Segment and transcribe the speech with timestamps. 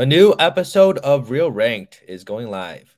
[0.00, 2.97] A new episode of Real Ranked is going live.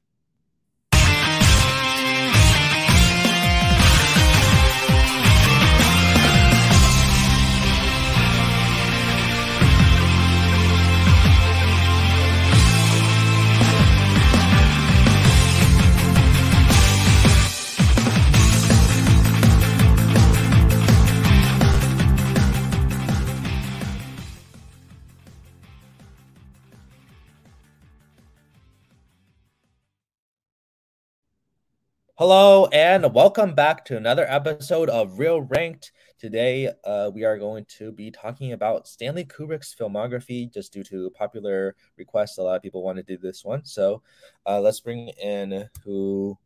[32.21, 35.91] Hello and welcome back to another episode of Real Ranked.
[36.19, 40.53] Today, uh, we are going to be talking about Stanley Kubrick's filmography.
[40.53, 43.65] Just due to popular requests, a lot of people want to do this one.
[43.65, 44.03] So,
[44.45, 46.37] uh, let's bring in who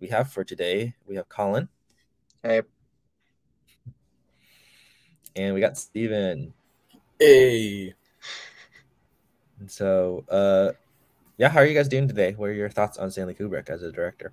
[0.00, 0.96] we have for today.
[1.06, 1.68] We have Colin.
[2.42, 2.62] Hey.
[5.36, 6.52] And we got Steven.
[7.20, 7.94] Hey.
[9.60, 10.72] And so, uh,
[11.38, 12.32] yeah, how are you guys doing today?
[12.32, 14.32] What are your thoughts on Stanley Kubrick as a director?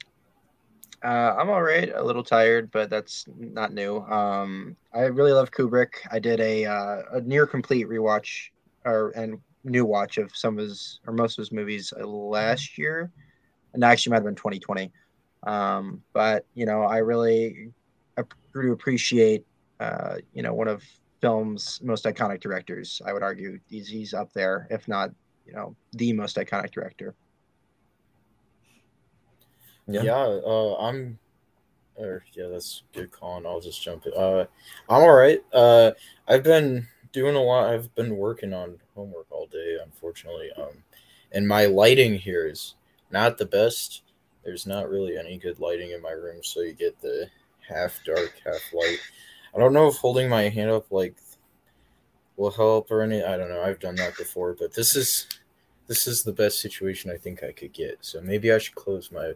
[1.04, 1.92] Uh, I'm all right.
[1.96, 4.00] A little tired, but that's not new.
[4.00, 5.94] Um, I really love Kubrick.
[6.12, 8.50] I did a uh, a near complete rewatch
[8.86, 13.12] or and new watch of some of his or most of his movies last year,
[13.74, 14.92] and actually might have been 2020.
[15.44, 17.72] Um, but you know, I really
[18.52, 19.46] grew to appreciate
[19.80, 20.84] uh, you know one of
[21.22, 23.02] film's most iconic directors.
[23.06, 25.12] I would argue he's he's up there, if not
[25.46, 27.16] you know the most iconic director.
[29.90, 31.20] Yeah, yeah uh, I'm.
[31.96, 33.46] Or yeah, that's good Colin.
[33.46, 34.16] I'll just jump it.
[34.16, 34.46] Uh,
[34.88, 35.42] I'm all right.
[35.52, 35.92] Uh,
[36.28, 37.74] I've been doing a lot.
[37.74, 40.50] I've been working on homework all day, unfortunately.
[40.58, 40.84] Um,
[41.34, 42.76] and my lighting here is
[43.12, 44.04] not the best.
[44.46, 47.28] There's not really any good lighting in my room, so you get the
[47.68, 49.00] half dark, half light.
[49.54, 51.16] I don't know if holding my hand up like
[52.38, 53.22] will help or any.
[53.24, 53.62] I don't know.
[53.62, 55.28] I've done that before, but this is
[55.88, 57.98] this is the best situation I think I could get.
[58.02, 59.34] So maybe I should close my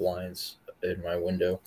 [0.00, 1.60] blinds in my window.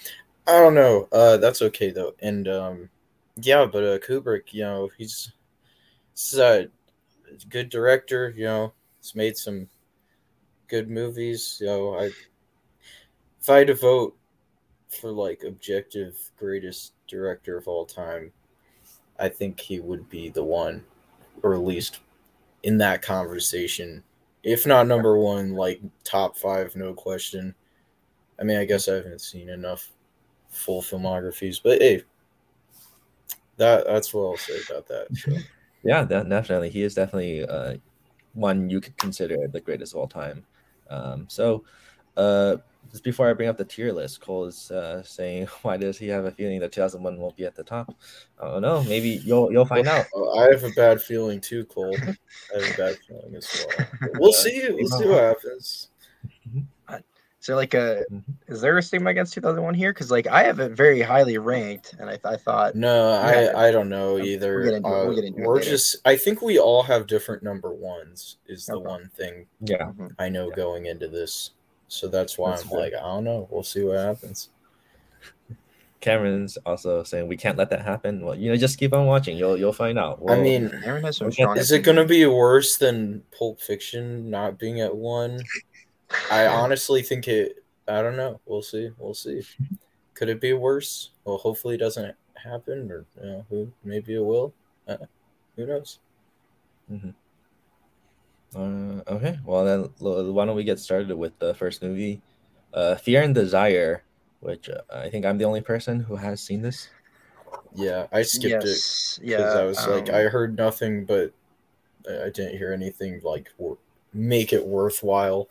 [0.48, 1.08] I don't know.
[1.12, 2.14] Uh, that's okay though.
[2.20, 2.90] And um,
[3.38, 5.32] yeah, but uh, Kubrick, you know, he's,
[6.14, 6.68] he's a
[7.50, 8.34] good director.
[8.36, 9.70] You know, he's made some
[10.68, 11.60] good movies.
[11.62, 12.12] You know, I
[13.40, 14.16] if I had to vote
[14.90, 18.32] for like objective greatest director of all time,
[19.20, 20.84] I think he would be the one,
[21.42, 22.00] or at least
[22.64, 24.04] in that conversation,
[24.44, 27.54] if not number one, like top five, no question.
[28.40, 29.92] I mean, I guess I haven't seen enough
[30.50, 32.04] full filmographies, but hey,
[33.58, 35.08] that that's what I'll say about that.
[35.16, 35.32] So.
[35.84, 36.70] yeah, that, definitely.
[36.70, 37.76] He is definitely uh,
[38.34, 40.46] one you could consider the greatest of all time.
[40.90, 41.64] Um, so,
[42.18, 42.58] uh,
[42.92, 46.08] just before I bring up the tier list, Cole is uh, saying, "Why does he
[46.08, 47.96] have a feeling that 2001 won't be at the top?"
[48.40, 48.84] I don't know.
[48.84, 50.06] Maybe you'll you'll find out.
[50.38, 51.96] I have a bad feeling too, Cole.
[51.96, 53.88] I have a bad feeling as well.
[54.16, 54.68] We'll see.
[54.70, 55.90] We'll see what happens.
[57.44, 58.54] Is there like a mm-hmm.
[58.54, 59.92] is there a stigma against 2001 here?
[59.92, 63.70] Because like I have it very highly ranked, and I, I thought no, I I
[63.70, 64.62] don't know either.
[64.62, 68.38] We'll into, uh, we'll we're just I think we all have different number ones.
[68.48, 68.88] Is the okay.
[68.88, 70.08] one thing yeah mm-hmm.
[70.20, 70.56] I know yeah.
[70.56, 71.52] going into this,
[71.90, 73.50] so that's why that's I'm like I don't know.
[73.52, 74.48] We'll see what happens.
[76.00, 78.22] Cameron's also saying we can't let that happen.
[78.22, 79.36] Well, you know, just keep on watching.
[79.36, 80.22] You'll you'll find out.
[80.22, 84.96] We'll, I mean, is it going to be worse than Pulp Fiction not being at
[84.96, 85.42] one?
[86.32, 87.64] I honestly think it.
[87.88, 88.40] I don't know.
[88.46, 88.92] We'll see.
[88.98, 89.42] We'll see.
[90.14, 91.12] Could it be worse?
[91.26, 94.54] Well, hopefully it doesn't happen, or you know, who maybe it will.
[94.88, 94.98] Uh,
[95.56, 96.00] who knows?
[96.92, 97.10] Mm-hmm.
[98.56, 102.22] Uh, okay, well then, why don't we get started with the first movie,
[102.74, 104.04] uh, Fear and Desire,
[104.42, 106.90] which uh, I think I'm the only person who has seen this.
[107.74, 111.34] Yeah, I skipped yes, it because yeah, I was um, like, I heard nothing, but
[112.08, 113.50] I didn't hear anything like
[114.14, 115.50] make it worthwhile.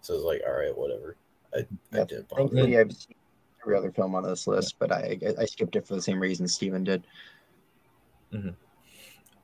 [0.00, 1.16] So I was like, all right, whatever.
[1.54, 2.28] I, yeah, I did.
[2.28, 3.14] Thankfully, I've seen
[3.62, 6.48] every other film on this list, but I I skipped it for the same reason
[6.48, 7.04] Steven did.
[8.32, 8.50] Mm-hmm.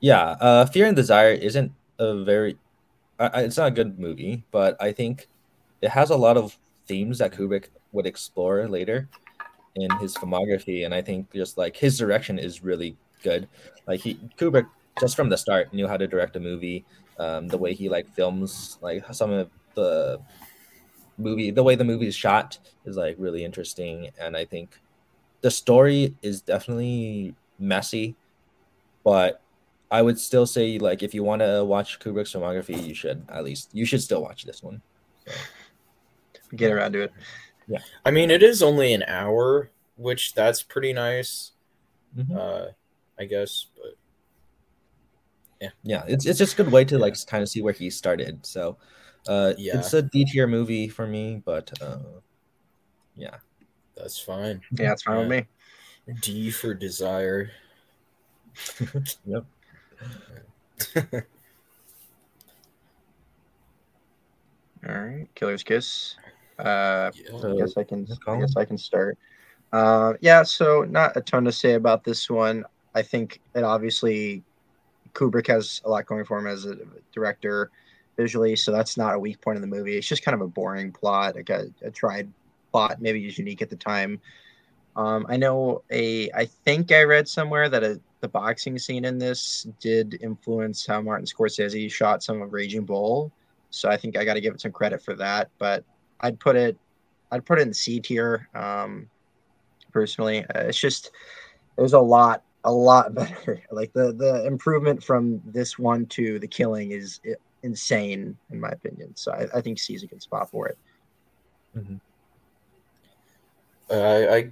[0.01, 2.57] Yeah, uh, Fear and Desire isn't a very,
[3.19, 5.29] uh, it's not a good movie, but I think
[5.81, 6.57] it has a lot of
[6.87, 9.09] themes that Kubrick would explore later
[9.75, 13.49] in his filmography, and I think just like his direction is really good.
[13.87, 14.69] Like he Kubrick
[15.01, 16.85] just from the start knew how to direct a movie.
[17.19, 20.21] Um, the way he like films like some of the
[21.19, 24.79] movie the way the movie is shot is like really interesting and i think
[25.41, 28.15] the story is definitely messy
[29.05, 29.41] but
[29.91, 33.45] i would still say like if you want to watch kubrick's filmography you should at
[33.45, 34.81] least you should still watch this one
[35.27, 35.33] so.
[36.57, 37.13] get around to it
[37.67, 41.53] yeah i mean it is only an hour which that's pretty nice
[42.17, 42.37] mm-hmm.
[42.37, 42.67] uh
[43.19, 43.95] i guess but
[45.83, 48.45] yeah, it's it's just a good way to like kind of see where he started.
[48.45, 48.77] So,
[49.29, 49.79] uh, Yeah.
[49.79, 51.99] it's a D tier movie for me, but uh,
[53.17, 53.37] yeah,
[53.97, 54.61] That's fine.
[54.73, 55.47] Yeah, that's fine with me.
[56.21, 57.51] D for desire.
[59.27, 59.45] Yep.
[64.89, 66.17] All right, Killer's Kiss.
[66.59, 67.37] Uh, Yeah.
[67.45, 68.07] I guess I can.
[68.27, 69.19] I guess I can start.
[69.73, 72.65] Uh, yeah, so not a ton to say about this one.
[72.95, 74.43] I think it obviously
[75.13, 76.77] Kubrick has a lot going for him as a
[77.13, 77.71] director
[78.17, 79.97] visually, so that's not a weak point in the movie.
[79.97, 82.33] It's just kind of a boring plot, like a, a tried
[82.73, 84.21] plot, maybe is unique at the time.
[84.97, 86.31] Um, I know a.
[86.33, 91.03] I think I read somewhere that a, the boxing scene in this did influence how
[91.03, 93.31] Martin Scorsese shot some of Raging Bull.
[93.71, 95.51] So I think I got to give it some credit for that.
[95.59, 95.85] But
[96.21, 96.79] I'd put it,
[97.31, 98.49] I'd put it in C tier.
[98.55, 99.11] Um,
[99.93, 101.11] personally, uh, it's just
[101.77, 103.63] there's a lot, a lot better.
[103.71, 107.21] Like the the improvement from this one to the killing is
[107.67, 109.15] insane in my opinion.
[109.17, 110.79] So I, I think C is a good spot for it.
[113.91, 114.51] I, I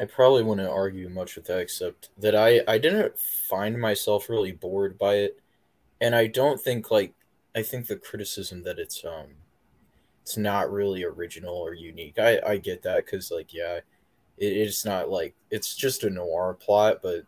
[0.00, 4.52] I probably wouldn't argue much with that, except that I I didn't find myself really
[4.52, 5.40] bored by it,
[6.00, 7.14] and I don't think like
[7.56, 9.28] I think the criticism that it's um
[10.22, 12.18] it's not really original or unique.
[12.18, 13.76] I I get that because like yeah,
[14.38, 17.24] it, it's not like it's just a noir plot, but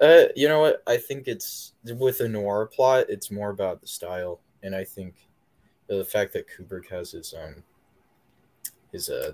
[0.00, 3.86] uh you know what I think it's with a noir plot it's more about the
[3.88, 5.14] style, and I think
[5.86, 7.62] the fact that Kubrick has his um
[8.90, 9.32] his uh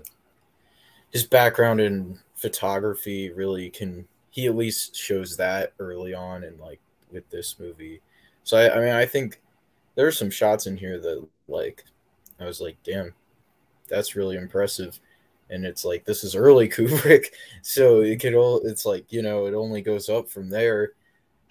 [1.11, 6.79] his background in photography really can he at least shows that early on and like
[7.11, 8.01] with this movie.
[8.43, 9.41] So I, I mean i think
[9.95, 11.83] there are some shots in here that like
[12.39, 13.13] i was like damn
[13.89, 14.99] that's really impressive.
[15.49, 17.25] And it's like this is early kubrick.
[17.61, 20.93] So it could all it's like you know it only goes up from there.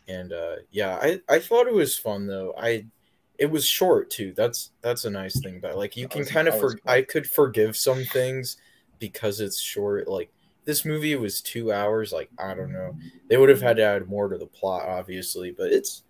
[0.08, 2.54] And uh yeah i i thought it was fun though.
[2.58, 2.86] I
[3.40, 4.32] it was short too.
[4.36, 6.80] That's that's a nice thing but like you can kind of for cool.
[6.86, 8.58] i could forgive some things
[8.98, 10.06] because it's short.
[10.06, 10.30] Like
[10.66, 12.12] this movie was two hours.
[12.12, 12.94] Like i don't know.
[13.28, 16.04] They would have had to add more to the plot obviously but it's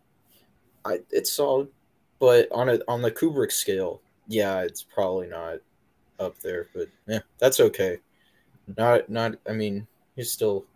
[0.84, 1.68] i it's solid.
[2.18, 5.58] But on a on the kubrick scale yeah it's probably not
[6.18, 7.98] up there but yeah that's okay.
[8.76, 9.86] Not not i mean
[10.16, 10.66] he's still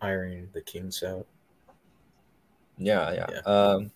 [0.00, 1.26] ironing the kinks out.
[2.78, 3.26] Yeah, yeah.
[3.30, 3.40] Yeah.
[3.40, 3.90] Um,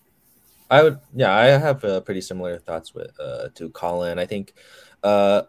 [0.69, 4.19] I would, yeah, I have uh, pretty similar thoughts with uh to Colin.
[4.19, 4.53] I think,
[5.03, 5.43] uh,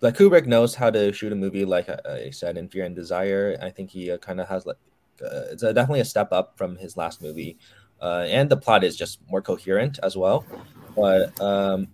[0.00, 2.96] like Kubrick knows how to shoot a movie, like I, I said in Fear and
[2.96, 3.56] Desire.
[3.62, 4.78] I think he uh, kind of has like,
[5.22, 7.58] uh, it's a, definitely a step up from his last movie,
[8.00, 10.44] uh, and the plot is just more coherent as well.
[10.96, 11.88] But um,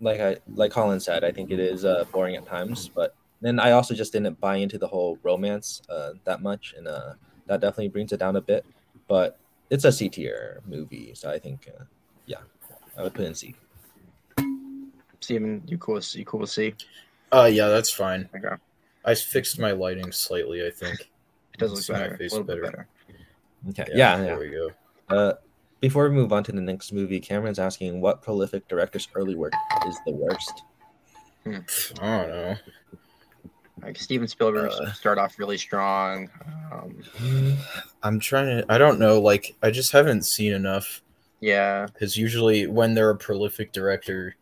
[0.00, 2.90] like I like Colin said, I think it is uh, boring at times.
[2.94, 6.88] But then I also just didn't buy into the whole romance uh, that much, and
[6.88, 7.14] uh,
[7.46, 8.66] that definitely brings it down a bit.
[9.08, 9.38] But
[9.70, 11.84] it's a C tier movie, so I think, uh,
[12.26, 12.38] yeah,
[12.96, 13.54] I would put it in C.
[15.20, 15.94] Steven, you cool?
[15.96, 16.74] with- You cool with C?
[17.32, 18.54] uh yeah that's fine Okay,
[19.04, 22.14] i fixed my lighting slightly i think it does look See my better.
[22.14, 22.86] A face little bit better.
[23.66, 23.82] better.
[23.82, 24.22] Okay, yeah, yeah.
[24.22, 24.70] there we go
[25.08, 25.32] Uh,
[25.80, 29.52] before we move on to the next movie, Cameron's asking what prolific director's early work
[29.88, 30.62] is the worst.
[31.46, 32.56] i don't know
[33.82, 34.92] Like Steven Spielberg Uh.
[34.92, 36.30] start off really strong.
[36.72, 37.56] Um,
[38.02, 38.72] I'm trying to.
[38.72, 39.20] I don't know.
[39.20, 41.02] Like, I just haven't seen enough.
[41.40, 44.34] yeah, Because usually, when they're a prolific director,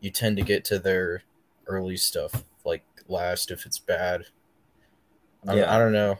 [0.00, 1.22] you tend to get to their
[1.66, 4.24] early stuff like last if it's bad.
[5.46, 5.74] I, Yeah.
[5.74, 6.18] I don't know.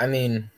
[0.00, 0.50] I mean,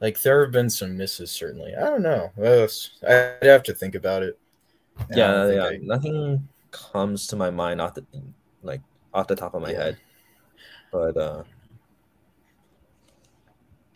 [0.00, 1.74] like there have been some misses certainly.
[1.74, 2.30] I don't know.
[2.38, 4.38] I'd have to think about it.
[5.14, 5.64] Yeah, yeah.
[5.64, 8.22] I- Nothing comes to my mind off the like
[9.14, 9.84] off the top of my Yeah.
[9.84, 9.96] head.
[10.90, 11.44] But uh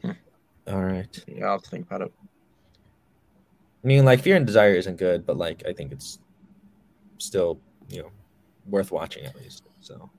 [0.02, 0.10] Hmm.
[0.68, 1.25] all right.
[1.26, 2.12] yeah, I'll have to think about it.
[3.84, 6.20] I mean like Fear and Desire isn't good, but like I think it's
[7.18, 8.10] still, you know,
[8.66, 9.64] worth watching at least.
[9.80, 10.10] So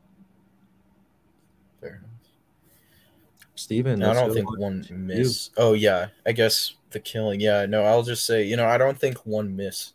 [1.82, 2.10] Fair enough.
[3.56, 5.50] Steven, I don't think one to miss.
[5.58, 7.40] Oh yeah, I guess the killing.
[7.42, 9.94] Yeah, no, I'll just say you know I don't think one miss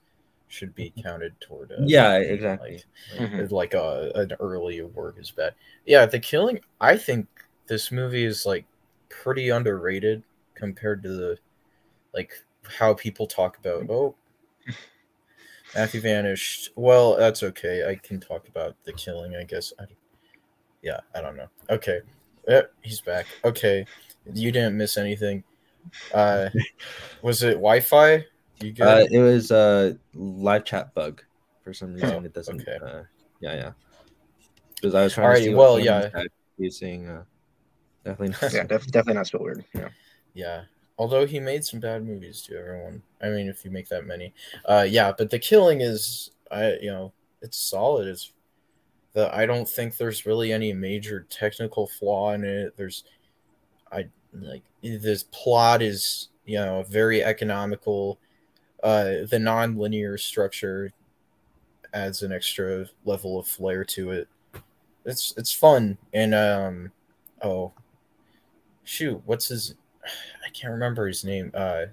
[0.54, 1.72] should be counted toward.
[1.72, 2.82] Uh, Yeah, exactly.
[3.18, 3.50] Like, Mhm.
[3.50, 5.54] like uh, an early work is bad.
[5.84, 6.60] Yeah, the killing.
[6.80, 7.26] I think
[7.66, 8.64] this movie is like
[9.08, 10.22] pretty underrated
[10.54, 11.38] compared to the
[12.12, 12.32] like
[12.78, 13.90] how people talk about.
[13.90, 14.14] Oh,
[15.74, 16.70] Matthew vanished.
[16.76, 17.88] Well, that's okay.
[17.88, 19.34] I can talk about the killing.
[19.34, 19.72] I guess.
[19.78, 19.84] I,
[20.82, 21.48] yeah, I don't know.
[21.70, 22.00] Okay,
[22.46, 23.26] Yep, he's back.
[23.44, 23.86] Okay,
[24.34, 25.42] you didn't miss anything.
[26.12, 26.50] Uh,
[27.22, 28.24] was it Wi-Fi?
[28.60, 28.86] You good?
[28.86, 31.22] Uh, it was a live chat bug.
[31.62, 32.60] For some reason, Oh, it doesn't.
[32.60, 32.76] okay.
[32.84, 33.02] Uh,
[33.40, 33.72] yeah, yeah.
[34.76, 35.54] Because I was trying to see.
[35.54, 36.10] well, yeah.
[36.68, 37.22] Saying uh,
[38.04, 38.36] definitely.
[38.40, 39.64] Not Yeah, def- definitely not Spielberg.
[39.74, 39.88] Yeah.
[40.34, 40.62] yeah.
[40.98, 43.02] although he made some bad movies to everyone.
[43.22, 44.32] I mean, if you make that many,
[44.66, 45.12] uh, yeah.
[45.16, 48.06] But the killing is, I you know, it's solid.
[48.08, 48.32] It's
[49.14, 52.76] the I don't think there's really any major technical flaw in it.
[52.76, 53.04] There's,
[53.90, 58.18] I like this plot is you know very economical.
[58.84, 60.92] Uh, the non-linear structure
[61.94, 64.28] adds an extra level of flair to it.
[65.06, 66.92] It's it's fun and um
[67.42, 67.72] oh
[68.84, 69.74] shoot what's his
[70.04, 71.50] I can't remember his name.
[71.54, 71.86] Uh,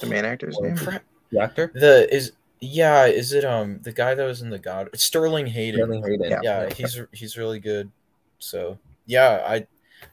[0.00, 0.76] The main actor's oh, name.
[0.76, 1.04] crap.
[1.30, 4.88] The actor The is yeah is it um the guy that was in the God
[4.94, 5.80] Sterling Hayden.
[5.80, 6.30] Sterling Hayden.
[6.30, 6.40] Yeah.
[6.42, 7.90] Yeah, he's he's really good.
[8.38, 9.66] So yeah, I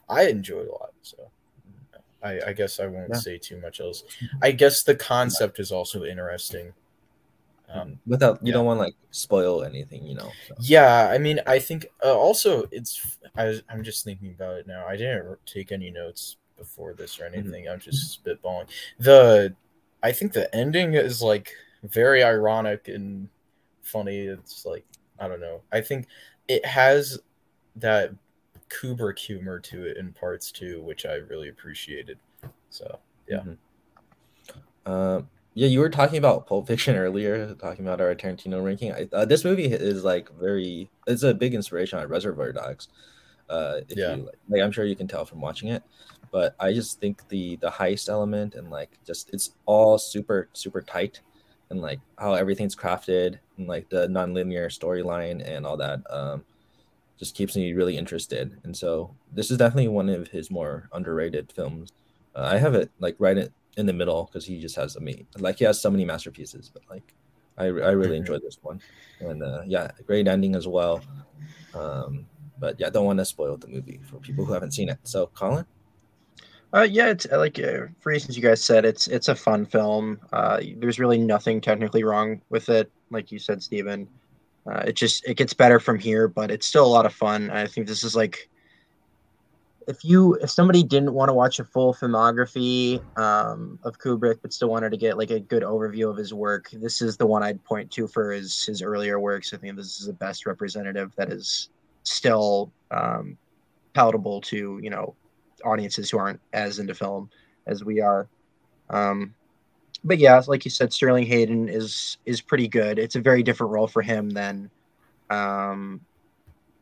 [0.08, 0.92] I enjoyed a lot.
[1.00, 1.30] So
[2.22, 3.18] I I guess I won't Yeah.
[3.18, 4.04] say too much else.
[4.42, 6.72] I guess the concept is also interesting.
[7.68, 8.54] Um, without you yeah.
[8.54, 10.30] don't want to like spoil anything, you know.
[10.46, 10.54] so.
[10.60, 13.18] Yeah, I mean, I think uh, also it's.
[13.34, 14.84] I, I'm just thinking about it now.
[14.86, 17.68] I didn't take any notes before this or anything.
[17.68, 18.66] I'm just spitballing.
[18.98, 19.54] The,
[20.02, 23.28] I think the ending is like very ironic and
[23.80, 24.18] funny.
[24.18, 24.84] It's like
[25.18, 25.62] I don't know.
[25.72, 26.08] I think
[26.48, 27.18] it has
[27.76, 28.12] that
[28.72, 32.18] Kubrick humor to it in parts too, which I really appreciated.
[32.70, 32.98] So
[33.28, 33.40] yeah.
[33.40, 33.58] Mhm.
[34.86, 38.92] Um, yeah, you were talking about Pulp Fiction earlier, talking about our Tarantino ranking.
[38.92, 42.88] I, uh, this movie is like very, it's a big inspiration on Reservoir Dogs.
[43.50, 44.16] Uh, if Yeah.
[44.16, 45.82] you, like, I'm sure you can tell from watching it,
[46.30, 50.80] but I just think the the heist element and like just it's all super super
[50.80, 51.20] tight,
[51.70, 56.00] and like how everything's crafted and like the nonlinear storyline and all that.
[56.10, 56.44] Um,
[57.22, 61.52] just keeps me really interested, and so this is definitely one of his more underrated
[61.52, 61.92] films.
[62.34, 65.00] Uh, I have it like right in, in the middle because he just has a
[65.00, 67.14] me like he has so many masterpieces, but like
[67.56, 68.80] I, I really enjoyed this one,
[69.20, 71.00] and uh, yeah, great ending as well.
[71.74, 72.26] Um,
[72.58, 74.98] but yeah, I don't want to spoil the movie for people who haven't seen it.
[75.04, 75.64] So, Colin,
[76.74, 79.66] Uh, yeah, it's uh, like uh, for reasons you guys said, it's it's a fun
[79.66, 80.18] film.
[80.32, 84.08] Uh, there's really nothing technically wrong with it, like you said, Steven.
[84.66, 87.50] Uh, it just it gets better from here, but it's still a lot of fun.
[87.50, 88.48] I think this is like
[89.88, 94.52] if you if somebody didn't want to watch a full filmography um, of Kubrick but
[94.52, 97.42] still wanted to get like a good overview of his work, this is the one
[97.42, 99.52] I'd point to for his his earlier works.
[99.52, 101.70] I think this is the best representative that is
[102.04, 103.36] still um,
[103.94, 105.14] palatable to you know
[105.64, 107.30] audiences who aren't as into film
[107.66, 108.28] as we are.
[108.90, 109.34] Um,
[110.04, 112.98] but yeah, like you said, Sterling Hayden is is pretty good.
[112.98, 114.70] It's a very different role for him than
[115.30, 116.00] um,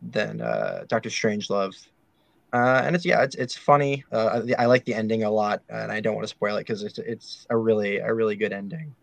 [0.02, 1.76] than uh, Doctor Strangelove.
[2.52, 4.04] Uh, and it's yeah, it's it's funny.
[4.10, 6.60] Uh, I, I like the ending a lot, and I don't want to spoil it
[6.60, 8.94] because it's it's a really a really good ending.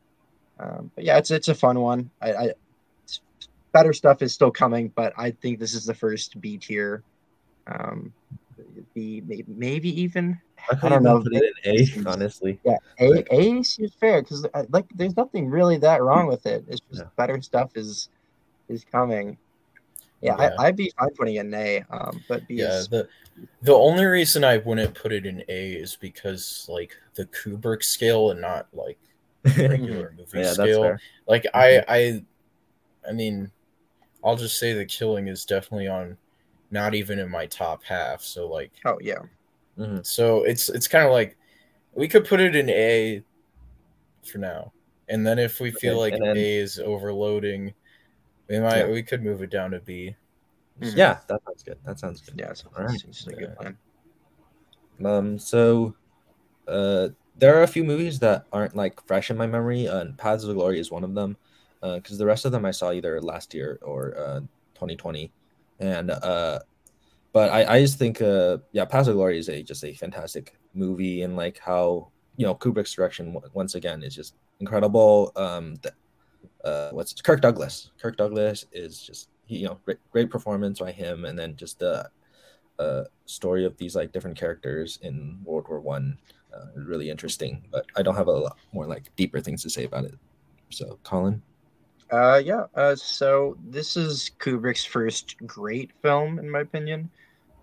[0.60, 2.10] Um, but yeah, it's it's a fun one.
[2.22, 2.54] I, I
[3.72, 7.04] better stuff is still coming, but I think this is the first B tier.
[7.68, 8.14] Um,
[8.94, 11.22] the maybe even I don't know.
[11.22, 12.60] Put it in A, honestly.
[12.64, 16.66] yeah, A A seems fair because like there's nothing really that wrong with it.
[16.68, 17.10] It's just Yeah.
[17.16, 18.10] better stuff is
[18.70, 19.38] is coming.
[20.22, 20.56] Yeah, Yeah.
[20.58, 21.84] I, I'd be fine putting it in A.
[21.92, 23.08] Um, but B Yeah, is the
[23.62, 28.32] the only reason I wouldn't put it in A is because like the Kubrick scale
[28.32, 28.98] and not like
[29.58, 30.82] regular movie yeah, that's scale.
[30.82, 31.00] fair.
[31.28, 32.24] Like I I
[33.08, 33.52] I mean,
[34.24, 36.18] I'll just say the killing is definitely on
[36.72, 38.22] not even in my top half.
[38.24, 39.22] So like oh yeah,
[39.78, 40.06] Mhm.
[40.06, 41.38] so it's it's kind of like
[41.94, 43.24] we could put it in A
[44.26, 44.72] for now.
[45.10, 47.74] And then if we feel Okay, like then- A is overloading,
[48.50, 48.92] we might Yeah.
[48.92, 50.16] we could move it down to B.
[50.82, 50.96] Mhm.
[50.96, 51.78] Yeah, that sounds good.
[51.86, 52.36] That sounds good.
[52.38, 52.94] yeah, it's, All right.
[52.94, 53.78] it's, it's a good plan.
[55.06, 55.96] Um, so
[56.68, 60.18] uh, there are a few movies that aren't like fresh in my memory, uh, and
[60.18, 61.38] Paths of Glory is one of them,
[61.82, 64.40] because the rest of them I saw either last year or uh,
[64.76, 65.32] 2020,
[65.80, 66.60] and uh,
[67.38, 70.58] but I, I just think uh, yeah, Paths of Glory is a just a fantastic
[70.74, 75.32] movie, and like how you know Kubrick's direction w- once again is just incredible.
[75.36, 75.92] Um, the,
[76.66, 77.92] uh, what's Kirk Douglas?
[78.02, 82.10] Kirk Douglas is just you know great, great performance by him, and then just the
[82.80, 86.18] uh, story of these like different characters in World War One.
[86.52, 89.84] Uh, really interesting, but I don't have a lot more like deeper things to say
[89.84, 90.16] about it.
[90.72, 91.44] So, Colin,
[92.10, 92.66] Uh, yeah.
[92.74, 97.12] Uh, so this is Kubrick's first great film, in my opinion.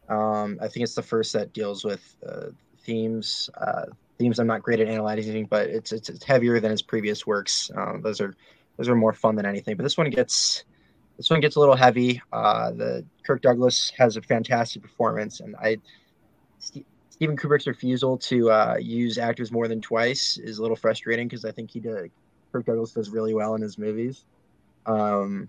[0.08, 2.48] Um, I think it's the first that deals with uh,
[2.80, 3.50] themes.
[3.56, 3.86] Uh,
[4.18, 7.70] themes I'm not great at analyzing, but it's it's, it's heavier than his previous works.
[7.76, 8.34] Um, those are
[8.76, 9.76] those are more fun than anything.
[9.76, 10.64] But this one gets
[11.16, 12.20] this one gets a little heavy.
[12.32, 15.78] Uh, the Kirk Douglas has a fantastic performance, and I
[16.58, 21.28] Ste- Stephen Kubrick's refusal to uh, use actors more than twice is a little frustrating
[21.28, 22.10] because I think he did
[22.52, 24.24] Kirk Douglas does really well in his movies.
[24.86, 25.48] Um,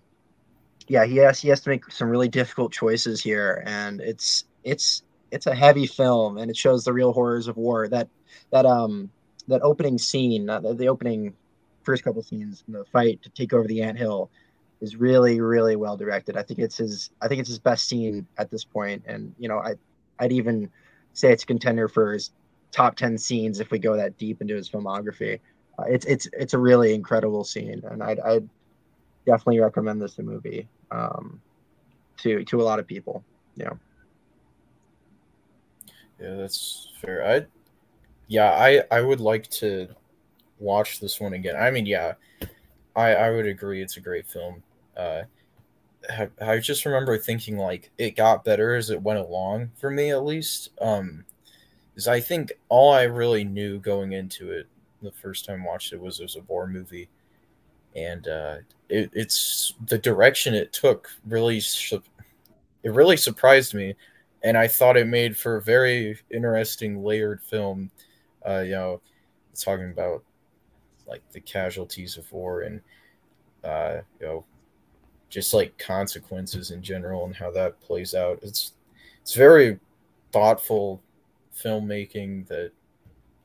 [0.88, 5.04] yeah, he has he has to make some really difficult choices here, and it's it's
[5.32, 7.88] it's a heavy film and it shows the real horrors of war.
[7.88, 8.08] That
[8.52, 9.10] that um
[9.48, 11.34] that opening scene, not the, the opening
[11.84, 14.30] first couple scenes in the fight to take over the ant hill
[14.82, 16.38] is really really well directed.
[16.38, 19.50] I think it's his I think it's his best scene at this point and you
[19.50, 19.76] know I
[20.20, 20.70] I'd even
[21.14, 22.32] say it's a contender for his
[22.72, 25.40] top 10 scenes if we go that deep into his filmography.
[25.80, 28.50] Uh, it's it's it's a really incredible scene and I'd, I'd
[29.26, 31.42] definitely recommend this movie um,
[32.18, 33.24] to to a lot of people.
[33.56, 33.74] Yeah.
[36.20, 37.26] Yeah, that's fair.
[37.26, 37.46] I
[38.28, 39.90] yeah, I I would like to
[40.60, 41.56] watch this one again.
[41.56, 42.14] I mean, yeah,
[42.96, 43.82] I I would agree.
[43.82, 44.64] It's a great film.
[44.96, 45.24] Uh,
[46.10, 50.12] I, I just remember thinking like it got better as it went along for me
[50.12, 50.70] at least.
[50.82, 51.26] Um,
[51.96, 54.68] is I think all I really knew going into it
[55.02, 57.10] the first time I watched it was it was a war movie,
[57.96, 58.56] and uh,
[58.90, 63.96] it, it's the direction it took really it really surprised me,
[64.44, 67.90] and I thought it made for a very interesting layered film.
[68.48, 69.02] Uh, you know,
[69.60, 70.24] talking about
[71.08, 72.82] like the casualties of war and
[73.64, 74.46] uh, you know
[75.30, 78.40] just like consequences in general and how that plays out.
[78.42, 78.74] It's
[79.22, 79.80] it's very
[80.32, 81.02] thoughtful
[81.58, 82.72] filmmaking that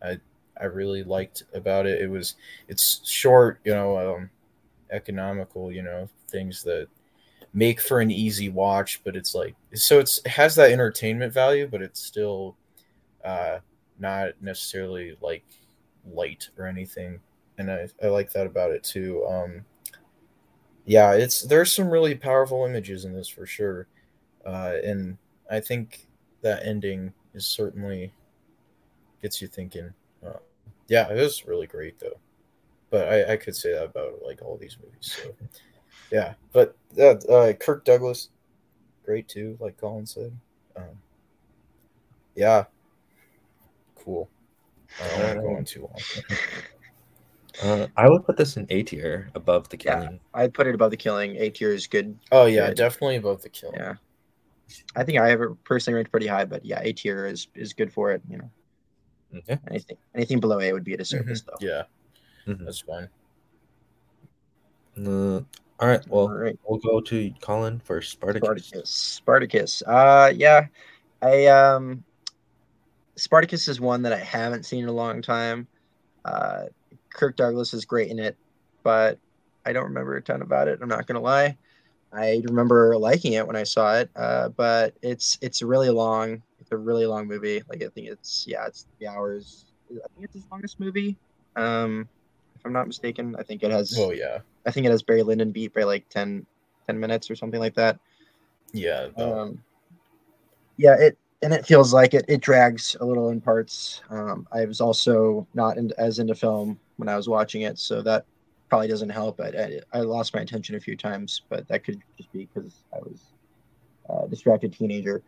[0.02, 0.18] I
[0.60, 2.02] I really liked about it.
[2.02, 2.34] It was
[2.68, 4.30] it's short, you know, um,
[4.90, 6.88] economical, you know, things that
[7.52, 11.66] make for an easy watch, but it's like so it's it has that entertainment value,
[11.66, 12.56] but it's still
[13.24, 13.58] uh
[13.98, 15.44] not necessarily like
[16.12, 17.20] light or anything.
[17.58, 19.24] And I, I like that about it too.
[19.26, 19.64] Um
[20.86, 23.86] yeah, it's there's some really powerful images in this for sure.
[24.46, 25.18] Uh and
[25.50, 26.06] I think
[26.42, 28.12] that ending is certainly
[29.20, 29.92] gets you thinking.
[30.26, 30.38] Uh,
[30.88, 32.18] yeah, it was really great though.
[32.90, 35.16] But I, I could say that about like all these movies.
[35.22, 35.34] So
[36.10, 38.30] yeah, but uh, uh, Kirk Douglas,
[39.04, 40.36] great too, like Colin said.
[40.76, 40.98] Um,
[42.34, 42.64] yeah,
[44.04, 44.28] cool.
[45.00, 46.38] I don't want to go on too long.
[47.62, 50.02] Uh, I would put this in A tier above the killing.
[50.34, 51.36] Yeah, I'd put it above the killing.
[51.36, 52.16] A tier is good.
[52.32, 52.76] Oh yeah, good.
[52.76, 53.76] definitely above the killing.
[53.76, 53.94] Yeah,
[54.96, 57.74] I think I have it personally ranked pretty high, but yeah, A tier is is
[57.74, 58.22] good for it.
[58.30, 58.50] You know,
[59.38, 59.58] okay.
[59.68, 61.66] anything anything below A would be a disservice, Mm-hmm.
[61.66, 61.70] though.
[61.70, 61.82] Yeah,
[62.46, 62.64] Mhm.
[62.64, 63.08] that's fine.
[64.98, 65.40] Uh,
[65.78, 66.06] all right.
[66.08, 66.58] Well, All right.
[66.66, 68.66] we'll go to Colin for Spartacus.
[68.66, 68.90] Spartacus.
[68.90, 69.82] Spartacus.
[69.86, 70.66] Uh, yeah,
[71.22, 72.04] I um,
[73.16, 75.66] Spartacus is one that I haven't seen in a long time.
[76.24, 76.64] Uh,
[77.14, 78.36] Kirk Douglas is great in it,
[78.82, 79.18] but
[79.64, 80.80] I don't remember a ton about it.
[80.82, 81.56] I'm not gonna lie.
[82.12, 86.42] I remember liking it when I saw it, uh, but it's it's really long.
[86.60, 87.62] It's a really long movie.
[87.68, 89.66] Like I think it's yeah, it's three hours.
[89.90, 91.16] I think it's his longest movie.
[91.56, 92.08] Um,
[92.60, 93.96] if I'm not mistaken, I think it has.
[93.98, 96.46] Oh yeah, I think it has Barry Lyndon beat by like 10,
[96.86, 97.98] 10 minutes or something like that.
[98.72, 99.08] yeah.
[99.16, 99.62] Um,
[100.76, 104.02] yeah, it and it feels like it it drags a little in parts.
[104.10, 108.02] Um, I was also not in, as into film when I was watching it, so
[108.02, 108.26] that
[108.68, 109.40] probably doesn't help.
[109.40, 112.84] I, I, I lost my attention a few times, but that could just be because
[112.94, 113.32] I was
[114.10, 115.22] a distracted teenager.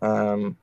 [0.00, 0.56] Um,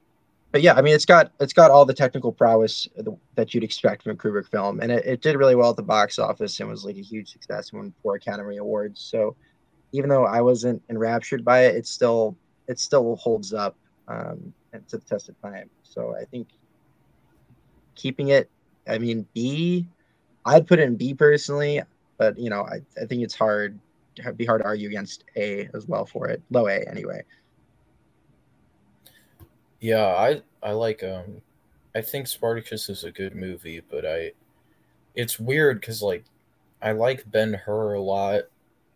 [0.52, 2.88] but yeah, I mean, it's got it's got all the technical prowess
[3.36, 5.84] that you'd expect from a Kubrick film, and it, it did really well at the
[5.84, 9.02] box office and was like a huge success and won four Academy Awards.
[9.02, 9.36] So
[9.92, 12.36] even though I wasn't enraptured by it, it still
[12.68, 13.76] it still holds up
[14.08, 14.54] um,
[14.88, 15.70] to the test of time.
[15.84, 16.48] So I think
[17.96, 18.50] keeping it,
[18.88, 19.86] I mean, B,
[20.46, 21.82] I'd put it in B personally,
[22.18, 23.78] but you know, I, I think it's hard.
[24.18, 27.24] It'd be hard to argue against A as well for it, low A anyway.
[29.80, 31.42] Yeah, I I like um
[31.96, 34.32] I think Spartacus is a good movie, but I
[35.16, 36.26] it's weird cuz like
[36.82, 38.44] I like Ben-Hur a lot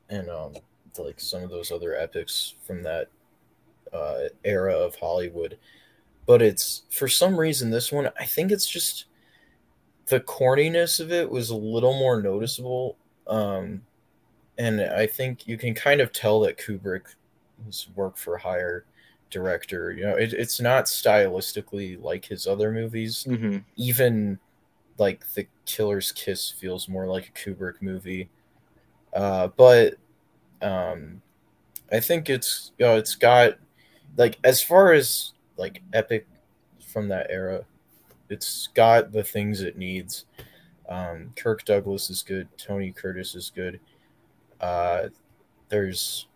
[0.09, 0.55] and um
[0.99, 3.09] like some of those other epics from that
[3.93, 5.59] uh era of Hollywood.
[6.27, 9.05] But it's for some reason this one I think it's just
[10.07, 13.81] the corniness of it was a little more noticeable um
[14.57, 17.03] and I think you can kind of tell that Kubrick
[17.65, 18.85] was work for hire
[19.31, 19.91] director.
[19.91, 23.25] You know, it, it's not stylistically like his other movies.
[23.27, 23.59] Mm-hmm.
[23.77, 24.39] Even
[24.97, 28.29] like The Killer's Kiss feels more like a Kubrick movie.
[29.13, 29.95] Uh, but
[30.61, 31.21] um,
[31.91, 33.55] I think it's you know it's got
[34.17, 36.27] like as far as like epic
[36.91, 37.65] from that era,
[38.29, 40.25] it's got the things it needs.
[40.87, 42.47] Um, Kirk Douglas is good.
[42.57, 43.79] Tony Curtis is good.
[44.59, 45.07] Uh,
[45.69, 46.27] there's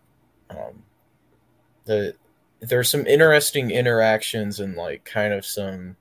[0.50, 0.82] um,
[1.84, 2.14] the
[2.68, 5.96] there's some interesting interactions and like kind of some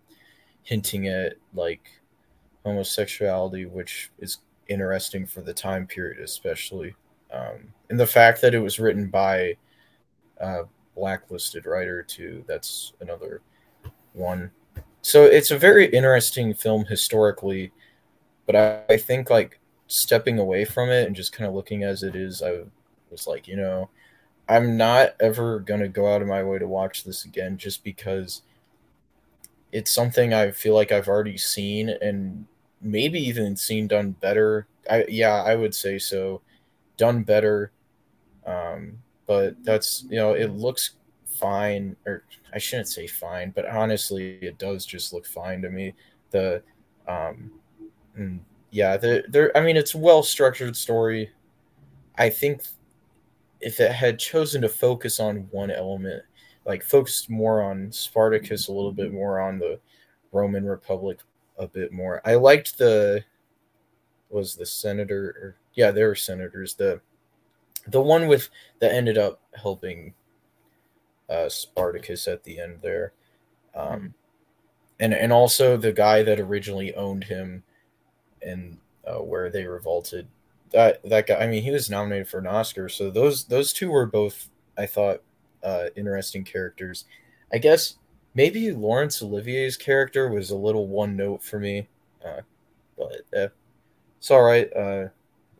[0.63, 1.89] hinting at like
[2.63, 6.95] homosexuality, which is interesting for the time period, especially.
[7.31, 9.57] Um, and the fact that it was written by
[10.39, 10.63] a
[10.95, 12.43] blacklisted writer too.
[12.47, 13.41] That's another
[14.13, 14.51] one.
[15.01, 17.71] So it's a very interesting film historically,
[18.45, 22.01] but I, I think like stepping away from it and just kind of looking as
[22.01, 22.63] it is, I
[23.11, 23.89] was like, you know,
[24.47, 28.41] I'm not ever gonna go out of my way to watch this again just because
[29.71, 32.45] it's something I feel like I've already seen and
[32.81, 34.67] maybe even seen done better.
[34.89, 36.41] I yeah, I would say so.
[36.97, 37.71] Done better.
[38.45, 40.91] Um, but that's you know, it looks
[41.25, 45.93] fine or I shouldn't say fine, but honestly it does just look fine to me.
[46.31, 46.61] The
[47.07, 47.51] um
[48.17, 48.39] mm,
[48.71, 51.31] yeah, the there I mean it's a well structured story.
[52.17, 52.61] I think
[53.61, 56.23] if it had chosen to focus on one element,
[56.65, 59.79] like focused more on Spartacus, a little bit more on the
[60.31, 61.19] Roman Republic,
[61.57, 62.21] a bit more.
[62.25, 63.23] I liked the
[64.29, 66.73] was the senator or yeah, there were senators.
[66.75, 67.01] The
[67.87, 70.13] the one with that ended up helping
[71.29, 73.13] uh, Spartacus at the end there,
[73.75, 74.13] um,
[74.99, 77.63] and and also the guy that originally owned him,
[78.41, 80.27] and uh, where they revolted.
[80.71, 81.35] That that guy.
[81.35, 82.89] I mean, he was nominated for an Oscar.
[82.89, 85.21] So those those two were both, I thought,
[85.63, 87.05] uh, interesting characters.
[87.53, 87.97] I guess
[88.33, 91.87] maybe Laurence Olivier's character was a little one note for me,
[92.23, 92.41] uh,
[92.97, 93.47] but uh,
[94.17, 94.71] it's all right.
[94.75, 95.07] Uh,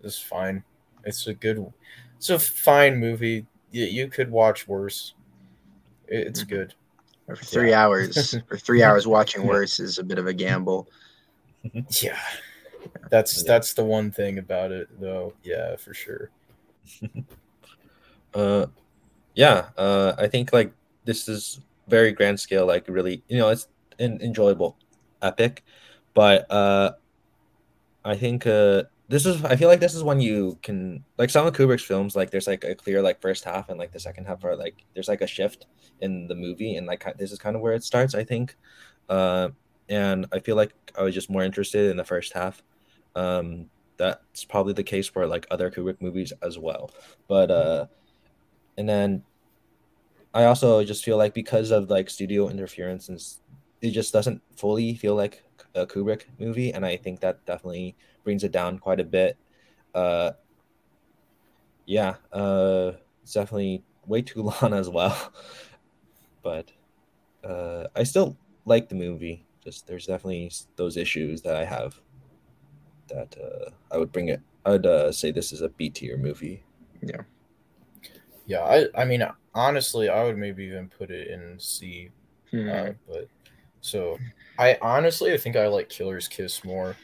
[0.04, 0.64] it's fine.
[1.04, 1.72] It's a good,
[2.18, 3.46] it's a fine movie.
[3.72, 5.14] You, you could watch worse.
[6.08, 6.50] It's mm-hmm.
[6.50, 6.74] good.
[7.28, 7.84] For three yeah.
[7.84, 10.88] hours, for three hours watching worse is a bit of a gamble.
[12.02, 12.20] Yeah,
[13.10, 13.44] that's yeah.
[13.48, 15.34] that's the one thing about it, though.
[15.44, 16.30] Yeah, for sure.
[18.34, 18.68] uh,
[19.36, 19.70] yeah.
[19.78, 20.74] Uh, I think like
[21.06, 23.68] this is very grand scale, like really, you know, it's
[24.00, 24.78] an enjoyable
[25.22, 25.64] epic,
[26.14, 26.94] but uh,
[28.04, 29.44] I think uh, this is.
[29.44, 32.16] I feel like this is when you can like some of Kubrick's films.
[32.16, 34.84] Like there's like a clear like first half and like the second half are like
[34.94, 35.68] there's like a shift
[36.02, 38.16] in the movie, and like this is kind of where it starts.
[38.16, 38.56] I think,
[39.10, 39.50] uh,
[39.90, 42.64] and I feel like I was just more interested in the first half.
[43.16, 46.92] Um, that's probably the case for like other Kubrick movies as well,
[47.28, 47.86] but uh,
[48.78, 49.24] and then
[50.34, 53.22] I also just feel like because of like studio interference and
[53.82, 58.44] it just doesn't fully feel like a Kubrick movie, and I think that definitely brings
[58.44, 59.38] it down quite a bit.
[59.94, 60.32] Uh,
[61.86, 65.16] yeah, uh, it's definitely way too long as well,
[66.42, 66.72] but
[67.44, 69.46] uh, I still like the movie.
[69.64, 72.00] Just there's definitely those issues that I have
[73.10, 74.42] that uh, I would bring it.
[74.66, 76.64] I would uh, say this is a B tier movie.
[77.02, 77.22] Yeah.
[78.48, 82.10] Yeah, I I mean honestly, I would maybe even put it in C.
[82.52, 82.70] Hmm.
[82.70, 83.28] Uh, but
[83.82, 84.18] so
[84.60, 86.96] I honestly I think I like Killer's Kiss more,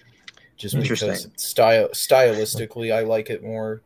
[0.55, 3.81] just because style stylistically I like it more,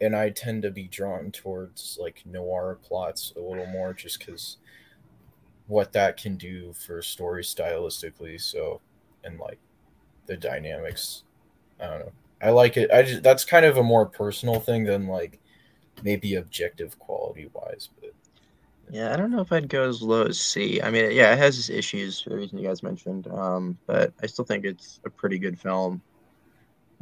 [0.00, 4.58] and I tend to be drawn towards like noir plots a little more, just because
[5.68, 8.40] what that can do for story stylistically.
[8.40, 8.80] So
[9.22, 9.58] and like
[10.26, 11.22] the dynamics,
[11.80, 12.12] I don't know.
[12.42, 12.90] I like it.
[12.90, 15.40] I just that's kind of a more personal thing than like
[16.02, 18.12] maybe objective quality wise, but
[18.90, 20.80] yeah, I don't know if I'd go as low as C.
[20.80, 24.12] I mean, yeah, it has its issues for the reason you guys mentioned, um, but
[24.22, 26.00] I still think it's a pretty good film.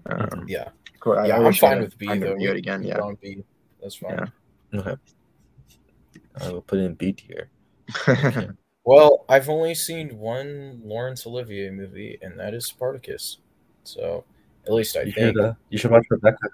[0.07, 1.19] Um, yeah, cool.
[1.19, 2.37] I, yeah, I am fine with B though.
[2.37, 2.99] View it again, yeah.
[2.99, 3.45] On B,
[3.83, 4.31] that's fine.
[4.73, 4.81] Yeah.
[4.81, 4.97] Okay.
[6.41, 7.49] I will put it in B tier.
[8.85, 13.39] well, I've only seen one Laurence Olivier movie, and that is Spartacus.
[13.85, 14.25] So,
[14.67, 16.49] at least I you think should, uh, you should watch Rebecca.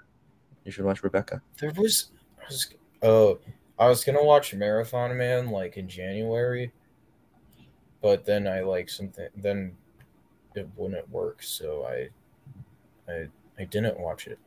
[0.65, 1.41] You should watch Rebecca.
[1.59, 2.11] There was,
[2.49, 3.39] was oh
[3.79, 6.71] I was gonna watch Marathon Man like in January,
[8.01, 9.75] but then I like something then
[10.55, 12.09] it wouldn't work, so I
[13.11, 13.27] I
[13.59, 14.39] I didn't watch it.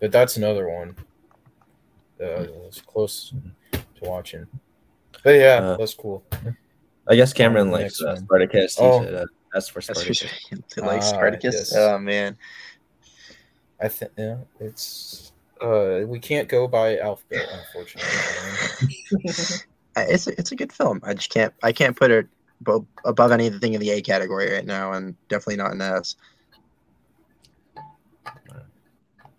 [0.00, 0.96] But that's another one.
[2.20, 3.32] Uh, it's close
[3.72, 4.46] to watching.
[5.24, 6.24] But yeah, uh, that's cool.
[7.08, 8.76] I guess Cameron likes uh, Spartacus.
[8.78, 10.22] Oh, uh, that's for Spartacus.
[10.74, 11.54] He likes ah, Spartacus.
[11.54, 11.76] Yes.
[11.76, 12.36] Oh man.
[13.82, 18.10] I think yeah, it's uh, we can't go by alphabet, unfortunately.
[19.96, 21.00] it's a, it's a good film.
[21.02, 22.28] I just can't I can't put it
[23.04, 26.14] above anything in the A category right now, and definitely not in S.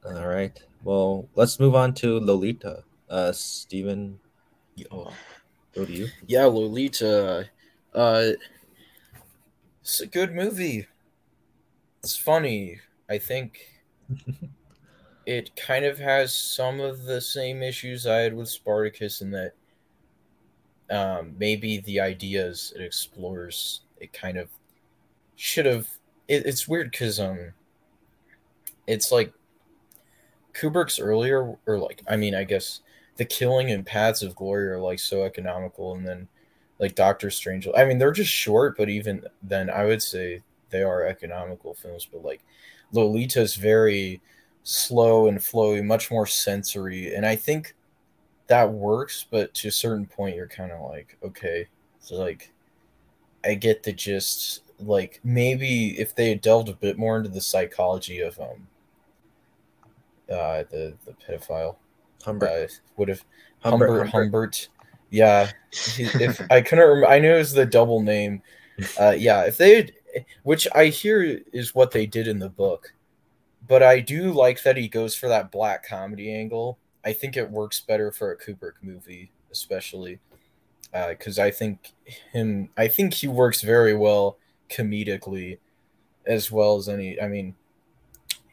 [0.05, 0.61] All right.
[0.83, 2.83] Well, let's move on to Lolita.
[3.09, 4.19] Uh, Steven,
[4.91, 5.13] oh,
[5.73, 6.07] go to you.
[6.27, 7.49] Yeah, Lolita.
[7.93, 8.31] Uh,
[9.81, 10.87] it's a good movie.
[12.03, 12.81] It's funny.
[13.09, 13.72] I think
[15.25, 19.53] it kind of has some of the same issues I had with Spartacus in that
[20.91, 24.49] um, maybe the ideas it explores it kind of
[25.35, 25.87] should have.
[26.27, 27.53] It, it's weird because um,
[28.85, 29.33] it's like
[30.53, 32.81] Kubrick's earlier, or like I mean, I guess
[33.15, 36.27] the killing and paths of glory are like so economical, and then
[36.79, 37.67] like Doctor Strange.
[37.75, 42.07] I mean, they're just short, but even then, I would say they are economical films.
[42.11, 42.41] But like
[42.93, 44.21] Lolita is very
[44.63, 47.75] slow and flowy, much more sensory, and I think
[48.47, 49.25] that works.
[49.29, 51.67] But to a certain point, you're kind of like, okay,
[51.99, 52.51] so like,
[53.43, 54.61] I get the gist.
[54.79, 58.67] Like maybe if they had delved a bit more into the psychology of um
[60.29, 61.75] uh the the pedophile
[62.23, 62.49] Humbert.
[62.49, 63.23] uh, would have
[63.59, 64.69] Humbert, Humbert, Humbert.
[65.09, 65.51] Yeah,
[65.87, 68.41] if I couldn't remember, I knew it was the double name.
[68.99, 69.91] Uh, yeah, if they, had,
[70.43, 72.93] which I hear is what they did in the book,
[73.67, 76.77] but I do like that he goes for that black comedy angle.
[77.05, 80.19] I think it works better for a Kubrick movie, especially
[80.91, 81.93] because I think
[82.31, 82.69] him.
[82.77, 84.37] I think he works very well
[84.69, 85.59] comedically,
[86.25, 87.19] as well as any.
[87.19, 87.55] I mean,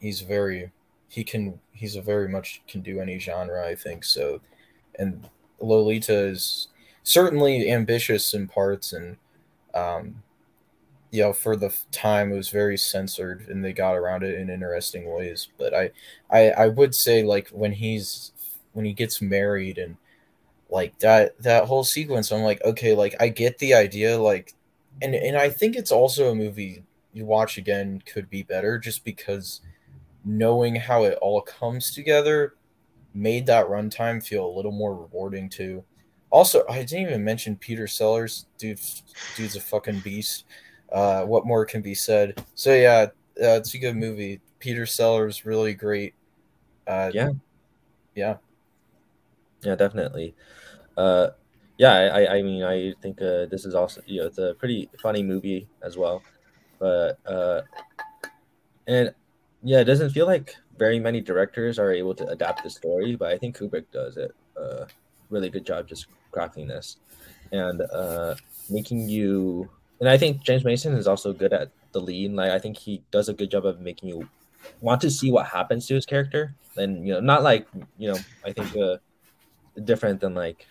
[0.00, 0.72] he's very
[1.08, 4.40] he can he's a very much can do any genre i think so
[4.98, 5.28] and
[5.60, 6.68] lolita is
[7.02, 9.16] certainly ambitious in parts and
[9.74, 10.22] um
[11.10, 14.50] you know for the time it was very censored and they got around it in
[14.50, 15.90] interesting ways but i
[16.30, 18.32] i i would say like when he's
[18.72, 19.96] when he gets married and
[20.70, 24.54] like that that whole sequence i'm like okay like i get the idea like
[25.02, 29.04] and and i think it's also a movie you watch again could be better just
[29.04, 29.60] because
[30.24, 32.54] knowing how it all comes together
[33.14, 35.84] made that runtime feel a little more rewarding too.
[36.30, 38.46] Also, I didn't even mention Peter Sellers.
[38.56, 38.78] Dude,
[39.36, 40.44] dude's a fucking beast.
[40.92, 42.44] Uh, what more can be said?
[42.55, 43.07] So yeah,
[43.42, 44.40] uh, it's a good movie.
[44.59, 46.14] Peter Sellers really great.
[46.87, 47.31] Uh, Yeah.
[48.14, 48.37] yeah.
[49.62, 50.35] Yeah, definitely.
[50.96, 51.29] Uh,
[51.79, 54.88] yeah, I, I- mean, I think uh, this is also, you know, it's a pretty
[55.03, 56.22] funny movie as well.
[56.79, 57.62] But, uh,
[58.87, 59.14] and
[59.62, 63.31] yeah, it doesn't feel like very many directors are able to adapt the story, but
[63.31, 64.87] I think Kubrick does it uh,
[65.29, 66.96] really good job just crafting this
[67.53, 68.35] and uh,
[68.70, 69.70] making you.
[70.00, 72.32] And I think James Mason is also good at the lead.
[72.32, 74.28] Like, I think he does a good job of making you
[74.80, 76.54] want to see what happens to his character.
[76.76, 77.66] And, you know, not like,
[77.98, 78.96] you know, I think, uh,
[79.84, 80.66] different than like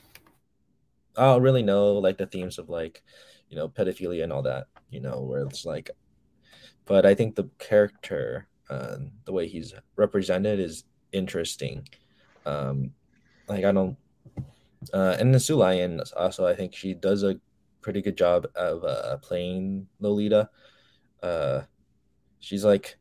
[1.17, 3.03] I don't really know like the themes of like
[3.49, 5.91] you know pedophilia and all that you know where it's like
[6.85, 11.87] but I think the character uh, the way he's represented is interesting
[12.45, 12.91] um
[13.47, 13.97] like I don't
[14.93, 17.39] uh and the Sue Lyon also I think she does a
[17.81, 20.49] pretty good job of uh playing Lolita.
[21.23, 21.61] Uh
[22.39, 22.97] she's like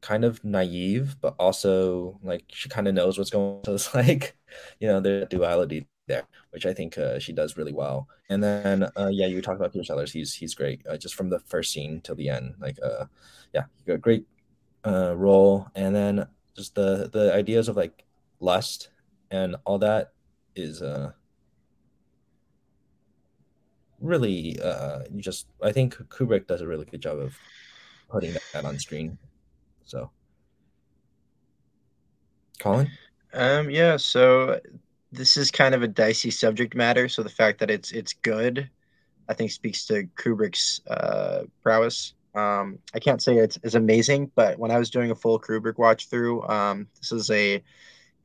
[0.00, 3.62] kind of naive but also like she kind of knows what's going on.
[3.64, 4.36] So it's like
[4.80, 8.08] you know the duality there which i think uh, she does really well.
[8.28, 10.12] And then uh, yeah you talked about peter sellers.
[10.12, 12.54] He's he's great uh, just from the first scene till the end.
[12.60, 13.06] Like uh
[13.54, 14.26] yeah he got great
[14.84, 15.68] uh role.
[15.74, 18.04] And then just the the ideas of like
[18.40, 18.90] lust
[19.30, 20.12] and all that
[20.56, 21.12] is uh
[24.02, 27.34] really uh just i think kubrick does a really good job of
[28.10, 29.16] putting that on screen
[29.84, 30.10] so
[32.58, 32.90] colin
[33.34, 34.60] Um, yeah, so
[35.10, 37.08] this is kind of a dicey subject matter.
[37.08, 38.68] So the fact that it's it's good,
[39.28, 42.14] I think speaks to Kubrick's uh, prowess.
[42.34, 45.78] Um, I can't say it's, it's amazing, but when I was doing a full Kubrick
[45.78, 47.62] watch through, um, this is a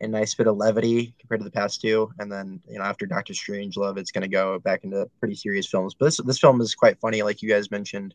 [0.02, 2.12] a nice bit of levity compared to the past two.
[2.20, 5.68] And then you know after Doctor Strangelove, it's going to go back into pretty serious
[5.68, 5.96] films.
[5.98, 8.14] But this this film is quite funny, like you guys mentioned.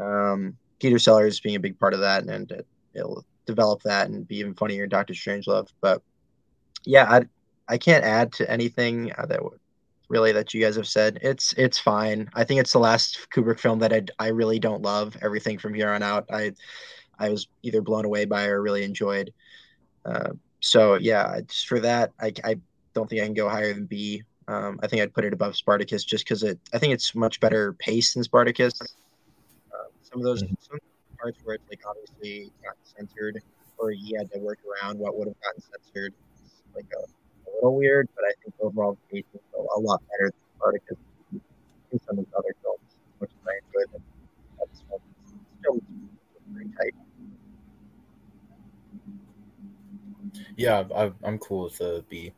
[0.00, 4.26] Um, Peter Sellers being a big part of that, and it, it'll develop that and
[4.26, 5.68] be even funnier in Doctor Strangelove.
[5.80, 6.02] But
[6.84, 7.22] yeah, I
[7.68, 9.60] I can't add to anything uh, that would
[10.08, 11.18] really that you guys have said.
[11.22, 12.28] It's it's fine.
[12.34, 15.16] I think it's the last Kubrick film that I I really don't love.
[15.22, 16.52] Everything from here on out, I
[17.18, 19.32] I was either blown away by or really enjoyed.
[20.04, 20.32] Uh,
[20.64, 22.56] so yeah, just for that, I I
[22.94, 24.22] don't think I can go higher than B.
[24.48, 26.58] Um, I think I'd put it above Spartacus just because it.
[26.72, 28.72] I think it's much better paced than Spartacus.
[28.80, 28.86] Uh,
[30.00, 30.56] some of those Mhm.
[30.60, 30.78] some
[31.18, 33.42] parts where it's like obviously got censored,
[33.76, 36.14] or he had to work around what would have gotten censored.
[36.46, 39.80] It's like a, a little weird, but I think overall the pacing is a, a
[39.80, 40.96] lot better than Spartacus
[41.92, 42.80] in some of the other films,
[43.18, 43.92] which I enjoyed.
[43.92, 44.02] Them.
[44.60, 45.80] Uh, This one is still
[46.54, 46.94] pretty tight.
[50.56, 52.32] Yeah, I, I'm cool with the B.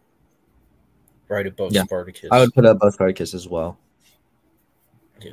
[1.29, 1.83] Right above Yeah.
[1.85, 2.29] Spartacus.
[2.31, 3.77] i would put up both Spartacus as well
[5.21, 5.33] Yeah.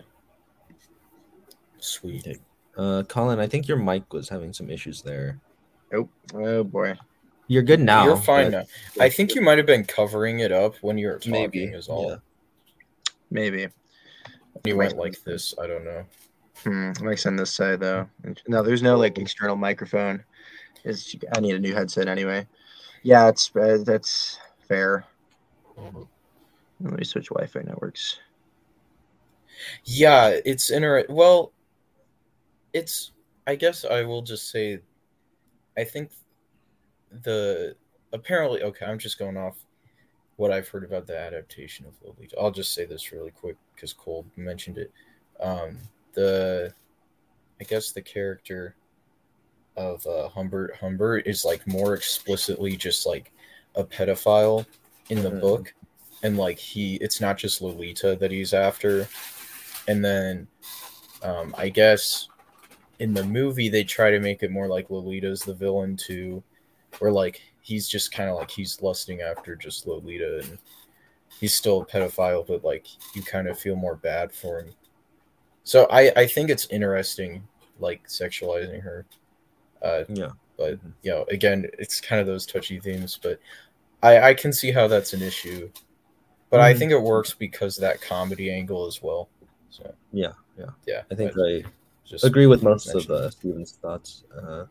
[1.80, 2.26] Sweet.
[2.28, 2.40] Okay.
[2.78, 5.40] uh colin i think your mic was having some issues there
[5.96, 6.96] Oh, oh boy.
[7.48, 8.68] you're good now You're fine but-
[8.98, 9.04] now.
[9.04, 11.32] I think you might have been covering it up when you were talking.
[11.34, 12.10] Maybe, Is all.
[12.10, 12.16] yeah.
[13.30, 13.68] Maybe.
[14.66, 15.54] You went like this.
[15.62, 16.04] I don't know.
[16.64, 18.08] Hmm, I might send this side though.
[18.48, 20.24] No, there's no like external microphone.
[20.84, 22.48] It's, I need a new headset anyway.
[23.04, 25.06] Yeah, it's uh, that's fair.
[25.78, 28.20] Let me switch Wi-Fi networks.
[29.86, 31.06] Yeah, it's inter.
[31.10, 31.52] Well,
[32.74, 33.12] it's.
[33.46, 34.80] I guess I will just say,
[35.78, 36.12] I think
[37.24, 37.76] the
[38.14, 38.86] apparently okay.
[38.86, 39.58] I'm just going off
[40.38, 42.40] what I've heard about the adaptation of Lolita.
[42.40, 44.92] I'll just say this really quick because Cole mentioned it.
[45.40, 45.78] Um,
[46.14, 46.74] the,
[47.60, 48.76] I guess the character
[49.78, 53.32] of uh, Humbert Humbert is like more explicitly just like
[53.76, 54.66] a pedophile
[55.10, 55.42] in the Mhm.
[55.42, 55.74] book,
[56.24, 59.08] and like he, it's not just Lolita that he's after,
[59.88, 60.48] and then,
[61.24, 62.30] um, I guess,
[63.00, 66.44] in the movie they try to make it more like Lolita's the villain too,
[67.00, 70.58] where like he's just kind of like he's lusting after just Lolita and
[71.40, 74.74] he's still a pedophile, but like you kind of feel more bad for him.
[75.64, 77.44] So I I think it's interesting
[77.80, 79.06] like sexualizing her.
[79.84, 80.32] Uh, Yeah.
[80.58, 80.94] but Mhm.
[81.02, 83.40] you know, again, it's kind of those touchy themes, but
[84.02, 85.70] I I can see how that's an issue.
[86.50, 86.80] But I Mhm.
[86.80, 89.30] think it works because of that comedy angle as well.
[89.70, 90.70] So Yeah, yeah.
[90.86, 91.64] yeah, I think I I
[92.06, 94.24] just agree with most of uh, Steven's thoughts.
[94.36, 94.66] Uh,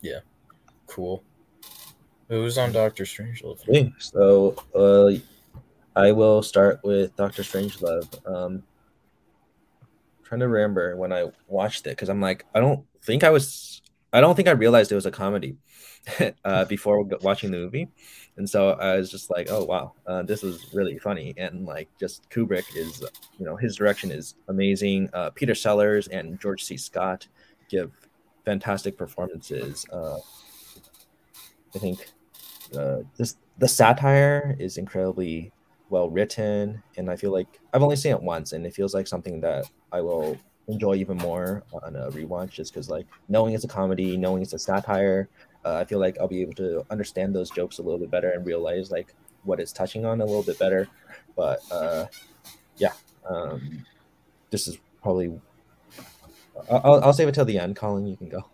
[0.00, 0.20] yeah,
[0.86, 1.24] cool.
[2.28, 3.60] Who's on Doctor Strangelove?
[3.68, 5.12] okay, so uh,
[5.94, 8.08] I will start with Doctor Strangelove.
[8.28, 8.62] Um,
[10.26, 13.80] trying to remember when I watched it because I'm like, I don't think I was,
[14.12, 15.56] I don't think I realized it was a comedy
[16.44, 17.88] uh, before watching the movie,
[18.36, 21.88] and so I was just like, oh wow, uh, this was really funny, and like
[22.00, 23.04] just Kubrick is,
[23.38, 25.08] you know, his direction is amazing.
[25.12, 26.76] Uh, Peter Sellers and George C.
[26.76, 27.28] Scott
[27.68, 27.92] give
[28.44, 29.86] fantastic performances.
[29.92, 30.18] Uh,
[31.74, 32.10] I think
[32.76, 35.52] uh, this the satire is incredibly
[35.88, 39.06] well written, and I feel like I've only seen it once, and it feels like
[39.06, 43.64] something that I will enjoy even more on a rewatch, just because like knowing it's
[43.64, 45.28] a comedy, knowing it's a satire,
[45.64, 48.30] uh, I feel like I'll be able to understand those jokes a little bit better
[48.30, 49.08] and realize like
[49.44, 50.88] what it's touching on a little bit better.
[51.34, 52.06] But uh,
[52.76, 52.92] yeah,
[53.28, 53.84] um,
[54.50, 55.40] this is probably.
[56.70, 57.76] I'll, I'll save it till the end.
[57.76, 58.44] Colin, you can go.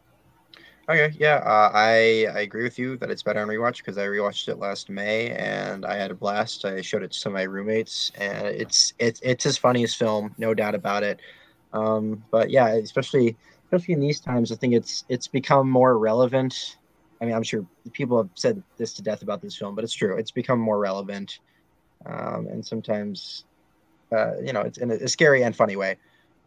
[0.88, 4.06] Okay, yeah, uh, I I agree with you that it's better on rewatch because I
[4.06, 6.64] rewatched it last May and I had a blast.
[6.64, 10.34] I showed it to some of my roommates and it's it's it's his funniest film,
[10.38, 11.20] no doubt about it.
[11.72, 16.76] Um, but yeah, especially especially in these times, I think it's it's become more relevant.
[17.20, 19.94] I mean, I'm sure people have said this to death about this film, but it's
[19.94, 20.16] true.
[20.18, 21.38] It's become more relevant,
[22.06, 23.44] um, and sometimes,
[24.16, 25.98] uh, you know, it's in a, a scary and funny way.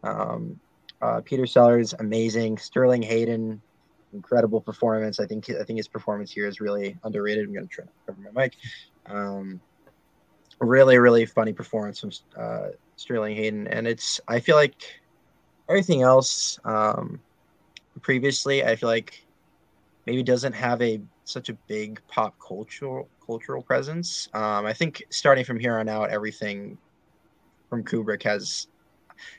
[0.02, 0.60] Um,
[1.02, 2.58] uh, Peter Sellers, amazing.
[2.58, 3.62] Sterling Hayden,
[4.12, 5.20] incredible performance.
[5.20, 7.46] I think I think his performance here is really underrated.
[7.46, 8.56] I'm going to try to cover my mic.
[9.06, 9.60] Um,
[10.60, 15.00] really, really funny performance from uh, Sterling Hayden, and it's I feel like
[15.68, 17.20] everything else um,
[18.02, 19.26] previously I feel like
[20.06, 24.28] maybe doesn't have a such a big pop cultural cultural presence.
[24.34, 26.78] Um, I think starting from here on out, everything
[27.68, 28.68] from Kubrick has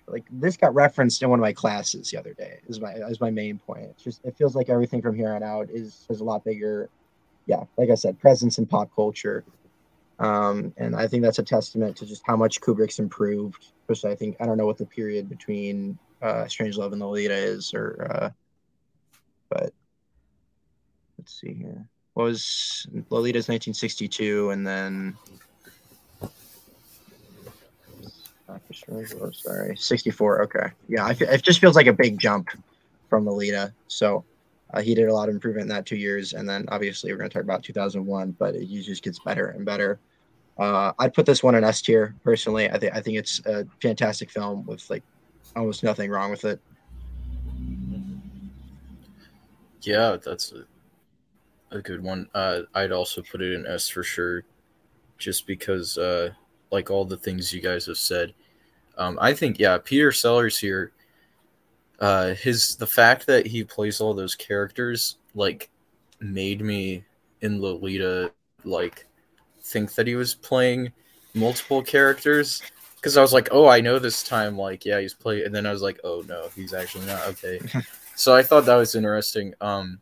[0.07, 3.21] like this got referenced in one of my classes the other day is my is
[3.21, 3.85] my main point.
[3.85, 6.89] It's just it feels like everything from here on out is is a lot bigger.
[7.45, 9.43] Yeah like i said presence in pop culture.
[10.19, 14.15] Um and i think that's a testament to just how much kubrick's improved especially i
[14.15, 18.29] think i don't know what the period between uh Strangelove and lolita is or uh
[19.49, 19.73] but
[21.17, 21.87] let's see here.
[22.13, 25.15] What was lolita's 1962 and then
[26.19, 26.33] Doctor
[27.99, 28.46] Strange.
[29.33, 30.41] Sorry, sixty-four.
[30.43, 32.49] Okay, yeah, it just feels like a big jump
[33.09, 33.73] from Lolita.
[33.87, 34.23] So
[34.73, 37.17] uh, he did a lot of improvement in that two years, and then obviously we're
[37.17, 39.99] going to talk about two thousand one, but it just gets better and better.
[40.57, 42.69] Uh, I'd put this one in S tier personally.
[42.69, 45.03] I think I think it's a fantastic film with like
[45.55, 46.59] almost nothing wrong with it.
[49.83, 50.65] Yeah, that's a,
[51.75, 52.27] a good one.
[52.33, 54.43] Uh, I'd also put it in S for sure,
[55.17, 56.31] just because, uh,
[56.71, 58.33] like all the things you guys have said.
[58.97, 60.91] Um, I think, yeah, Peter Sellers here.
[61.99, 65.67] Uh, his the fact that he plays all those characters like
[66.19, 67.03] made me
[67.41, 68.31] in Lolita
[68.63, 69.07] like
[69.63, 70.91] think that he was playing
[71.33, 72.61] multiple characters
[72.95, 75.65] because I was like, oh, I know this time, like, yeah, he's playing, and then
[75.65, 77.25] I was like, oh no, he's actually not.
[77.27, 77.59] Okay,
[78.15, 79.53] so I thought that was interesting.
[79.61, 79.99] Um,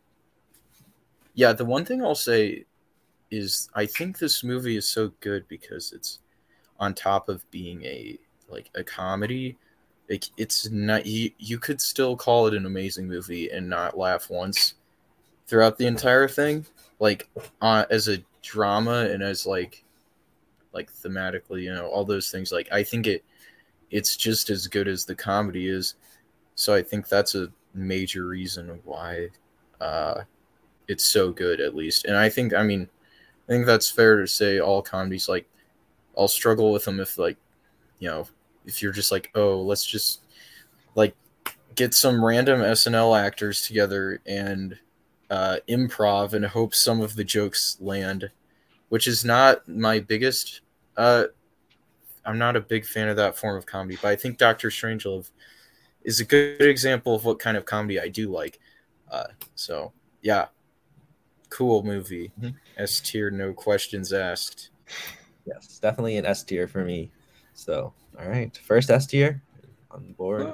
[1.34, 2.64] yeah, the one thing I'll say
[3.30, 6.20] is I think this movie is so good because it's
[6.78, 8.18] on top of being a
[8.48, 9.56] like a comedy.
[10.08, 14.30] It, it's not you, you could still call it an amazing movie and not laugh
[14.30, 14.74] once
[15.48, 16.64] throughout the entire thing
[17.00, 17.28] like
[17.60, 19.82] uh, as a drama and as like
[20.72, 23.24] like thematically you know all those things like i think it
[23.90, 25.94] it's just as good as the comedy is
[26.54, 29.28] so i think that's a major reason why
[29.80, 30.22] uh
[30.86, 32.88] it's so good at least and i think i mean
[33.48, 35.48] i think that's fair to say all comedies like
[36.16, 37.36] i'll struggle with them if like
[37.98, 38.26] you know,
[38.66, 40.22] if you're just like, oh, let's just
[40.94, 41.14] like
[41.74, 44.78] get some random SNL actors together and
[45.30, 48.30] uh, improv and hope some of the jokes land,
[48.88, 50.60] which is not my biggest.
[50.96, 51.24] Uh,
[52.24, 55.30] I'm not a big fan of that form of comedy, but I think Doctor Strangelove
[56.02, 58.58] is a good example of what kind of comedy I do like.
[59.10, 59.92] Uh, so
[60.22, 60.46] yeah,
[61.50, 62.32] cool movie.
[62.40, 62.54] Mhm.
[62.76, 64.70] S tier, no questions asked.
[65.46, 67.10] Yes, definitely an S tier for me.
[67.54, 69.42] So, all right, first S tier
[69.90, 70.46] on board.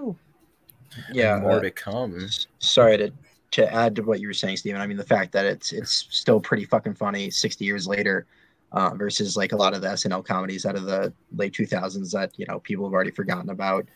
[1.13, 1.39] Yeah.
[1.39, 2.29] more uh, to come.
[2.59, 3.13] sorry to
[3.53, 4.81] to add to what you were saying, Steven.
[4.81, 8.27] I mean, the fact that it's it's still pretty fucking funny 60 years later,
[8.73, 12.33] uh, versus like a lot of the SNL comedies out of the late 2000s that
[12.37, 13.87] you know people have already forgotten about.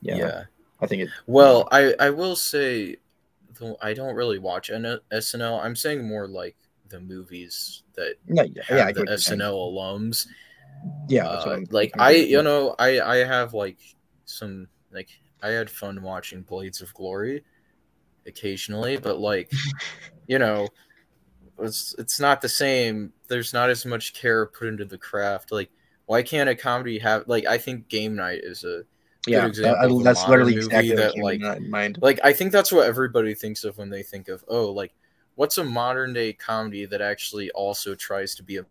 [0.00, 0.44] Yeah, yeah.
[0.80, 1.08] I think it.
[1.26, 2.96] Well, I I will say,
[3.82, 5.64] I don't really watch N- SNL.
[5.64, 6.56] I'm saying more like
[6.88, 9.40] the movies that Yeah, yeah, have yeah the get what you're saying.
[9.40, 10.26] SNL alums.
[11.08, 13.78] Yeah, Uh, like I, you know, I I have like
[14.24, 15.08] some like
[15.42, 17.44] I had fun watching Blades of Glory
[18.26, 19.50] occasionally, but like
[20.26, 20.68] you know,
[21.58, 23.12] it's it's not the same.
[23.28, 25.52] There's not as much care put into the craft.
[25.52, 25.70] Like,
[26.06, 27.46] why can't a comedy have like?
[27.46, 28.82] I think Game Night is a
[29.26, 31.98] yeah, example that- of a that's literally exactly that, like- in mind.
[32.02, 34.92] like I think that's what everybody thinks of when they think of oh like
[35.36, 38.66] what's a modern day comedy that actually also tries to be a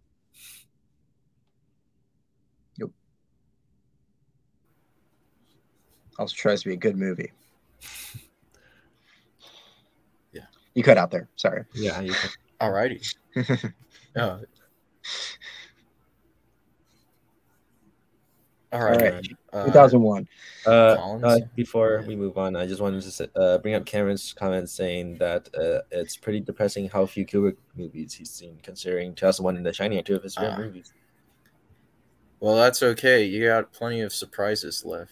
[6.19, 7.31] Also tries to be a good movie.
[10.31, 10.45] Yeah.
[10.73, 11.27] You cut out there.
[11.35, 11.63] Sorry.
[11.75, 12.29] Yeah, you can-
[12.61, 13.13] alrighty.
[14.15, 14.39] Yeah.
[18.71, 19.01] All All right.
[19.13, 19.27] right.
[19.53, 20.27] Uh, 2001.
[20.65, 24.67] Uh, uh, before we move on, I just wanted to uh, bring up Cameron's comment
[24.69, 29.65] saying that uh, it's pretty depressing how few Kubrick movies he's seen, considering 2001 and
[29.65, 30.59] The Shining are two of his favorite Ah.
[30.65, 30.91] movies.
[32.39, 33.23] well, that's okay.
[33.25, 35.11] You got plenty of surprises left.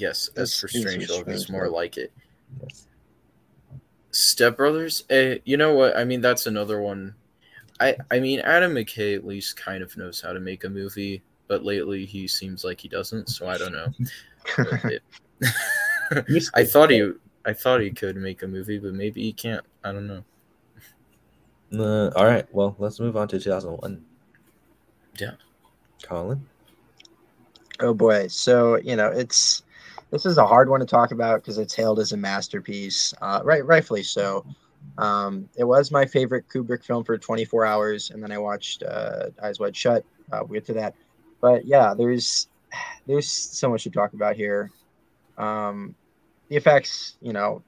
[0.00, 2.12] Yes, as for is a Strangelove is more like it.
[2.62, 2.86] Yes.
[4.12, 5.04] Step Brothers.
[5.10, 5.96] Eh, you know what?
[5.96, 7.14] I mean, that's another one.
[7.80, 11.22] I I mean, Adam McKay at least kind of knows how to make a movie,
[11.48, 13.28] but lately he seems like he doesn't.
[13.28, 13.92] So I don't know.
[14.90, 15.02] It-
[16.54, 17.12] I thought he
[17.44, 19.64] I thought he could make a movie, but maybe he can't.
[19.84, 20.24] I don't know.
[21.72, 24.04] Uh, all right, well, let's move on to 2001.
[25.18, 25.32] Yeah.
[26.02, 26.44] Colin?
[27.80, 28.26] Oh boy.
[28.26, 29.62] So, you know, it's
[30.10, 33.14] this is a hard one to talk about because it's hailed as a masterpiece.
[33.20, 34.44] Uh, right, rightfully so.
[34.98, 39.26] Um, it was my favorite Kubrick film for 24 hours, and then I watched uh,
[39.42, 40.04] Eyes Wide Shut.
[40.32, 40.94] Uh, we'll get to that,
[41.40, 42.48] but yeah, there's
[43.06, 44.70] there's so much to talk about here.
[45.38, 45.94] Um,
[46.48, 47.62] the effects, you know,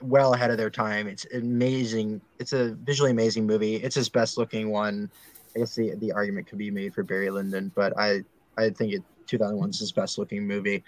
[0.00, 1.06] well ahead of their time.
[1.06, 2.20] It's amazing.
[2.38, 3.76] It's a visually amazing movie.
[3.76, 5.10] It's his best looking one.
[5.54, 8.22] I guess the the argument could be made for Barry Lyndon, but I
[8.56, 10.82] I think it 2001 is his best looking movie.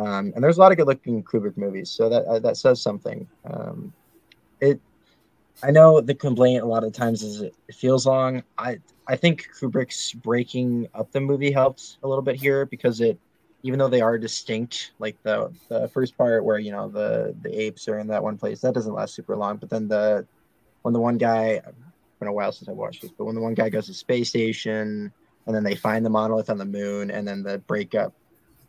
[0.00, 2.80] Um, and there's a lot of good looking Kubrick movies, so that uh, that says
[2.80, 3.28] something.
[3.44, 3.92] Um,
[4.60, 4.80] it,
[5.62, 8.42] I know the complaint a lot of times is it, it feels long.
[8.56, 13.18] I I think Kubrick's breaking up the movie helps a little bit here because it,
[13.62, 17.60] even though they are distinct, like the the first part where you know the the
[17.60, 19.58] apes are in that one place, that doesn't last super long.
[19.58, 20.26] But then the
[20.80, 23.42] when the one guy, it's been a while since I watched this, but when the
[23.42, 25.12] one guy goes to space station
[25.46, 28.14] and then they find the monolith on the moon and then the breakup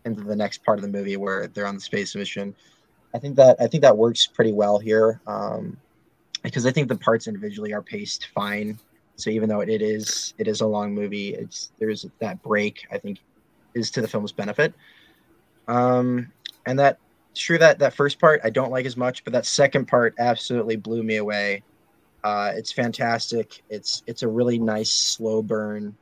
[0.06, 2.56] into the next part of the movie where they're on the space mission.
[3.14, 5.78] I think that i think that works pretty well here um,
[6.44, 8.80] because i think the parts individually are paced fine.
[9.18, 12.98] So even though it is it is a long movie it's there's that break i
[12.98, 13.20] think
[13.74, 14.74] is to the film's benefit.
[15.68, 16.32] Um,
[16.66, 16.98] and that
[17.34, 20.76] sure that that first part i don't like as much but that second part absolutely
[20.76, 21.64] blew me away.
[22.24, 23.64] Uh, it's fantastic.
[23.70, 25.96] It's it's a really nice slow burn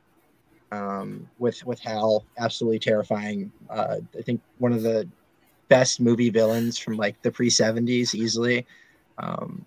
[0.72, 3.50] um, with with Hal, absolutely terrifying.
[3.68, 5.08] Uh, I think one of the
[5.68, 8.66] best movie villains from like the pre seventies, easily.
[9.18, 9.64] Um,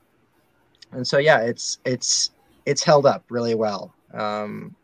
[0.91, 2.31] and so yeah, it's it's
[2.65, 4.75] it's held up really well, um,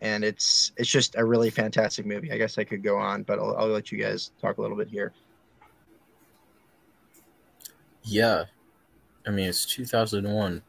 [0.00, 2.32] and it's it's just a really fantastic movie.
[2.32, 4.76] I guess I could go on, but I'll, I'll let you guys talk a little
[4.76, 5.12] bit here.
[8.08, 8.44] Yeah.
[9.26, 10.62] I mean, it's 2001.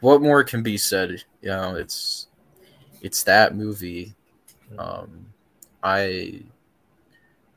[0.00, 1.24] What more can be said?
[1.40, 2.26] You know, it's
[3.00, 4.14] it's that movie.
[4.78, 5.26] Um
[5.82, 6.42] I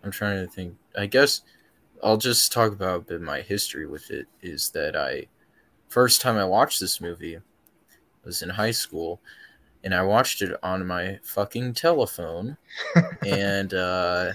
[0.03, 0.76] I'm trying to think.
[0.97, 1.41] I guess
[2.03, 5.28] I'll just talk about a bit my history with it is that I
[5.89, 7.39] first time I watched this movie
[8.24, 9.22] was in high school
[9.84, 12.57] and I watched it on my fucking telephone
[13.26, 14.34] and uh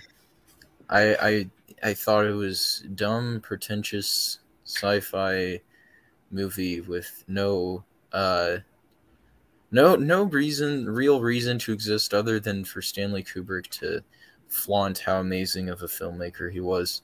[0.89, 1.51] I I
[1.83, 5.61] I thought it was dumb, pretentious sci-fi
[6.31, 8.59] movie with no uh
[9.73, 14.03] no no reason real reason to exist other than for Stanley Kubrick to
[14.49, 17.03] flaunt how amazing of a filmmaker he was.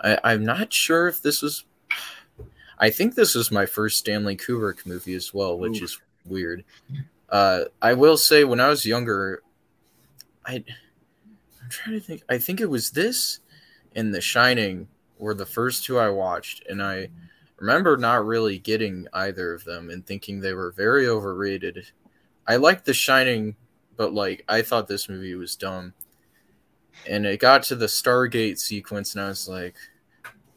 [0.00, 1.64] I, I'm not sure if this was.
[2.80, 5.84] I think this was my first Stanley Kubrick movie as well, which Ooh.
[5.84, 6.64] is weird.
[7.28, 9.42] Uh, I will say, when I was younger,
[10.46, 10.64] I
[11.60, 12.22] I'm trying to think.
[12.28, 13.40] I think it was this
[13.94, 14.86] and The Shining
[15.18, 17.10] were the first two I watched, and I
[17.58, 21.86] remember not really getting either of them and thinking they were very overrated.
[22.46, 23.56] I liked The Shining,
[23.96, 25.94] but like I thought this movie was dumb.
[27.06, 29.76] And it got to the Stargate sequence, and I was like,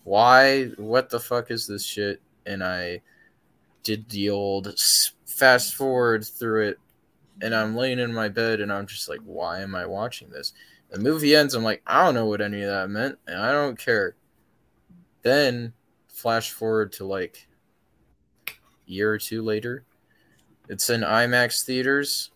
[0.03, 0.65] "Why?
[0.77, 3.01] What the fuck is this shit?" And I
[3.83, 4.73] did the old
[5.27, 6.79] fast forward through it,
[7.41, 10.53] and I'm laying in my bed, and I'm just like, "Why am I watching this?"
[10.91, 11.53] The movie ends.
[11.53, 14.15] I'm like, I don't know what any of that meant, and I don't care.
[15.21, 15.73] Then,
[16.22, 17.47] flash forward to like
[18.86, 19.84] year or two later,
[20.69, 22.32] it's in IMAX theaters,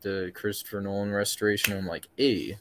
[0.00, 1.76] the Christopher Nolan restoration.
[1.76, 2.58] I'm like, hey,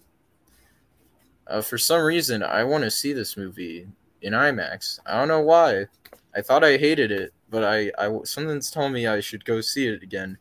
[1.48, 3.88] uh, for some reason, I want to see this movie
[4.22, 5.00] in IMAX.
[5.06, 5.88] I don't know why.
[6.36, 9.88] I thought I hated it, but I, I something's telling me I should go see
[9.88, 10.38] it again.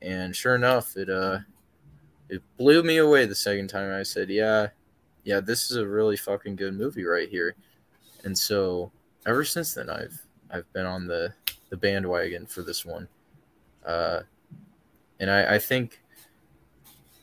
[0.00, 1.40] And sure enough, it uh,
[2.28, 3.92] it blew me away the second time.
[3.92, 4.68] I said, yeah,
[5.24, 7.54] yeah, this is a really fucking good movie right here.
[8.24, 8.90] And so
[9.26, 11.32] ever since then, I've I've been on the
[11.70, 13.08] the bandwagon for this one.
[13.84, 14.20] Uh,
[15.20, 16.00] and I, I think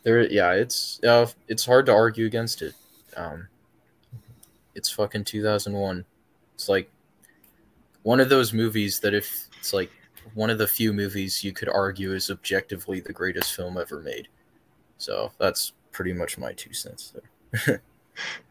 [0.04, 2.74] there, yeah, it's uh, it's hard to argue against it.
[3.16, 3.48] Um,
[4.76, 6.06] it's fucking 2001.
[6.54, 6.90] It's like
[8.04, 9.92] one of those movies that if it's like
[10.34, 14.28] one of the few movies you could argue is objectively the greatest film ever made.
[14.98, 17.82] So that's pretty much my two cents there.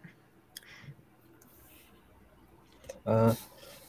[3.06, 3.34] Uh,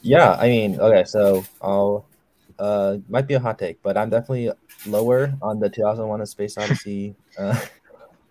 [0.02, 2.06] yeah, I mean, okay, so I'll
[2.60, 4.52] uh might be a hot take, but I'm definitely
[4.86, 7.60] lower on the 2001: A Space Odyssey uh,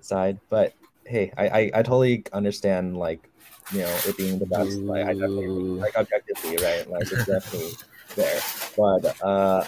[0.01, 0.39] side.
[0.49, 0.75] But
[1.07, 3.29] hey, I, I I totally understand like
[3.73, 4.79] you know it being the best.
[4.79, 6.89] Like I definitely like objectively, right?
[6.89, 7.73] Like it's definitely
[8.15, 8.41] there.
[8.77, 9.65] But uh,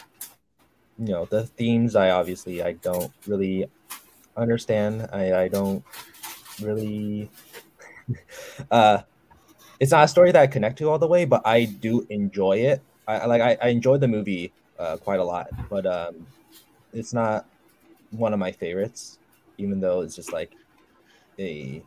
[0.98, 3.66] you know the themes, I obviously I don't really
[4.36, 5.08] understand.
[5.12, 5.84] I I don't
[6.60, 7.30] really.
[8.70, 9.02] uh
[9.80, 12.58] it's not a story that I connect to all the way, but I do enjoy
[12.58, 12.82] it.
[13.06, 16.26] I like I, I enjoyed the movie uh, quite a lot, but um,
[16.92, 17.46] it's not
[18.10, 19.18] one of my favorites,
[19.58, 20.52] even though it's just like
[21.38, 21.82] a.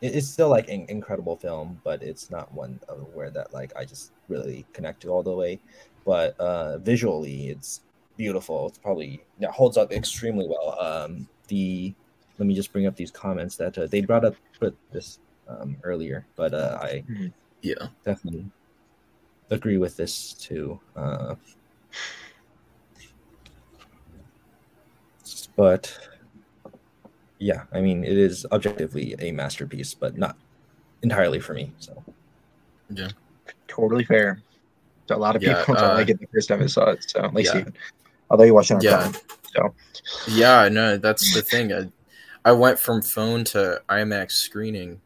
[0.00, 3.84] It's still like an incredible film, but it's not one of where that like I
[3.84, 5.60] just really connect to all the way.
[6.04, 7.82] But uh, visually, it's
[8.16, 8.66] beautiful.
[8.66, 10.78] It's probably yeah, holds up extremely well.
[10.80, 11.94] Um, the
[12.38, 15.76] let me just bring up these comments that uh, they brought up put this um,
[15.82, 17.04] earlier, but uh, I
[17.62, 17.88] Yeah.
[18.04, 18.46] definitely
[19.50, 20.80] agree with this too.
[20.96, 21.34] Uh,
[25.56, 25.96] but
[27.38, 30.36] yeah, I mean, it is objectively a masterpiece, but not
[31.02, 31.72] entirely for me.
[31.78, 32.04] So
[32.90, 33.10] Yeah.
[33.68, 34.42] Totally fair.
[35.08, 36.90] So a lot of Yeah, people don't uh, like it the first time I saw
[36.90, 37.04] it.
[37.08, 37.50] So like yeah.
[37.50, 37.74] Steven.
[38.30, 39.10] Although you watched it on Yeah.
[39.10, 39.14] Prime.
[39.54, 39.74] So
[40.28, 41.72] Yeah, no, that's the thing.
[41.72, 41.90] I,
[42.44, 45.00] I went from phone to IMAX screening.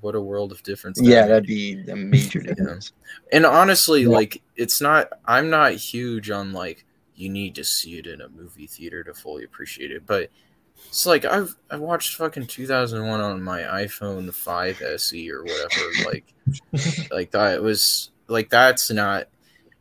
[0.00, 0.98] What a world of difference.
[0.98, 1.30] that yeah, made.
[1.30, 2.92] that'd be a major difference.
[3.32, 4.08] And honestly, Yeah.
[4.08, 6.84] like it's not I'm not huge on like
[7.14, 10.30] you need to see it in a movie theater to fully appreciate it, but
[10.86, 16.34] it's like I've I watched fucking 2001 on my iPhone 5 SE or whatever like
[17.12, 19.28] like that was like that's not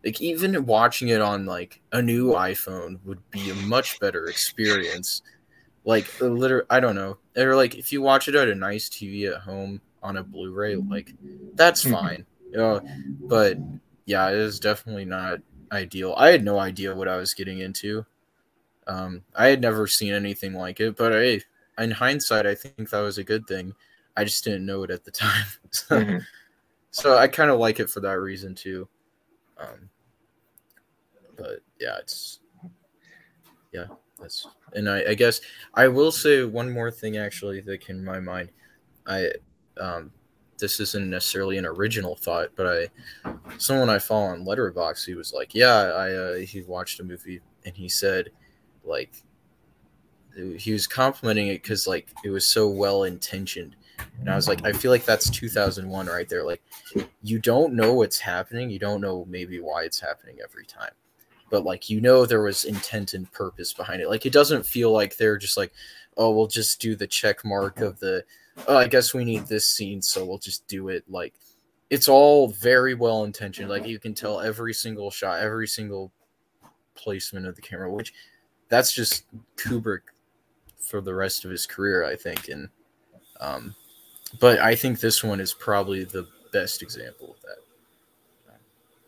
[0.06, 5.22] like even watching it on like a new iPhone would be a much better experience.
[5.86, 7.18] Like literally, I don't know.
[7.36, 10.76] Or like if you watch it at a nice TV at home on a Blu-ray,
[10.76, 11.14] like
[11.56, 11.92] that's Mhm.
[11.92, 12.26] fine.
[12.54, 12.82] Know,
[13.28, 13.58] but
[14.06, 15.40] yeah, it is definitely not
[15.72, 16.14] ideal.
[16.18, 18.06] I had no idea what I was getting into.
[18.88, 21.42] Um, I had never seen anything like it, but hey,
[21.80, 23.74] in hindsight, I think that was a good thing.
[24.18, 25.48] I just didn't know it at the time.
[25.72, 26.26] So, Mhm.
[26.92, 28.88] so I kind of like it for that reason too.
[29.58, 29.90] Um,
[31.38, 32.40] but yeah, it's
[33.72, 33.88] yeah,
[34.20, 35.42] that's and I, I guess
[35.74, 38.50] I will say one more thing actually that came to my mind.
[39.08, 39.32] I
[39.80, 40.12] um,
[40.60, 42.68] this isn't necessarily an original thought, but
[43.26, 47.04] I someone I follow on Letterboxd, he was like, yeah, I uh, he watched a
[47.04, 48.30] movie and he said
[48.84, 49.24] like
[50.58, 53.76] he was complimenting it because like it was so well intentioned
[54.20, 56.62] and i was like i feel like that's 2001 right there like
[57.22, 60.92] you don't know what's happening you don't know maybe why it's happening every time
[61.52, 64.92] but like you know there was intent and purpose behind it like it doesn't feel
[64.92, 65.72] like they're just like
[66.18, 68.24] oh we'll just do the check mark of the
[68.68, 71.34] oh i guess we need this scene so we'll just do it like
[71.90, 76.12] it's all very well intentioned like you can tell every single shot every single
[76.96, 78.14] placement of the camera which
[78.70, 79.26] that's just
[79.58, 80.02] kubrick
[80.78, 82.70] for the rest of his career i think and
[83.42, 83.76] Um,
[84.40, 88.58] but I think this one is probably the best example of that.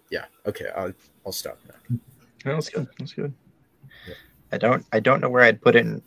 [0.10, 0.26] Yeah.
[0.46, 0.70] Okay.
[0.76, 0.94] I'll
[1.26, 1.98] I'll stop now.
[2.44, 2.88] That's good.
[3.00, 3.34] That's good.
[4.08, 4.14] Yeah.
[4.52, 6.02] I don't I don't know where I'd put it in,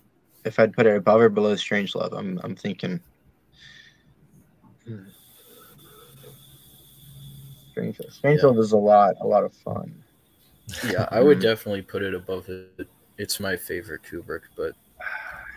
[0.45, 2.13] if I'd put it above or below Strangelove.
[2.13, 3.01] I'm I'm thinking.
[4.89, 5.05] Hmm.
[7.73, 8.47] Strange Strange Yeah.
[8.47, 10.03] Love is a lot a lot of fun.
[10.91, 12.89] Yeah, I would definitely put it above it.
[13.19, 14.73] It's my favorite Kubrick, but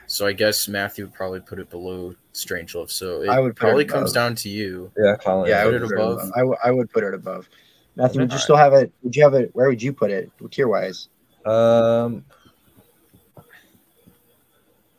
[0.07, 2.91] so I guess Matthew would probably put it below Strangelove.
[2.91, 4.91] So it I would put it probably comes down to you.
[4.97, 5.49] Yeah, Colin.
[5.49, 6.11] yeah, I put would it put above?
[6.11, 6.32] it above.
[6.36, 7.49] I, w- I would put it above.
[7.95, 8.91] Matthew, would you still have it?
[9.03, 9.51] Would you have it?
[9.53, 11.09] Where would you put it tier wise?
[11.45, 12.23] Um,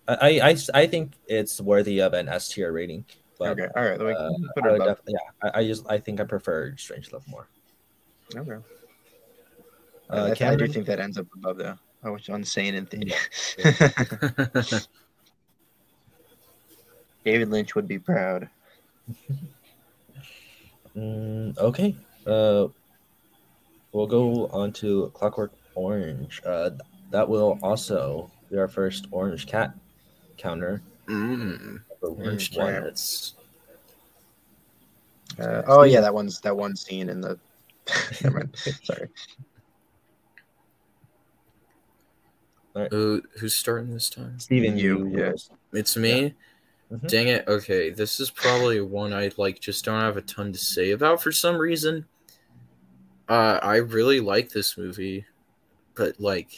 [0.09, 3.05] I, I, I, I think it's worthy of an S tier rating.
[3.43, 4.99] But Okay, all right, then we uh, put I it would above.
[5.05, 7.49] def- yeah, I, I just I think I prefer Strangelove more.
[8.36, 8.57] Okay.
[10.11, 11.78] Uh, I, I do think that ends up above though.
[12.05, 13.11] I was insane and thing.
[17.24, 18.49] David Lynch would be proud.
[20.95, 21.97] Mm, okay.
[22.26, 22.66] Uh,
[23.93, 26.43] we'll go on to Clockwork Orange.
[26.45, 26.70] Uh,
[27.11, 29.74] that will also be our first Orange Cat
[30.36, 30.82] counter.
[31.09, 32.72] mm, for orange one.
[32.82, 33.34] cats.
[35.38, 37.38] Uh, oh yeah, that one's that one scene in the.
[38.22, 38.57] Never mind.
[38.84, 39.09] Sorry.
[42.90, 44.38] Who, who's starting this time?
[44.38, 45.30] Steven, You, you, yeah.
[45.32, 46.34] was- It's me.
[46.90, 47.09] Mhm.
[47.09, 47.48] Dang it.
[47.48, 51.22] Okay, this is probably one I like just don't have a ton to say about
[51.22, 52.05] for some reason.
[53.28, 55.24] Uh I really like this movie,
[55.94, 56.50] but like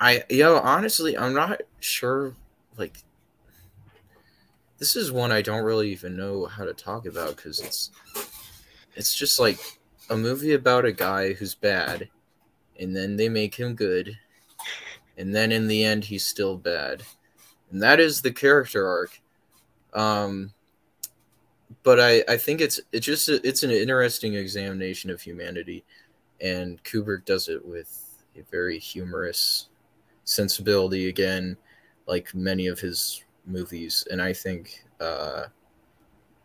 [0.00, 2.36] I yo, honestly, I'm not sure
[2.78, 2.98] like
[4.82, 7.92] this is one I don't really even know how to talk about cuz it's
[8.96, 9.60] it's just like
[10.10, 12.08] a movie about a guy who's bad
[12.80, 14.18] and then they make him good
[15.16, 17.04] and then in the end he's still bad
[17.70, 19.20] and that is the character arc.
[19.94, 20.52] Um,
[21.84, 25.84] but I, I think it's it's just a, it's an interesting examination of humanity,
[26.40, 29.68] and Kubrick does it with a very humorous
[30.24, 31.56] sensibility again,
[32.08, 35.44] like many of his movies, and I think, uh,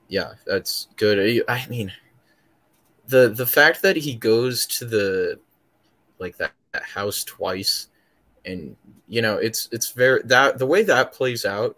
[0.08, 1.43] yeah, that's good.
[1.48, 1.91] I, mean,
[3.08, 5.39] the the fact that he goes to the
[6.20, 7.88] like that, that house twice
[8.45, 8.76] and
[9.08, 11.78] you know it's it's very that the way that plays out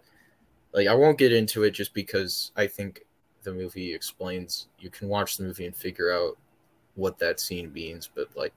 [0.74, 3.02] like i won't get into it just because i think
[3.44, 6.38] the movie explains you can watch the movie and figure out
[6.96, 8.54] what that scene means but like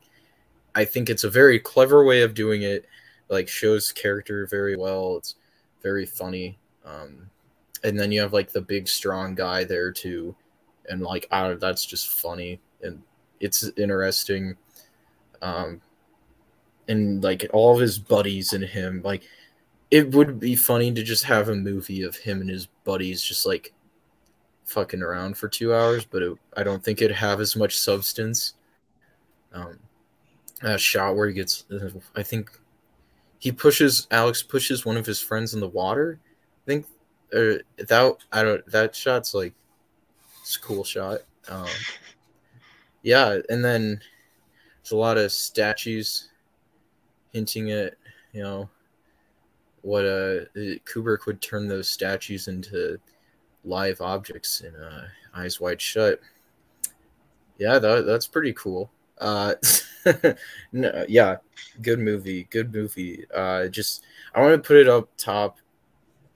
[0.74, 2.84] i think it's a very clever way of doing it
[3.28, 5.36] like shows character very well it's
[5.82, 7.28] very funny um
[7.84, 10.34] and then you have like the big strong guy there too
[10.88, 13.02] and like I don't, that's just funny and
[13.40, 14.56] it's interesting
[15.40, 15.80] um
[16.88, 19.22] and like all of his buddies and him like
[19.90, 23.46] it would be funny to just have a movie of him and his buddies just
[23.46, 23.72] like
[24.64, 28.54] fucking around for two hours but it, i don't think it'd have as much substance.
[29.52, 29.78] Um
[30.62, 31.64] that shot where he gets
[32.16, 32.50] i think
[33.42, 36.86] he pushes alex pushes one of his friends in the water i think
[37.32, 39.52] or that i don't that shot's like
[40.40, 41.18] it's a cool shot
[41.48, 41.66] um
[43.02, 44.00] yeah and then
[44.76, 46.28] there's a lot of statues
[47.32, 47.94] hinting at
[48.32, 48.68] you know
[49.80, 50.44] what uh
[50.86, 53.00] Kubrick would turn those statues into
[53.64, 56.20] live objects in uh, Eyes Wide Shut.
[57.58, 58.90] Yeah, that, that's pretty cool.
[59.18, 59.54] Uh,
[60.72, 61.36] no, yeah,
[61.80, 63.24] good movie, good movie.
[63.34, 65.58] Uh, just I want to put it up top,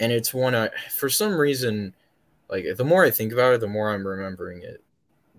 [0.01, 1.95] and it's one I for some reason
[2.49, 4.83] like the more I think about it, the more I'm remembering it.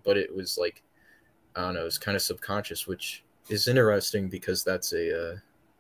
[0.04, 0.84] But it was like
[1.56, 5.36] I don't know, it's kind of subconscious, which is interesting because that's a uh,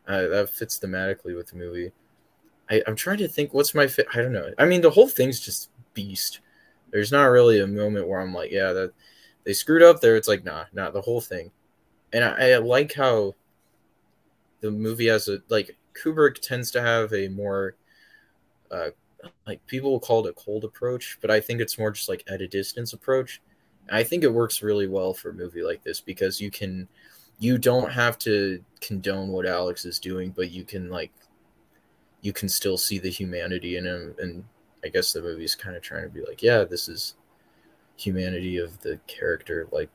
[0.08, 1.92] uh, that fits thematically with the movie.
[2.70, 4.08] I, I'm trying to think what's my fit.
[4.14, 4.52] I don't know.
[4.58, 6.40] I mean, the whole thing's just beast.
[6.92, 8.94] There's not really a moment where I'm like, yeah, that
[9.44, 10.16] they screwed up there.
[10.16, 11.52] It's like, nah, nah, the whole thing.
[12.14, 13.36] And I, I like how
[14.62, 17.76] the movie has a like Kubrick tends to have a more
[18.72, 18.90] uh
[19.46, 22.24] like people will call it a cold approach, but I think it's more just like
[22.28, 23.42] at a distance approach.
[23.90, 26.88] I think it works really well for a movie like this because you can
[27.40, 31.12] you don't have to condone what Alex is doing, but you can like
[32.22, 34.44] you can still see the humanity in him and
[34.84, 37.16] I guess the movie's kind of trying to be like, yeah, this is
[37.96, 39.90] humanity of the character like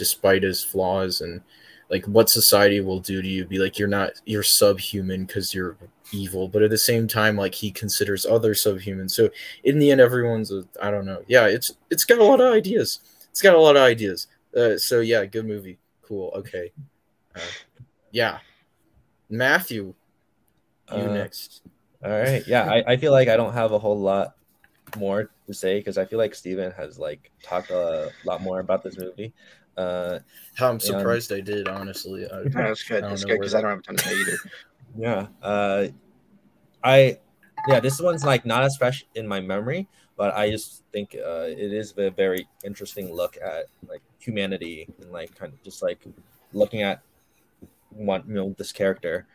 [0.00, 1.42] despite his flaws and
[1.90, 5.76] like what society will do to you be like you're not you're subhuman because you're
[6.12, 9.08] evil but at the same time like he considers other subhuman.
[9.08, 9.28] So
[9.64, 11.22] in the end everyone's a i don't know.
[11.28, 13.00] Yeah it's it's got a lot of ideas.
[13.30, 14.26] It's got a lot of ideas.
[14.56, 15.78] Uh, so yeah good movie.
[16.02, 16.32] Cool.
[16.34, 16.72] Okay.
[17.36, 17.40] Uh,
[18.10, 18.38] yeah.
[19.28, 19.94] Matthew
[20.96, 21.62] you Uh, next.
[22.02, 22.42] All right.
[22.46, 24.34] Yeah, I, I feel like I don't have a whole lot
[24.96, 28.82] more to say because I feel like Steven has like talked a lot more about
[28.82, 29.32] this movie.
[29.80, 30.18] Uh,
[30.60, 32.26] I'm surprised I did, honestly.
[32.30, 33.04] I, That's good.
[33.04, 34.38] That's good because I don't have a ton to say either.
[34.98, 35.26] yeah.
[35.42, 35.88] Uh,
[36.82, 37.18] I
[37.68, 41.46] yeah, this one's like not as fresh in my memory, but I just think uh,
[41.48, 46.00] it is a very interesting look at like humanity and like kind of just like
[46.52, 47.00] looking at
[47.90, 49.26] one you know this character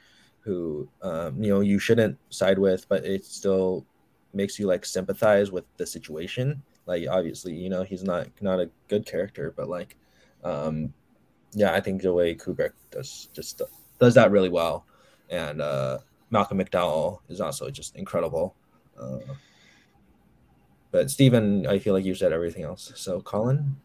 [0.41, 3.85] who um, you know you shouldn't side with, but it still
[4.33, 6.61] makes you like sympathize with the situation.
[6.85, 9.95] Like obviously, you know he's not not a good character, but like
[10.45, 10.93] um,
[11.53, 13.61] yeah, I think the way Kubrick does just
[13.99, 14.85] does that really well,
[15.29, 15.97] and uh,
[16.29, 18.55] Malcolm McDowell is also just incredible.
[18.99, 19.19] Uh,
[20.91, 22.91] but Stephen, I feel like you said everything else.
[22.95, 23.75] So Colin,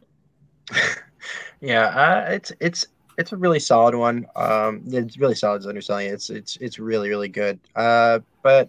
[1.61, 2.87] yeah, uh, it's it's
[3.19, 4.27] it's a really solid one.
[4.37, 5.61] Um, it's really solid.
[5.61, 6.13] Is underselling it.
[6.13, 7.59] It's it's it's really really good.
[7.75, 8.69] Uh, but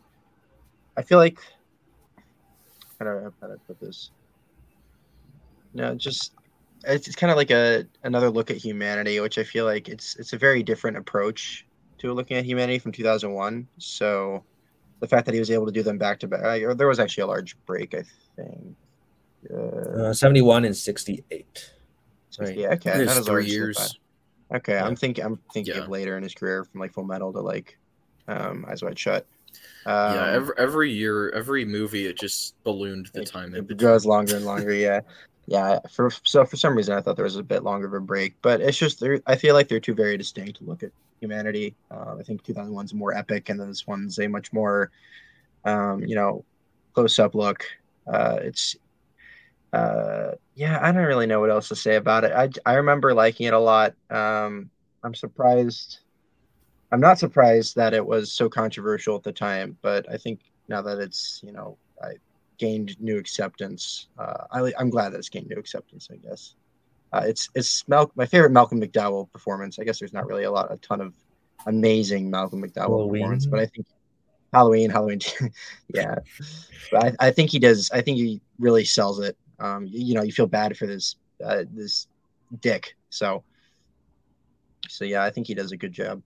[0.96, 1.39] I feel like
[3.00, 4.12] how do I, how I put this?
[5.74, 6.34] No, just
[6.86, 10.16] it's, it's kind of like a another look at humanity, which I feel like it's
[10.18, 11.66] it's a very different approach
[12.00, 13.68] to looking at humanity from 2001.
[13.78, 14.44] So
[15.00, 17.00] the fact that he was able to do them back to back, or there was
[17.00, 18.04] actually a large break, I
[18.36, 18.76] think.
[19.52, 21.72] Uh, uh, seventy-one and sixty-eight.
[22.40, 22.58] Right.
[22.58, 23.98] yeah, okay, that is three years.
[24.54, 24.86] Okay, Yeah.
[24.86, 25.82] I'm thinking I'm thinking Yeah.
[25.82, 27.78] of later in his career from like Full Metal to like
[28.28, 29.26] um, Eyes Wide Shut.
[29.86, 33.68] Um, yeah, every, every year, every movie, it just ballooned the it, time in it
[33.68, 33.90] between.
[33.90, 34.74] goes longer and longer.
[34.74, 35.02] Yeah,
[35.48, 35.80] yeah.
[35.89, 38.36] For so for some reason, I thought there was a bit longer of a break,
[38.42, 41.76] but it's just I feel like they're two very distinct look at humanity.
[41.89, 44.92] Uh, I think 2001's more epic, and then this one's a much more,
[45.66, 46.44] um, you know,
[46.94, 47.66] close up look.
[48.08, 48.76] Uh, it's
[49.74, 52.32] uh, yeah, I don't really know what else to say about it.
[52.34, 53.94] I I remember liking it a lot.
[54.10, 54.70] Um,
[55.04, 56.00] I'm surprised.
[56.92, 60.82] I'm not surprised that it was so controversial at the time, but I think now
[60.82, 62.16] that it's you know I
[62.62, 66.09] gained new acceptance, uh, I, I'm glad that it's gained new acceptance.
[66.14, 66.53] I guess
[67.12, 69.80] uh, it's it's Mal- my favorite Malcolm McDowell performance.
[69.80, 71.16] I guess there's not really a lot, a ton of
[71.66, 73.22] amazing Malcolm McDowell Halloween.
[73.24, 73.88] performance, but I think
[74.53, 75.20] Halloween, Halloween,
[75.93, 76.16] yeah.
[76.91, 77.89] But I, I think he does.
[77.91, 79.36] I think he really sells it.
[79.59, 82.07] Um, you, you know, you feel bad for this uh, this
[82.62, 82.95] dick.
[83.09, 83.43] So,
[84.88, 86.22] so yeah, I think he does a good job.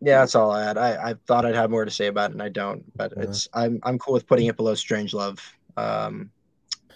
[0.00, 0.78] Yeah, that's all I had.
[0.78, 2.84] I, I thought I'd have more to say about it, and I don't.
[2.96, 3.24] But Yeah.
[3.24, 5.40] it's I'm I'm cool with putting it below Strangelove.
[5.76, 6.30] Um,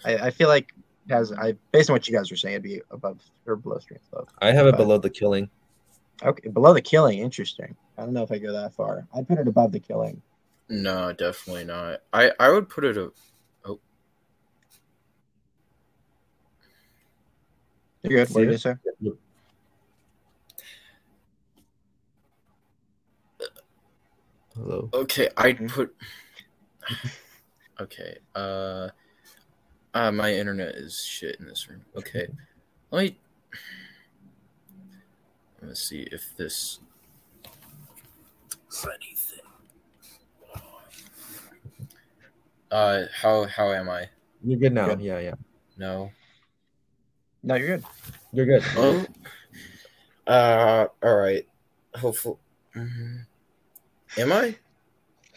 [0.05, 0.73] I, I feel like
[1.09, 3.79] it has I based on what you guys were saying, it'd be above or below
[3.79, 4.29] Strange Love.
[4.41, 5.49] I have it below the killing.
[6.23, 7.19] Okay, below the Killing.
[7.19, 7.75] Interesting.
[7.97, 9.07] I don't know if I go that far.
[9.15, 10.21] I'd put it above the Killing.
[10.69, 12.01] No, definitely not.
[12.13, 12.97] I I would put it.
[12.97, 13.11] A,
[13.65, 13.79] oh,
[18.03, 18.33] You're good.
[18.33, 18.75] What did you say?
[24.55, 24.89] Hello.
[24.93, 25.69] okay, I'd Mhm.
[25.69, 25.95] put.
[27.79, 28.17] Okay.
[28.35, 28.89] Uh.
[29.95, 31.83] Uh, my internet is shit in this room.
[31.95, 32.27] Okay,
[32.91, 33.19] let me.
[35.61, 36.79] Let's see if this.
[38.85, 39.39] Anything.
[42.71, 44.09] Uh, how how am I?
[44.43, 44.87] You're good now.
[44.89, 45.01] Good.
[45.01, 45.33] Yeah, yeah.
[45.77, 46.11] No.
[47.41, 47.85] No, you're good.
[48.31, 48.63] You're good.
[48.77, 49.05] Oh.
[50.27, 50.87] Uh.
[51.01, 51.47] All right.
[51.95, 52.37] Hopefully.
[52.75, 53.25] Mhm.
[54.17, 54.55] Am I?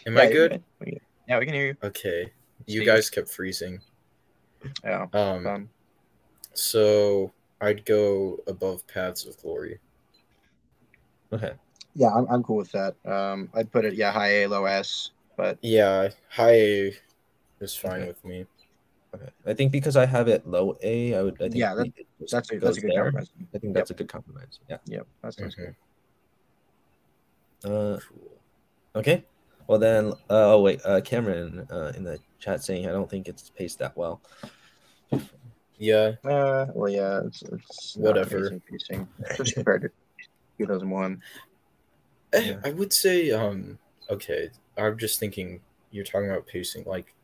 [0.06, 0.62] Am Yeah, I you're good?
[0.80, 0.98] We
[1.28, 1.76] Yeah, we can hear you.
[1.82, 2.32] Okay.
[2.66, 2.86] You Speak.
[2.86, 3.80] guys kept freezing.
[4.84, 5.06] Yeah.
[5.12, 5.44] Um.
[5.44, 5.68] Fun.
[6.54, 9.78] So I'd go above Paths of Glory.
[11.32, 11.52] Okay.
[11.94, 12.94] Yeah, I'm, I'm cool with that.
[13.10, 16.92] Um, I'd put it yeah high A, low S, but Yeah, high A
[17.60, 18.06] is fine Okay.
[18.08, 18.46] with me.
[19.14, 19.28] Okay.
[19.46, 21.34] I think because I have it low A, I would.
[21.36, 23.04] I think Yeah, that- it that's a that's a good there.
[23.04, 23.30] compromise.
[23.54, 24.60] I think that's a good compromise.
[24.68, 24.78] Yeah.
[24.86, 25.74] Yep, that sounds good.
[27.64, 28.32] Uh, Cool.
[28.96, 29.24] Okay.
[29.68, 33.28] Well then, uh, oh wait, uh, Cameron uh, in the chat saying I don't think
[33.28, 34.20] it's paced that well.
[35.78, 38.38] Yeah, Uh, well, yeah, it's, it's not Whatever.
[38.38, 39.88] amazing pacing, just compared to
[40.58, 41.22] 2001.
[42.32, 42.60] Eh, Yeah.
[42.64, 43.30] I would say.
[43.30, 43.78] Um.
[44.08, 45.60] Okay, I'm just thinking.
[45.90, 47.14] You're talking about pacing, like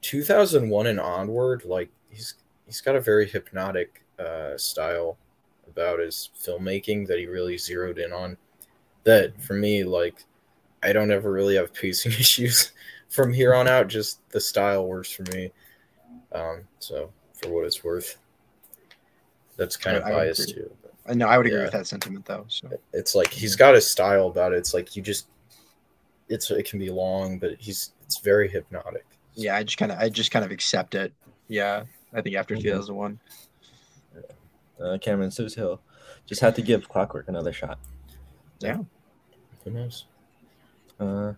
[0.00, 1.64] 2001 and onward.
[1.64, 2.34] Like he's
[2.66, 5.16] he's got a very hypnotic uh, style
[5.68, 8.36] about his filmmaking that he really zeroed in on.
[9.04, 10.24] That for me, like,
[10.82, 12.72] I don't ever really have pacing issues
[13.08, 13.88] from here on out.
[13.88, 15.50] Just the style works for me.
[16.32, 16.62] Um.
[16.78, 18.16] So for what it's worth,
[19.56, 20.62] that's kind I- of I would biased agree.
[20.64, 20.70] too.
[20.82, 21.64] but- I know I would agree Yeah.
[21.64, 22.44] with that sentiment though.
[22.48, 24.56] So it's like he's got a style about it.
[24.58, 25.26] It's like you just
[26.28, 29.04] it's it can be long, but he's it's very hypnotic.
[29.34, 31.12] yeah, I just kind of I just kind of accept it.
[31.48, 32.62] Yeah, I think after Mhm.
[32.62, 33.18] 2001.
[34.80, 35.80] Uh, Cameron Suze Hill
[36.26, 37.78] just had to give Clockwork another shot.
[38.60, 38.78] Yeah.
[39.64, 40.06] Who knows?
[41.02, 41.34] Uh,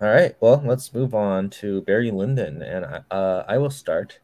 [0.00, 0.34] all right.
[0.40, 4.18] Well, let's move on to Barry Lyndon, and I, uh, I will start.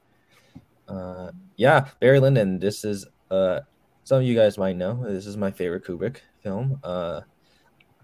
[0.89, 2.59] Uh, yeah, Barry Lyndon.
[2.59, 3.61] This is uh,
[4.05, 5.05] some of you guys might know.
[5.05, 6.81] This is my favorite Kubrick film.
[6.83, 7.21] Uh,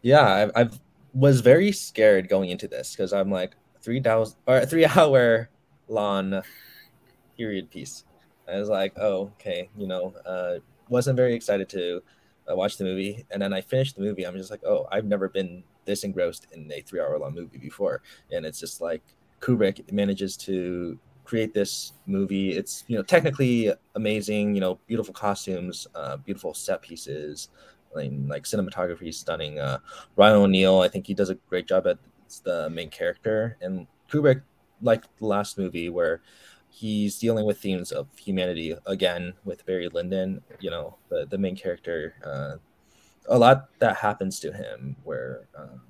[0.03, 0.69] yeah, I, I
[1.15, 5.49] was very scared going into this because I'm like three thousand or three hour
[5.89, 6.43] long
[7.37, 8.05] period piece.
[8.47, 10.57] I was like, oh, okay, you know, uh,
[10.91, 12.03] wasn't very excited to
[12.51, 14.25] uh, watch the movie, and then I finished the movie.
[14.25, 17.59] I'm just like, oh, I've never been this engrossed in a three hour long movie
[17.59, 19.03] before, and it's just like
[19.41, 22.53] Kubrick manages to create this movie.
[22.53, 27.49] It's you know technically amazing, you know, beautiful costumes, uh, beautiful set pieces,
[27.95, 29.59] like, like cinematography stunning.
[29.59, 29.79] Uh,
[30.17, 31.99] Ryan O'Neal, I think he does a great job at
[32.45, 34.43] the main character, and Kubrick,
[34.83, 36.21] like the last movie where
[36.69, 40.43] he's dealing with themes of humanity again with Barry Lyndon.
[40.61, 42.15] You know, the the main character.
[42.25, 42.57] Uh,
[43.29, 45.81] a lot that happens to him where um,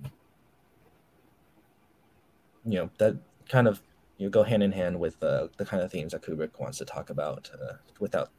[2.65, 3.17] you know that
[3.49, 3.83] kind of
[4.19, 6.79] you know, go hand in hand with uh, the kind of themes that Kubrick wants
[6.79, 8.31] to talk about uh, without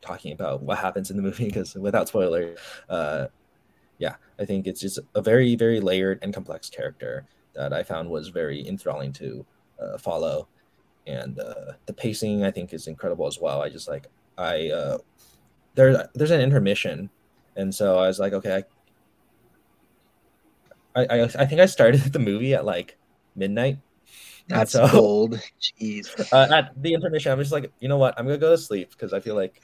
[0.00, 2.56] talking about what happens in the movie because without spoiler
[2.88, 3.26] uh,
[3.98, 8.08] yeah i think it's just a very very layered and complex character that i found
[8.08, 9.46] was very enthralling to
[9.80, 10.48] uh, follow
[11.06, 13.62] and uh, the pacing I think is incredible as well.
[13.62, 14.06] I just like
[14.38, 14.98] I uh,
[15.74, 17.10] there there's an intermission,
[17.56, 18.64] and so I was like, okay,
[20.94, 22.98] I I, I think I started the movie at like
[23.34, 23.78] midnight.
[24.48, 25.40] That's so, bold.
[25.60, 26.08] Jeez.
[26.32, 28.14] Uh, at the intermission, I'm just like, you know what?
[28.18, 29.62] I'm gonna go to sleep because I feel like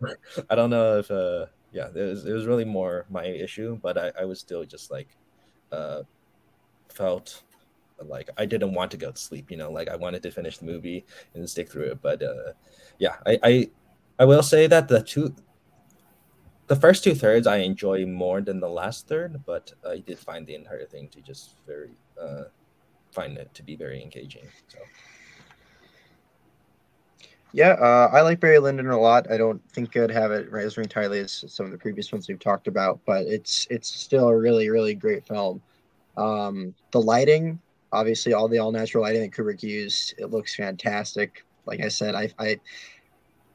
[0.50, 3.98] I don't know if uh yeah, it was it was really more my issue, but
[3.98, 5.08] I, I was still just like
[5.72, 6.02] uh
[6.88, 7.42] felt
[7.98, 9.50] like I didn't want to go to sleep.
[9.50, 12.02] You know, like I wanted to finish the movie and stick through it.
[12.02, 12.52] But uh,
[12.98, 13.70] yeah, I, I
[14.18, 15.34] I will say that the two
[16.66, 20.46] the first two thirds I enjoy more than the last third, but I did find
[20.46, 21.90] the entire thing to just very
[22.20, 22.44] uh,
[23.12, 24.44] find it to be very engaging.
[24.68, 24.78] So.
[27.52, 29.30] Yeah, uh, I like Barry Lyndon a lot.
[29.30, 32.38] I don't think I'd have it as entirely as some of the previous ones we've
[32.38, 35.62] talked about, but it's it's still a really really great film.
[36.16, 37.60] Um, the lighting
[37.92, 41.44] obviously all the all natural lighting that Kubrick used, it looks fantastic.
[41.64, 42.60] Like I said, I, I,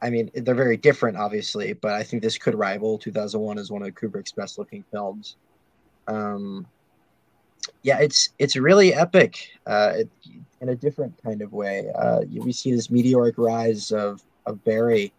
[0.02, 3.82] I mean, they're very different, obviously, but I think this could rival 2001 as one
[3.82, 5.36] of Kubrick's best looking films.
[6.08, 6.66] Um,
[7.84, 10.10] yeah, it's it's really epic uh, it,
[10.60, 11.86] in a different kind of way.
[11.94, 15.12] Uh, we see this meteoric rise of of Barry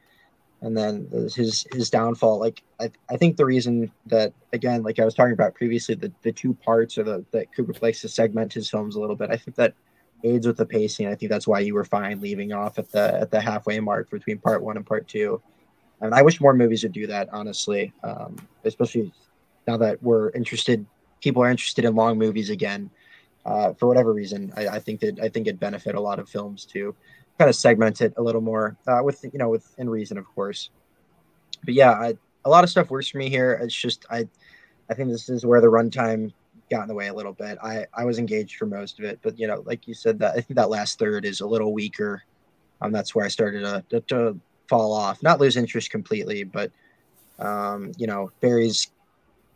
[0.64, 2.40] and then his his downfall.
[2.40, 6.12] Like I, I think the reason that again, like I was talking about previously, the,
[6.24, 9.30] the two parts or the that Kubrick likes to segment his films a little bit.
[9.30, 9.74] I think that
[10.24, 11.08] aids with the pacing.
[11.08, 14.10] I think that's why you were fine leaving off at the at the halfway mark
[14.10, 15.42] between part one and part two.
[16.02, 19.12] And I wish more movies would do that, honestly, um, especially
[19.68, 20.86] now that we're interested.
[21.22, 22.90] People are interested in long movies again.
[23.46, 26.30] Uh, for whatever reason, I, I think that I think it'd benefit a lot of
[26.30, 26.96] films to
[27.38, 30.70] kind of segment it a little more uh, with you know within reason, of course.
[31.66, 33.54] But yeah, I, a lot of stuff works for me here.
[33.62, 34.28] It's just I,
[34.90, 36.32] I think this is where the runtime
[36.74, 37.58] got in the way a little bit.
[37.64, 40.32] I I was engaged for most of it, but you know, like you said, that
[40.32, 42.24] I think that last third is a little weaker.
[42.82, 46.72] Um, that's where I started to, to, to fall off, not lose interest completely, but
[47.40, 48.92] um, you know, Barry's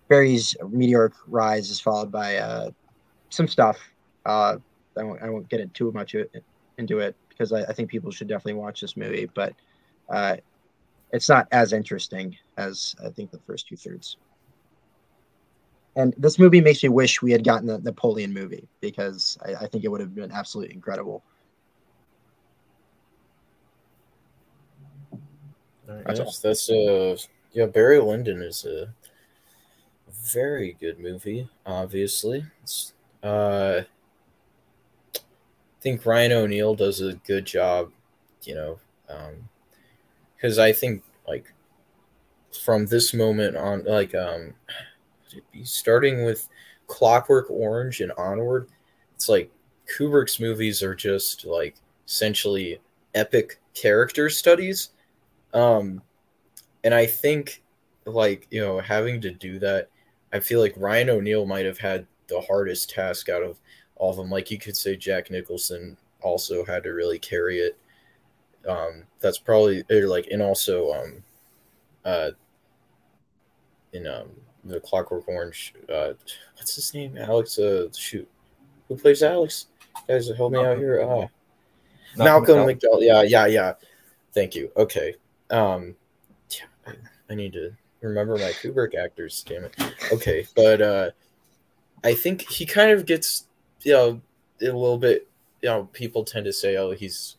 [0.08, 2.70] Barry's meteoric rise is followed by uh,
[3.30, 3.78] some stuff.
[4.26, 4.58] Uh,
[4.98, 6.16] I won't I won't get it too much
[6.78, 9.54] into it because I, I, think people should definitely watch this movie, but
[10.10, 10.38] uh,
[11.12, 14.18] it's not as interesting as I think the first two thirds.
[15.98, 19.68] And this movie makes me wish we had gotten the Napoleon movie because I, I
[19.68, 21.24] think it would have been absolutely incredible.
[25.88, 27.18] That's, yes, that's uh
[27.52, 28.94] yeah, Barry Lyndon is a
[30.32, 32.46] very good movie, obviously.
[32.62, 32.94] It's,
[33.24, 33.82] uh
[35.82, 37.92] think Ryan O'Neal does a good job,
[38.44, 38.80] you know,
[40.36, 41.52] because um, I think like
[42.64, 44.54] from this moment on, like um,
[45.64, 46.48] starting with
[46.88, 48.70] Clockwork Orange and onward,
[49.16, 49.52] it's like
[49.88, 51.76] Kubrick's movies are just like
[52.08, 52.80] essentially
[53.16, 54.90] epic character studies.
[55.54, 56.02] Um,
[56.84, 57.64] and I think
[58.06, 59.90] like, you know, having to do that,
[60.34, 63.58] I feel like Ryan O'Neal might have had the hardest task out of
[63.96, 64.30] all of them.
[64.30, 67.78] Like you could say Jack Nicholson also had to really carry it.
[68.68, 71.24] Um, that's probably like and also um,
[72.04, 72.32] uh,
[73.94, 74.30] in um
[74.68, 75.74] the Clockwork Orange.
[75.92, 76.14] Uh,
[76.56, 77.18] what's his name?
[77.18, 77.58] Alex.
[77.58, 78.28] Uh, shoot,
[78.88, 79.68] who plays Alex?
[80.08, 81.02] guys, help me out here.
[81.02, 81.28] Uh,
[82.18, 83.02] Malcolm, Malcolm McDowell.
[83.02, 83.74] Yeah, yeah, yeah.
[84.34, 84.72] Thank you.
[84.78, 85.16] Okay.
[85.50, 85.96] Um,
[86.52, 86.94] yeah, I,
[87.32, 89.44] I need to remember my Kubrick actors.
[89.48, 89.76] Damn it.
[90.12, 91.12] Okay, but uh,
[92.04, 93.48] I think he kind of gets
[93.82, 94.22] you know
[94.62, 95.28] a little bit.
[95.62, 97.38] You know, people tend to say, "Oh, he's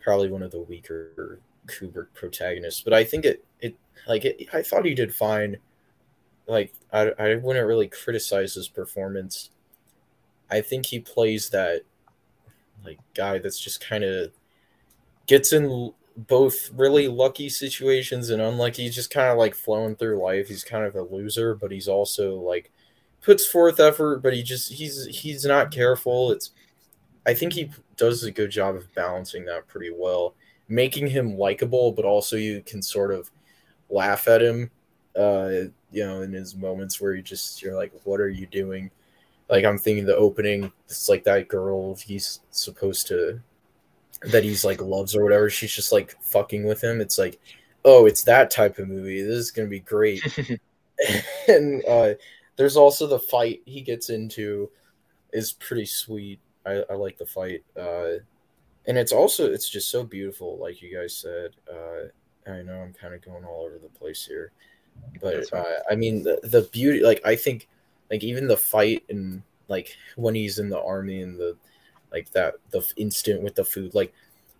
[0.00, 3.76] probably one of the weaker Kubrick protagonists," but I think it it
[4.06, 5.56] like it, I thought he did fine.
[6.50, 9.50] Like I I wouldn't really criticize his performance.
[10.50, 11.82] I think he plays that
[12.84, 14.32] like guy that's just kind of
[15.26, 18.82] gets in both really lucky situations and unlucky.
[18.82, 20.48] He's just kind of like flowing through life.
[20.48, 22.72] He's kind of a loser, but he's also like
[23.22, 26.32] puts forth effort, but he just he's he's not careful.
[26.32, 26.50] It's
[27.26, 30.34] I think he does a good job of balancing that pretty well,
[30.68, 33.30] making him likable, but also you can sort of
[33.90, 34.70] laugh at him.
[35.16, 38.90] Uh, you know, in his moments where you just you're like, what are you doing?
[39.48, 43.40] Like I'm thinking the opening, it's like that girl he's supposed to
[44.22, 45.50] that he's like loves or whatever.
[45.50, 47.00] She's just like fucking with him.
[47.00, 47.40] It's like,
[47.84, 49.22] oh, it's that type of movie.
[49.22, 50.22] This is gonna be great.
[51.48, 52.14] and uh,
[52.56, 54.70] there's also the fight he gets into
[55.32, 56.40] is pretty sweet.
[56.66, 57.64] I, I like the fight.
[57.76, 58.20] Uh,
[58.86, 61.52] and it's also it's just so beautiful, like you guys said.
[61.70, 64.52] Uh, I know I'm kind of going all over the place here,
[65.20, 67.00] but uh, I mean the the beauty.
[67.00, 67.68] Like I think,
[68.10, 71.56] like even the fight and like when he's in the army and the
[72.12, 74.12] like that the instant with the food like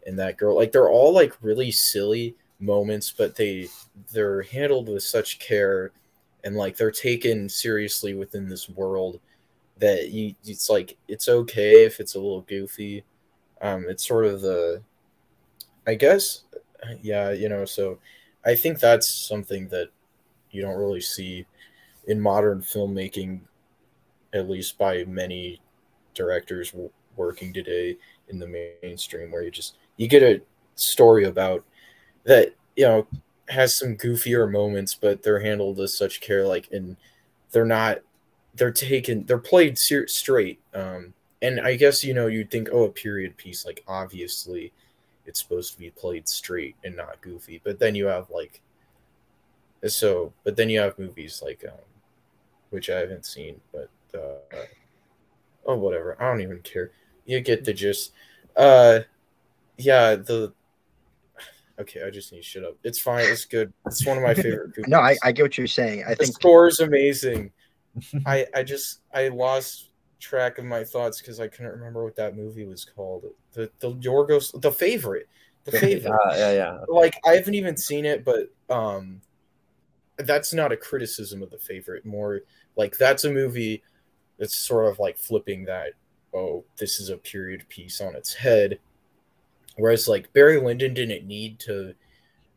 [0.07, 3.69] and that girl like they're all like really silly moments but they
[4.13, 5.91] they're handled with such care
[6.45, 9.21] and like they're taken seriously within this world
[9.79, 13.03] that you it's like it's okay if it's a little goofy
[13.63, 14.81] um it's sort of the
[15.87, 16.43] i guess
[17.03, 17.99] yeah you know so
[18.45, 19.89] i think that's something that
[20.51, 21.47] you don't really see
[22.07, 23.41] in modern filmmaking
[24.33, 25.61] at least by many
[26.15, 26.75] directors
[27.17, 27.97] working today
[28.29, 30.41] in the mainstream where you just you get a
[30.75, 31.65] story about
[32.25, 33.07] that you know
[33.49, 36.97] has some goofier moments but they're handled with such care like and
[37.51, 37.99] they're not
[38.55, 42.91] they're taken they're played straight um and i guess you know you'd think oh a
[42.91, 44.73] period piece like obviously
[45.27, 48.61] it's supposed to be played straight and not goofy but then you have like
[49.87, 51.79] so but then you have movies like um
[52.71, 54.57] which i haven't seen but uh
[55.67, 56.91] oh whatever i don't even care
[57.31, 58.13] you get the gist.
[58.57, 59.01] Uh,
[59.79, 60.53] yeah, the
[61.79, 62.03] okay.
[62.05, 62.77] I just need to shut up.
[62.83, 63.25] It's fine.
[63.27, 63.73] It's good.
[63.87, 64.73] It's one of my favorite.
[64.89, 66.05] no, I, I get what you're saying.
[66.07, 67.53] I the think score is amazing.
[68.27, 72.37] I I just I lost track of my thoughts because I couldn't remember what that
[72.37, 73.25] movie was called.
[73.53, 75.29] The the Yorgos the favorite.
[75.65, 76.13] The favorite.
[76.13, 76.73] Uh, yeah, yeah.
[76.73, 76.93] Okay.
[76.93, 79.21] Like I haven't even seen it, but um
[80.27, 82.05] that's not a criticism of the favorite.
[82.05, 82.41] More
[82.77, 83.83] like that's a movie
[84.39, 85.93] that's sort of like flipping that
[86.35, 88.79] oh, this is a period piece on its head.
[89.77, 91.95] Whereas like Barry Lyndon didn't need to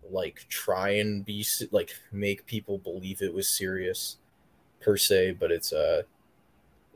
[0.10, 4.18] like try and be like make people believe it was serious
[4.82, 6.04] per se, but it's uh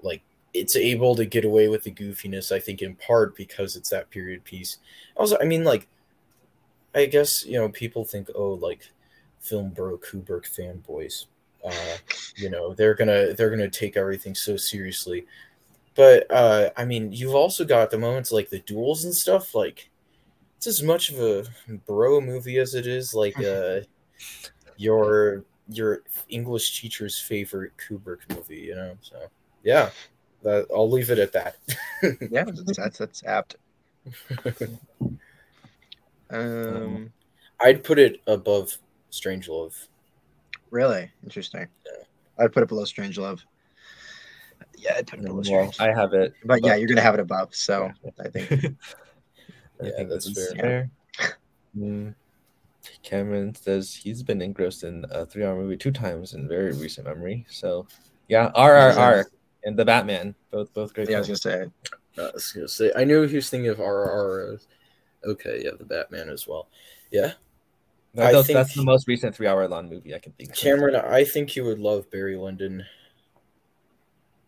[0.03, 0.21] like
[0.53, 4.09] it's able to get away with the goofiness, I think, in part because it's that
[4.09, 4.77] period piece.
[5.15, 5.87] Also, I mean, like,
[6.95, 8.91] I guess you know people think, oh, like,
[9.47, 11.25] film bro Kubrick fanboys,
[11.65, 11.97] uh,
[12.35, 15.25] you know, they're gonna they're gonna take everything so seriously.
[15.95, 19.55] But uh, I mean, you've also got the moments like the duels and stuff.
[19.55, 19.89] Like,
[20.57, 21.45] it's as much of a
[21.85, 23.81] bro movie as it is like uh,
[24.77, 28.57] your your English teacher's favorite Kubrick movie.
[28.57, 29.17] You know, so
[29.63, 29.89] yeah,
[30.43, 31.57] that, I'll leave it at that.
[32.31, 33.55] yeah, that's that's apt.
[36.29, 37.11] um,
[37.59, 38.77] I'd put it above
[39.19, 39.87] Strangelove.
[40.69, 41.67] Really interesting.
[41.85, 42.03] Yeah.
[42.43, 43.41] I'd put it below Strangelove
[44.77, 47.19] yeah, I'd put it below well, I have it, but yeah, you're gonna have it
[47.19, 47.53] above.
[47.53, 48.51] So I think.
[49.81, 50.55] I yeah, think that's fair.
[50.55, 50.89] fair.
[51.77, 52.15] Mm.
[53.03, 57.45] Cameron says he's been engrossed in a three-hour movie two times in very recent memory.
[57.49, 57.85] So,
[58.29, 59.25] yeah, RRR
[59.63, 61.07] and the Batman, both both great.
[61.07, 61.29] Yeah, films.
[61.29, 61.69] I was gonna
[62.17, 62.23] say.
[62.23, 62.91] I was gonna say.
[62.95, 64.65] I knew he was thinking of RRR.
[65.25, 66.67] Okay, yeah, the Batman as well.
[67.11, 67.33] Yeah,
[68.17, 70.49] I think, that's the most recent three-hour long movie I can think.
[70.49, 70.55] of.
[70.55, 72.85] Cameron, I think you would love Barry Lyndon.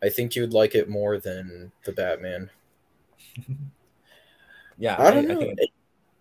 [0.02, 2.50] I think you'd like it more than the Batman.
[4.78, 5.42] yeah, I don't I, know.
[5.42, 5.68] I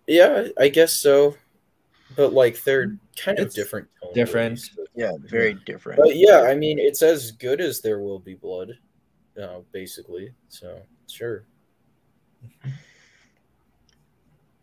[0.07, 1.37] yeah, I guess so.
[2.15, 3.87] But like they're kind of different.
[4.13, 4.59] Different.
[4.95, 5.99] Yeah, very different.
[5.99, 8.77] But yeah, I mean, it's as good as There Will Be Blood,
[9.41, 10.33] uh, basically.
[10.49, 11.45] So sure.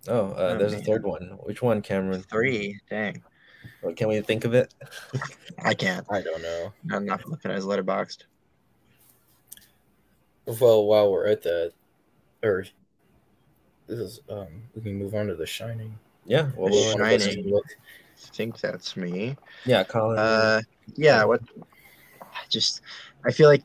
[0.09, 0.81] Oh, uh, oh, there's man.
[0.81, 1.39] a third one.
[1.43, 2.23] Which one, Cameron?
[2.23, 2.79] Three.
[2.89, 3.23] Dang.
[3.81, 4.75] What, can we think of it?
[5.65, 6.07] I can't.
[6.11, 6.73] I don't know.
[6.93, 8.25] I'm not looking at his Letterboxd.
[10.47, 11.73] Well, while we're at that,
[12.43, 12.67] or
[13.89, 15.99] this is, um, we can move on to The Shining.
[16.25, 17.55] Yeah, well, the Shining.
[17.55, 17.61] I
[18.17, 19.37] think that's me.
[19.65, 20.19] Yeah, Colin.
[20.19, 20.61] Uh,
[20.95, 21.25] yeah.
[21.25, 21.43] What?
[22.23, 22.83] I just,
[23.25, 23.63] I feel like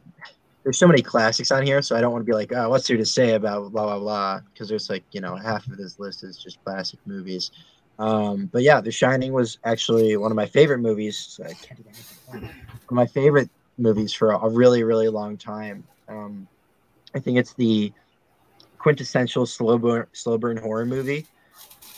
[0.64, 2.88] there's so many classics on here, so I don't want to be like, oh, what's
[2.88, 4.41] there to say about blah blah blah?
[4.53, 7.51] Because there's like you know half of this list is just classic movies.
[7.99, 11.18] Um, but yeah, The Shining was actually one of my favorite movies.
[11.18, 12.51] So I can't even one
[12.89, 15.84] of my favorite movies for a really really long time.
[16.07, 16.47] Um,
[17.16, 17.91] I think it's the
[18.78, 21.26] quintessential slow burn slow burn horror movie.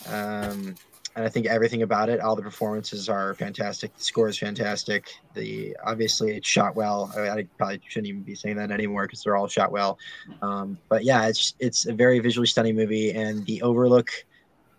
[0.08, 0.76] Um,
[1.16, 3.96] and I think everything about it, all the performances are fantastic.
[3.96, 5.14] The score is fantastic.
[5.36, 7.12] The obviously it's shot well.
[7.16, 10.00] I, I probably shouldn't even be saying that anymore because they're all shot well.
[10.42, 14.10] Um, but yeah, it's it's a very visually stunning movie, and the Overlook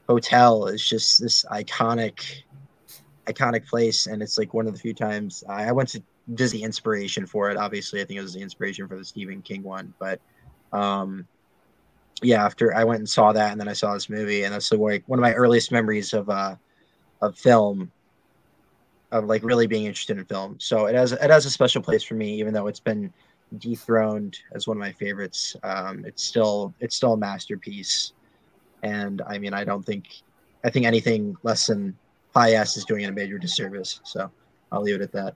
[0.09, 2.43] Hotel is just this iconic,
[3.27, 6.63] iconic place, and it's like one of the few times I, I went to the
[6.63, 7.57] inspiration for it.
[7.57, 10.21] Obviously, I think it was the inspiration for the Stephen King one, but
[10.73, 11.29] um,
[12.25, 14.73] yeah, after I went and saw that, and then I saw this movie, and that's
[14.73, 16.57] like one of my earliest memories of uh
[17.23, 17.91] of film,
[19.13, 20.57] of like really being interested in film.
[20.59, 23.13] So it has it has a special place for me, even though it's been
[23.59, 25.57] dethroned as one of my favorites.
[25.63, 28.13] Um, it's still it's still a masterpiece,
[28.83, 30.07] and I mean I don't think
[30.65, 31.97] I think anything less than
[32.35, 34.01] High S is doing it a major disservice.
[34.05, 34.31] So
[34.73, 35.35] I'll leave it at that.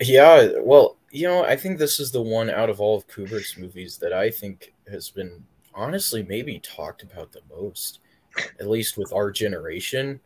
[0.00, 3.58] Yeah, well, you know, I think this is the one out of all of Kubrick's
[3.58, 5.44] movies that I think has been
[5.74, 8.00] honestly maybe talked about the most,
[8.60, 10.20] at least with our generation.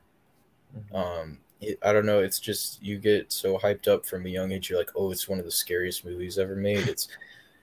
[0.76, 0.97] Mm-hmm.
[0.97, 2.20] Um, it, I don't know.
[2.20, 4.68] It's just you get so hyped up from a young age.
[4.68, 6.87] You're like, oh, it's one of the scariest movies ever made.
[6.87, 7.09] It's,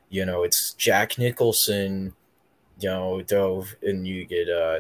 [0.10, 2.14] you know, it's Jack Nicholson,
[2.80, 4.80] you know, Dove, and you get uh,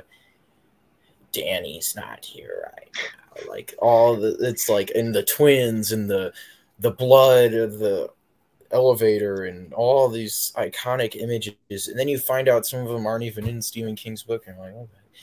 [1.31, 3.51] Danny's not here right now.
[3.51, 6.33] Like all the, it's like, in the twins and the
[6.79, 8.09] the blood of the
[8.72, 13.24] elevator and all these iconic images and then you find out some of them aren't
[13.24, 14.74] even in stephen king's book and i'm like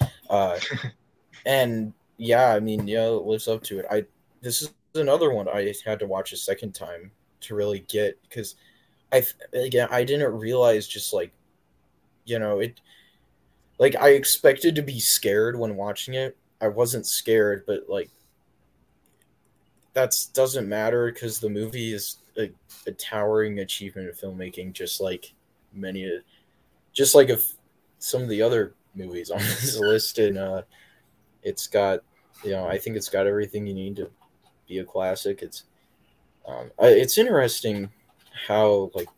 [0.00, 0.12] okay.
[0.30, 0.58] Uh,
[1.46, 3.86] and yeah i mean yeah it lives up to it.
[3.90, 4.04] I
[4.42, 8.56] this is another one i had to watch a second time to really get because
[9.12, 11.32] i again i didn't realize just like
[12.24, 12.80] you know it
[13.78, 16.36] like i expected to be scared when watching it.
[16.60, 18.10] I wasn't scared but like
[19.94, 22.50] that's doesn't matter because the movie is a,
[22.86, 25.32] a, towering achievement of filmmaking, just like
[25.72, 26.20] many,
[26.92, 27.54] just like if
[27.98, 30.62] some of the other movies on this list, and uh,
[31.42, 32.00] it's got,
[32.44, 34.10] you know, I think it's got everything you need to
[34.68, 35.42] be a classic.
[35.42, 35.64] It's,
[36.46, 37.90] um, it's interesting
[38.46, 39.08] how like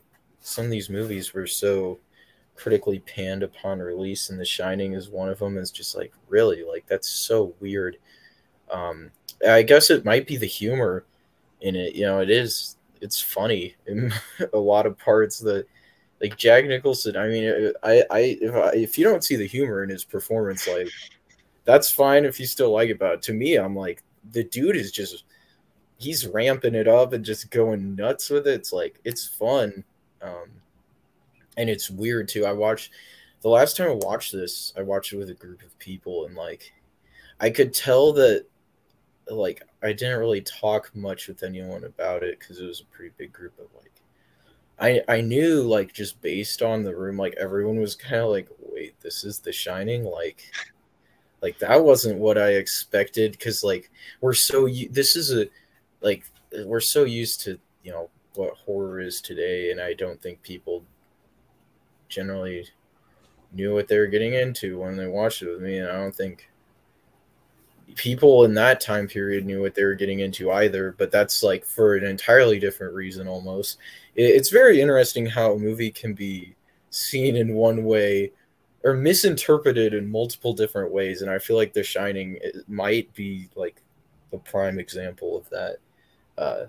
[0.40, 1.98] some of these movies were so
[2.60, 5.56] critically panned upon release, and The Shining is one of them.
[5.56, 7.96] Is just like really like that's so weird.
[8.70, 9.10] Um,
[9.48, 11.04] I guess it might be the humor
[11.60, 11.94] in it.
[11.94, 12.76] You know, it is.
[13.00, 14.12] It's funny in
[14.52, 15.38] a lot of parts.
[15.38, 15.66] That
[16.20, 17.16] like Jack Nicholson.
[17.16, 20.68] I mean, I, I if I, if you don't see the humor in his performance,
[20.68, 20.88] like
[21.64, 22.98] that's fine if you still like it.
[22.98, 25.24] But to me, I'm like the dude is just
[25.98, 28.54] he's ramping it up and just going nuts with it.
[28.54, 29.84] It's like it's fun,
[30.22, 30.50] um,
[31.56, 32.44] and it's weird too.
[32.44, 32.90] I watched
[33.42, 34.72] the last time I watched this.
[34.76, 36.72] I watched it with a group of people, and like
[37.40, 38.46] I could tell that
[39.28, 43.12] like I didn't really talk much with anyone about it because it was a pretty
[43.16, 43.92] big group of like
[44.78, 48.48] I I knew like just based on the room like everyone was kind of like
[48.60, 50.04] wait this is The Shining?
[50.04, 50.42] Like
[51.42, 53.90] like that wasn't what I expected because like
[54.20, 55.46] we're so this is a
[56.00, 56.24] like
[56.64, 60.84] we're so used to you know what horror is today and I don't think people
[62.08, 62.66] generally
[63.52, 66.14] knew what they were getting into when they watched it with me and I don't
[66.14, 66.49] think
[67.96, 71.64] people in that time period knew what they were getting into either, but that's like
[71.64, 73.78] for an entirely different reason almost.
[74.14, 76.54] It's very interesting how a movie can be
[76.90, 78.32] seen in one way
[78.84, 83.82] or misinterpreted in multiple different ways, and I feel like The Shining might be like
[84.30, 85.76] the prime example of that.
[86.38, 86.64] Uh,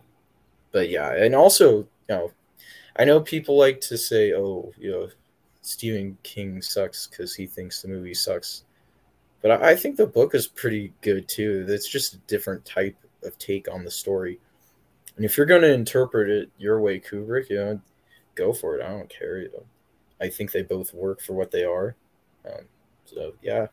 [0.71, 2.31] but yeah, and also, you know,
[2.97, 5.09] I know people like to say, "Oh, you know,
[5.61, 8.63] Stephen King sucks because he thinks the movie sucks."
[9.41, 11.65] But I think the book is pretty good too.
[11.67, 14.39] It's just a different type of take on the story.
[15.15, 17.81] And if you're going to interpret it your way, Kubrick, you know,
[18.35, 18.83] go for it.
[18.83, 19.47] I don't care.
[20.21, 21.95] I think they both work for what they are.
[22.45, 22.65] Um,
[23.05, 23.67] so yeah,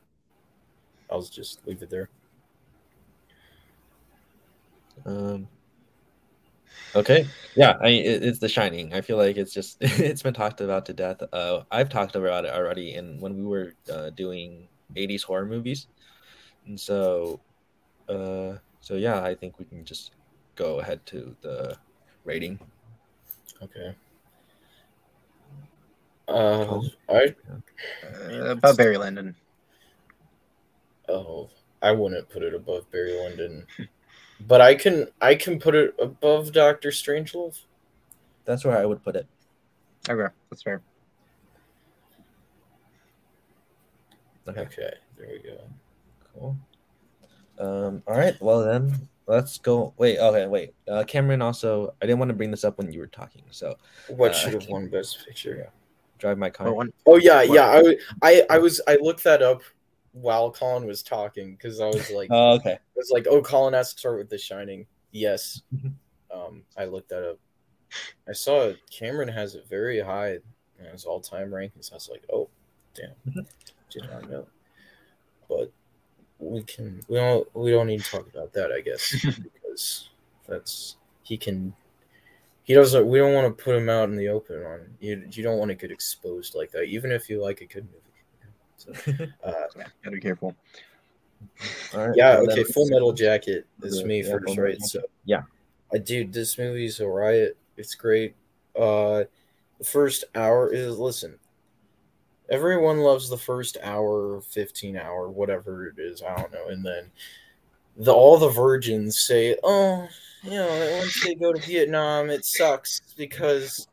[1.11, 2.09] I'll just leave it there.
[5.05, 5.49] Um.
[6.95, 7.27] Okay.
[7.55, 8.95] Yeah, I it, it's The Shining.
[8.95, 11.23] I feel like it's just it's been talked about to death.
[11.32, 15.86] Uh, I've talked about it already, and when we were uh, doing 80s horror movies.
[16.66, 17.40] And so
[18.09, 20.12] uh so yeah, I think we can just
[20.55, 21.77] go ahead to the
[22.24, 22.59] rating.
[23.62, 23.94] Okay.
[26.28, 27.35] Uh, I
[28.05, 29.35] uh, above Barry Lyndon.
[31.09, 31.48] Oh,
[31.81, 33.66] I wouldn't put it above Barry Lyndon,
[34.47, 37.60] but I can I can put it above Doctor Strangelove.
[38.44, 39.27] that's where I would put it.
[40.09, 40.82] Okay, that's fair.
[44.49, 45.59] Okay, Okay, there we go.
[46.35, 46.57] cool.
[47.59, 48.41] Um, all right.
[48.41, 49.93] Well then, let's go.
[49.99, 50.19] Wait.
[50.19, 50.47] Okay.
[50.47, 50.75] Wait.
[50.87, 51.43] Uh, Cameron.
[51.43, 53.43] Also, I didn't want to bring this up when you were talking.
[53.51, 53.77] So
[54.09, 55.57] What Uh, should have won Best Picture?
[55.65, 55.70] Yeah.
[56.19, 56.75] drive my Or car.
[57.07, 57.51] Oh yeah, What?
[57.55, 58.43] yeah.
[58.51, 59.62] I was I looked that up
[60.12, 62.73] while Colin was talking because I was like, Oh, okay.
[62.75, 64.87] I was like, oh, Colin has to start with The Shining.
[65.12, 65.62] Yes.
[65.75, 65.93] Mhm.
[66.33, 67.39] um, I looked that up.
[68.29, 70.39] I saw Cameron has it very high
[70.79, 71.91] in his all time rankings.
[71.93, 72.49] I was like, oh,
[72.95, 73.47] damn, Mhm.
[73.90, 74.47] Did not know.
[75.48, 75.73] But
[76.39, 79.15] we can we don't we don't need to talk about that, I guess,
[79.52, 80.10] because
[80.48, 81.74] that's he can.
[82.65, 83.09] He doesn't.
[83.09, 84.62] We don't want to put him out in the open.
[84.62, 87.66] On you, you don't want to get exposed like that, even if you like a
[87.66, 88.09] good movie.
[88.77, 88.93] So,
[89.44, 90.55] uh, yeah, gotta be careful.
[91.94, 92.16] All right.
[92.16, 92.65] yeah, okay.
[92.65, 94.82] Full Metal Jacket is Yeah, me yeah, first, Metal right?
[94.82, 95.43] So Yeah.
[95.93, 97.56] I dude, this movie's a riot.
[97.77, 98.35] It's great.
[98.77, 99.24] Uh,
[99.78, 101.39] the first hour is listen.
[102.51, 106.23] Everyone loves the first hour, fifteen hour, whatever it is.
[106.23, 107.11] I don't know, and then
[107.97, 110.09] the all the virgins say, "Oh,
[110.43, 113.87] you know, once they go to Vietnam, it sucks because."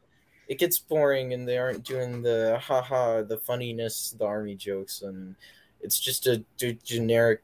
[0.47, 5.35] It gets boring, and they aren't doing the haha, the funniness, the army jokes, and
[5.81, 7.41] it's just a, d- generic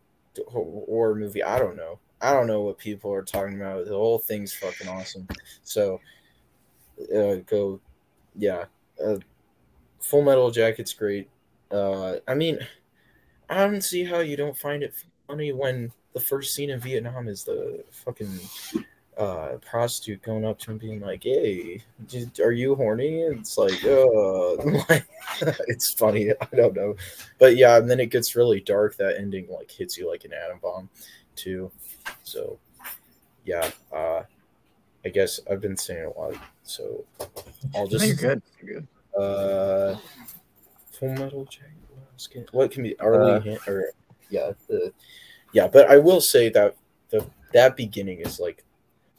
[0.47, 1.43] horror movie.
[1.43, 1.97] I don't know.
[2.21, 3.85] I don't know what people are talking about.
[3.85, 5.27] The whole thing's fucking awesome.
[5.63, 5.99] So,
[7.11, 7.79] uh, go,
[8.35, 8.65] yeah.
[9.03, 9.17] Uh,
[10.01, 11.29] Full Metal Jacket's great.
[11.69, 12.59] Uh, I mean,
[13.49, 14.93] I don't see how you don't find it
[15.27, 18.39] funny when the first scene in Vietnam is the fucking
[19.17, 21.83] uh prostitute going up to him being like hey
[22.41, 24.99] are you horny and it's like uh
[25.67, 26.95] it's funny i don't know
[27.37, 30.31] but yeah and then it gets really dark that ending like hits you like an
[30.31, 30.89] atom bomb
[31.35, 31.69] too
[32.23, 32.57] so
[33.43, 34.21] yeah uh
[35.03, 36.33] i guess i've been saying a lot
[36.63, 37.03] so
[37.75, 38.41] i'll No, you're just good.
[38.63, 38.87] You're good.
[39.19, 39.95] Uh
[40.91, 41.71] full metal jacket
[42.51, 43.91] what can, can be early Uh, hint or
[44.29, 44.93] yeah the
[45.53, 46.75] yeah but i will say that
[47.09, 48.63] the that beginning is like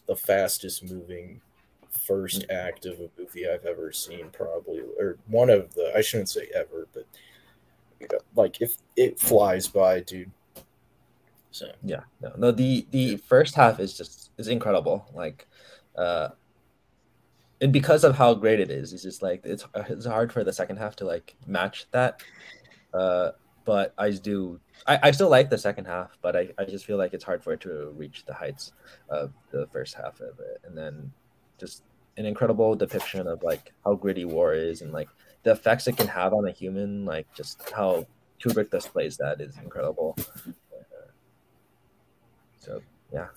[0.07, 1.41] the fastest moving
[2.07, 5.93] first act of a movie I've ever seen, probably, or one of the.
[5.97, 7.07] I shouldn't say ever, but
[8.01, 10.31] you know, like if it flies by, dude.
[11.51, 12.51] So Yeah, no, no.
[12.51, 15.07] The the first half is just is incredible.
[15.15, 15.47] Like,
[15.97, 16.31] uh,
[17.63, 20.53] and because of how great it is, it's just like it's it's hard for the
[20.53, 22.23] second half to like match that.
[22.93, 23.31] Uh,
[23.65, 24.61] but I do.
[24.87, 27.43] I, I still like the second half, but I, I just feel like it's hard
[27.43, 28.73] for it to reach the heights
[29.09, 30.61] of the first half of it.
[30.65, 31.13] And then
[31.57, 31.85] just
[32.17, 35.09] an incredible depiction of like how gritty war is and like
[35.45, 38.05] the effects it can have on a human, like just how
[38.43, 40.17] Kubrick displays that is incredible.
[42.59, 42.83] So
[43.13, 43.29] yeah,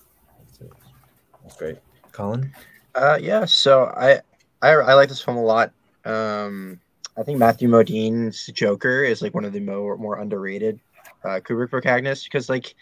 [1.45, 1.77] it's great.
[2.11, 2.51] Colin,
[2.95, 3.45] Uh, yeah.
[3.45, 4.21] So I,
[4.61, 5.71] I I like this film a lot.
[6.05, 6.79] Um,
[7.17, 10.79] I think Matthew Modine's Joker is like one of the more more underrated
[11.23, 12.75] uh, Kubrick protagonists because like,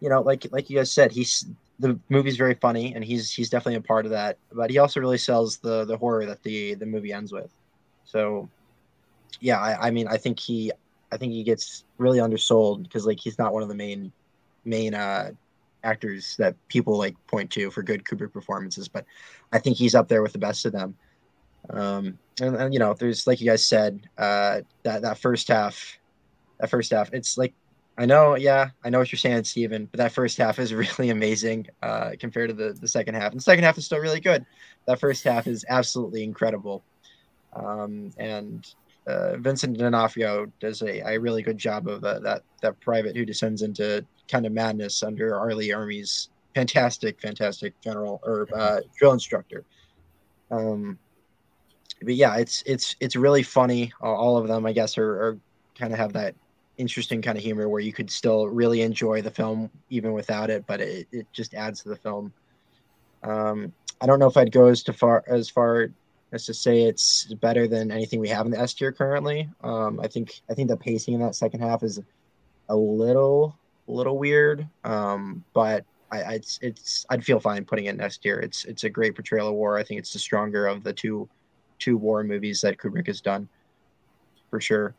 [0.00, 1.46] you know, like like you guys said, he's
[1.80, 4.38] the movie's very funny and he's he's definitely a part of that.
[4.52, 7.50] But he also really sells the the horror that the the movie ends with.
[8.04, 8.48] So,
[9.40, 10.72] yeah, I, I mean, I think he
[11.12, 14.12] I think he gets really undersold because like he's not one of the main
[14.64, 15.32] main uh
[15.88, 19.04] actors that people like point to for good Kubrick performances, but
[19.52, 20.94] I think he's up there with the best of them.
[21.70, 25.98] Um, and, and you know, there's like you guys said, uh, that that first half,
[26.58, 27.54] that first half, it's like
[27.98, 31.10] I know, yeah, I know what you're saying, Steven, but that first half is really
[31.10, 33.32] amazing uh, compared to the the second half.
[33.32, 34.46] And the second half is still really good.
[34.86, 36.84] That first half is absolutely incredible.
[37.54, 38.66] Um, and
[39.06, 43.24] uh, Vincent D'Onofrio does a, a really good job of uh, that that private who
[43.24, 45.54] descends into kind of madness under R.
[45.54, 49.64] Lee Ermey's fantastic, fantastic general or uh, drill instructor.
[50.50, 50.98] Um,
[52.02, 53.92] but yeah, it's it's it's really funny.
[54.00, 55.38] All- of them, I guess, are, are
[55.76, 56.34] kind of have that
[56.76, 60.64] interesting kind of humor where you could still really enjoy the film even without it,
[60.66, 62.32] but it, it just adds to the film.
[63.24, 65.88] Um, I don't know if I'd go as to far as far
[66.32, 69.48] as to say it's better than anything we have in the S tier currently.
[69.62, 72.00] Um, I think I think the pacing in that second half is
[72.68, 73.58] a little
[73.92, 78.40] little weird, um, but I, I it's, it's I'd feel fine putting it next year.
[78.40, 79.78] It's it's a great portrayal of war.
[79.78, 81.28] I think it's the stronger of the two
[81.78, 83.48] two war movies that Kubrick has done,
[84.50, 84.94] for sure.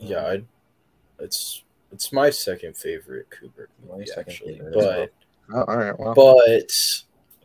[0.00, 0.42] yeah, I,
[1.18, 4.74] it's it's my second favorite Kubrick movie second actually, but.
[4.74, 5.06] well.
[5.50, 5.98] Oh, all right.
[5.98, 6.70] Well, but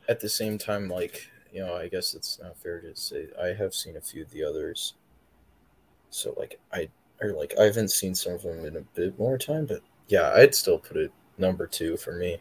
[0.09, 3.47] at the same time like you know i guess it's not fair to say i
[3.47, 4.95] have seen a few of the others
[6.09, 6.89] so like i
[7.21, 10.31] or like i haven't seen some of them in a bit more time but yeah
[10.35, 12.37] i'd still put it number two for me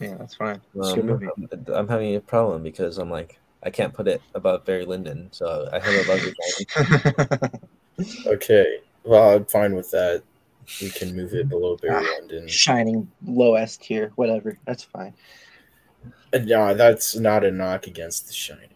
[0.00, 0.60] Yeah, that's fine.
[0.76, 1.48] It's a good Um.
[1.52, 5.28] I'm, I'm having a problem because I'm like I can't put it above Barry Lyndon,
[5.32, 7.48] so I have it above the
[7.98, 8.34] Shining.
[8.34, 10.22] Okay, well, I'm fine with that.
[10.80, 12.46] We can move it below Barry Ah, Lyndon.
[12.46, 14.56] Shining low S tier, whatever.
[14.64, 15.12] That's fine.
[16.32, 18.68] No, that's not a knock against The Shining.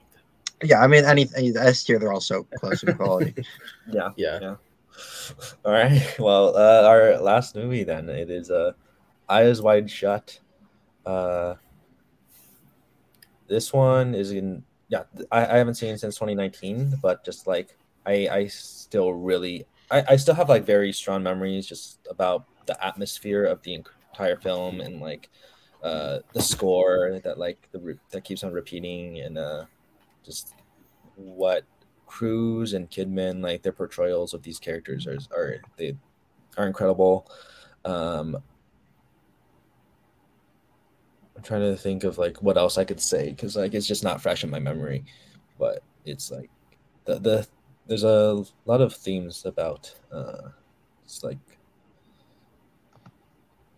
[0.64, 3.35] Yeah, I mean, any, any S tier, they're all so close in quality.
[3.93, 4.39] yeah, Yeah.
[4.40, 4.56] Yeah.
[5.65, 6.03] All right.
[6.19, 8.73] Well, uh, our last movie then it is uh,
[9.29, 10.39] Eyes Wide Shut.
[11.05, 11.55] Uh,
[13.49, 15.05] this one is in yeah.
[15.31, 17.77] I, I haven't seen since 2019, but just like
[18.07, 22.85] I I still really I, I still have like very strong memories just about the
[22.85, 25.29] atmosphere of the entire film and like
[25.83, 29.65] uh the score that like the that keeps on repeating and uh
[30.24, 30.55] just
[31.16, 31.65] what
[32.12, 35.97] Cruise and Kidman, like their portrayals of these characters are are they
[36.59, 37.26] are incredible.
[37.86, 38.36] Um,
[41.34, 44.05] I'm trying to think of like what else I could say because like it's just
[44.05, 45.06] not fresh in my memory,
[45.59, 46.51] but it's like
[47.06, 47.48] the the
[47.86, 50.51] there's a lot of themes about uh,
[51.05, 51.39] it's like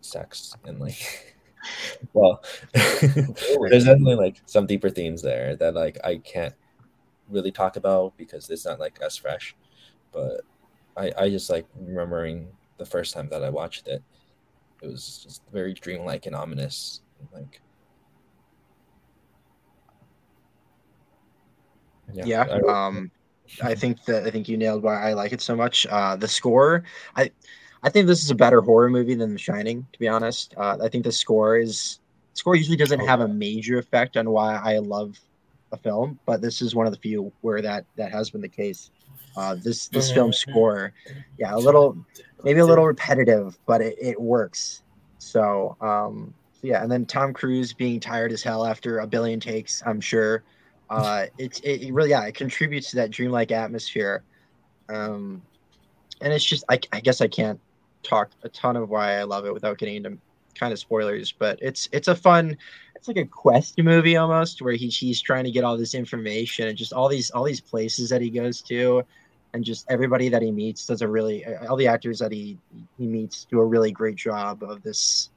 [0.01, 1.37] sex and like
[2.13, 2.43] well
[2.73, 6.55] there's definitely like some deeper themes there that like I can't
[7.29, 9.57] really talk about because it's not like as fresh.
[10.13, 10.43] But
[10.97, 12.49] I I just like remembering
[12.79, 14.03] the first time that I watched it.
[14.83, 17.03] It was just very dreamlike and ominous.
[17.33, 17.61] Like
[22.23, 23.11] yeah, I- um
[23.63, 26.27] i think that i think you nailed why i like it so much uh the
[26.29, 26.83] score
[27.17, 27.31] i
[27.83, 30.77] i think this is a better horror movie than the shining to be honest uh,
[30.83, 32.01] i think the score is
[32.35, 35.19] score usually doesn't Oh, have a major effect on why i love
[35.75, 38.49] a film but this is one of the few where that that has been the
[38.49, 38.91] case.
[39.37, 40.93] Uh this this film score
[41.39, 41.97] yeah a little
[42.43, 44.83] maybe a little repetitive but it, it works.
[45.19, 49.41] So um so yeah and then tom cruise being tired as hell after a billion
[49.41, 50.43] takes i'm sure.
[50.91, 54.23] Uh it's it, it really yeah it contributes to that dreamlike atmosphere.
[54.89, 55.43] Um
[56.21, 57.61] and it's just I, I guess i can't
[58.03, 60.19] talk a ton of why i love it without getting into
[60.55, 62.57] kind of spoilers but it's it's a fun
[62.95, 66.69] it's like a quest movie almost where he, he's trying to get all this information
[66.69, 69.05] and just all these all these places that he goes to
[69.53, 72.59] and just everybody that he meets does a really all the actors that he
[72.99, 75.31] he meets do a really great job of this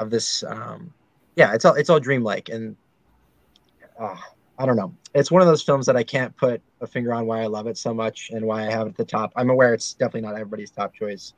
[0.00, 0.92] of this um
[1.36, 2.76] yeah it's all it's all dreamlike and
[4.00, 4.16] uh,
[4.58, 4.92] i don't know.
[5.14, 7.66] It's one of those films that i can't put a finger on why i love
[7.66, 9.32] it so much and why i have it at the top.
[9.36, 11.34] I'm aware it's definitely not everybody's top choice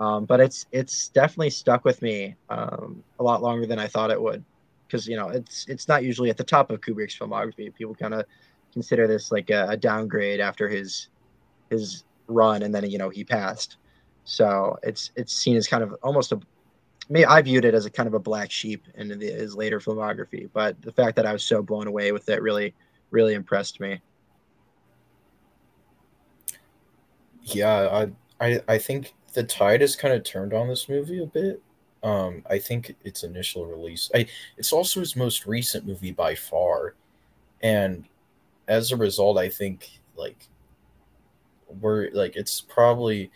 [0.00, 4.10] um, but it's it's definitely stuck with me um, a lot longer than i thought
[4.10, 4.44] it would.
[4.86, 7.74] Because you know it's it's not usually at the top of kubrick's filmography.
[7.74, 8.24] People kind of
[8.72, 11.08] consider this like a, a downgrade after his
[11.70, 13.76] his run and then you know he passed.
[14.24, 16.40] So it's it's seen as kind of almost a
[17.10, 19.78] me i viewed it as a kind of a black sheep in the, his later
[19.78, 22.72] filmography but the fact that i was so blown away with it really
[23.14, 24.00] really impressed me.
[27.44, 28.08] Yeah,
[28.40, 31.62] I, I I think the tide has kind of turned on this movie a bit.
[32.02, 36.94] Um, I think its initial release, I it's also his most recent movie by far,
[37.62, 38.04] and
[38.68, 40.48] as a result, I think like
[41.80, 43.30] we're like it's probably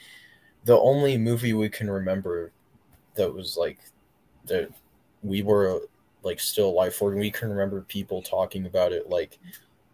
[0.64, 2.52] the only movie we can remember
[3.14, 3.78] that was like
[4.46, 4.70] that
[5.22, 5.80] we were
[6.22, 9.38] like still alive for, and we can remember people talking about it like,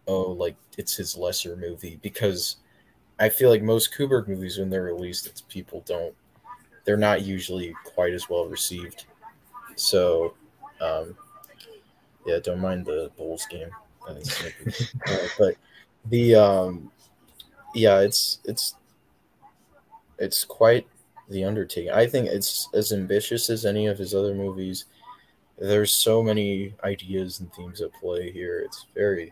[0.07, 2.57] oh, like it's his lesser movie because
[3.19, 6.13] I feel like most Kubrick movies when they're released, it's people don't
[6.83, 9.05] they're not usually quite as well received.
[9.75, 10.33] So
[10.81, 11.15] um
[12.25, 13.69] yeah, don't mind the Bulls game.
[14.07, 14.15] Uh,
[15.07, 15.55] uh, but
[16.09, 16.91] the um
[17.73, 18.75] yeah, it's it's
[20.17, 20.87] it's quite
[21.29, 21.91] the undertaking.
[21.91, 24.85] I think it's as ambitious as any of his other movies.
[25.57, 28.59] There's so many ideas and themes at play here.
[28.59, 29.31] It's very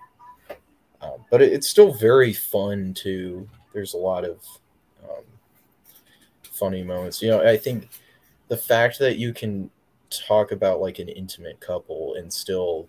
[1.04, 3.48] um, but it, it's still very fun too.
[3.74, 4.46] There's a lot of
[5.04, 5.24] um,
[6.44, 7.22] funny moments.
[7.22, 7.90] You know, I think
[8.48, 9.70] the fact that you can
[10.10, 12.88] talk about like an intimate couple and still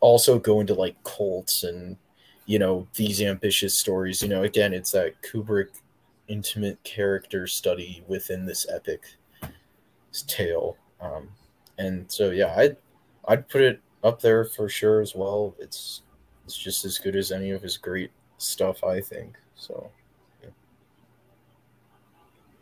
[0.00, 1.98] also go into like cults and
[2.46, 4.22] you know these ambitious stories.
[4.22, 5.68] You know, again, it's that Kubrick
[6.28, 9.02] intimate character study within this epic
[10.26, 10.76] tale.
[11.00, 11.28] Um,
[11.78, 12.76] and so yeah, I'd
[13.26, 15.54] I'd put it up there for sure as well.
[15.58, 16.02] It's
[16.44, 19.36] it's just as good as any of his great stuff, I think.
[19.56, 19.90] So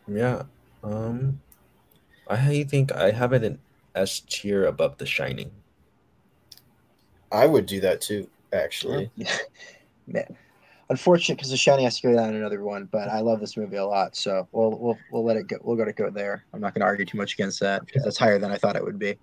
[0.09, 0.43] yeah.
[0.82, 1.40] Um,
[2.28, 3.59] I think I have it in
[3.94, 5.51] S tier above The Shining.
[7.31, 9.11] I would do that too, actually.
[9.16, 9.36] Yeah.
[10.07, 10.36] Man.
[10.90, 13.77] Unfortunate because the Shining has to go down another one, but I love this movie
[13.77, 15.57] a lot, so we'll we'll we'll let it go.
[15.62, 16.44] We'll go to go there.
[16.53, 18.77] I'm not going to argue too much against that because that's higher than I thought
[18.77, 19.16] it would be.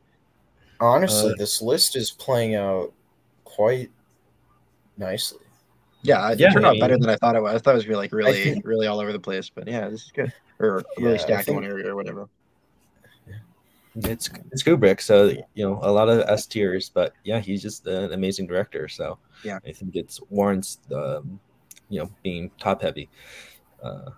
[0.79, 2.93] Honestly, Uh, this list is playing out
[3.43, 3.91] quite
[4.97, 5.45] nicely.
[6.01, 7.55] Yeah, it Yeah, turned I out better than I thought it was.
[7.55, 9.49] I thought it was really, really, think- really all over the place.
[9.49, 10.31] But yeah, this is good.
[10.59, 12.29] Or really Yeah, I stacked in one area or whatever.
[13.95, 17.85] It's it's Kubrick, so you know a lot of S tiers, but yeah, he's just
[17.87, 18.87] an amazing director.
[18.87, 19.59] So Yeah.
[19.65, 21.39] I think it's warrants um,
[21.89, 23.09] you know being top heavy.
[23.83, 24.11] Uh,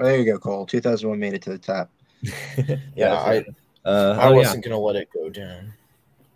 [0.00, 0.66] Oh, there you go, Cole.
[0.66, 1.88] 2001 made it to the top.
[2.96, 3.44] Yeah, I,
[3.84, 5.72] uh, I oh, wasn't gonna let it go down.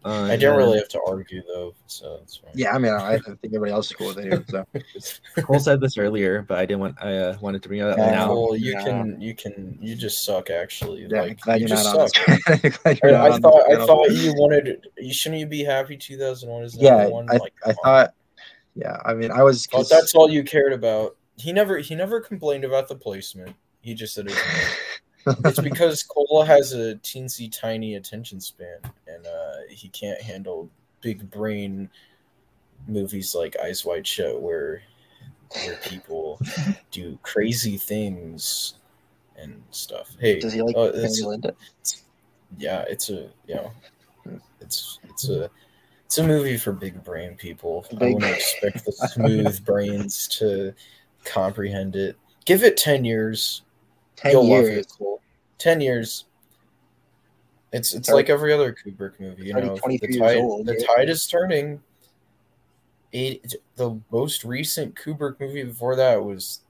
[0.05, 2.53] Uh, I didn't and really have to argue though, so it's fine.
[2.55, 4.25] Yeah, I mean, I I think everybody else is cool with it.
[4.25, 4.65] Here, so
[5.43, 6.97] Cole said this earlier, but I didn't want.
[7.03, 8.33] I uh, wanted to bring it up Yeah, now.
[8.33, 8.85] Well, you Yeah.
[8.85, 10.51] can, you can, you just suck.
[10.51, 12.43] Actually, yeah, like glad you you're just not suck.
[12.83, 14.87] glad you're not I, I thought, I thought you wanted.
[14.99, 15.97] You shouldn't you be happy?
[15.97, 17.27] Two thousand one is the Yeah, one.
[17.29, 18.15] I, like, I thought.
[18.77, 19.67] Yeah, I mean, I was.
[19.67, 21.17] Thought 'cause- that's all you cared about.
[21.37, 23.57] He never, he never complained about the placement.
[23.81, 24.33] He just said it.
[24.33, 24.39] Was
[25.45, 31.31] it's because Cola has a teensy tiny attention span, and uh, he can't handle big
[31.31, 31.89] brain
[32.87, 34.83] movies like Eyes Wide Shut, where
[35.65, 36.41] where people
[36.91, 38.75] do crazy things
[39.37, 40.15] and stuff.
[40.21, 41.55] Hey, Does he like Penny it's- Linda?
[42.59, 43.73] yeah, it's a you know,
[44.61, 45.51] it's it's a
[46.07, 47.85] it's a movie for big brain people.
[47.93, 50.73] I Big- wouldn't expect the smooth brains to
[51.25, 52.17] comprehend it.
[52.45, 53.63] Give it ten years.
[54.17, 54.87] 10 You'll love years.
[55.01, 55.18] it.
[55.59, 55.73] Cool.
[55.73, 56.25] Ten years.
[57.73, 59.77] It's it's Thirty- like every other Kubrick movie, you thirty- know.
[59.77, 60.87] 23 The years tide, old, the yeah.
[60.97, 61.83] tide is turning.
[63.13, 66.61] It, the most recent Kubrick movie before that was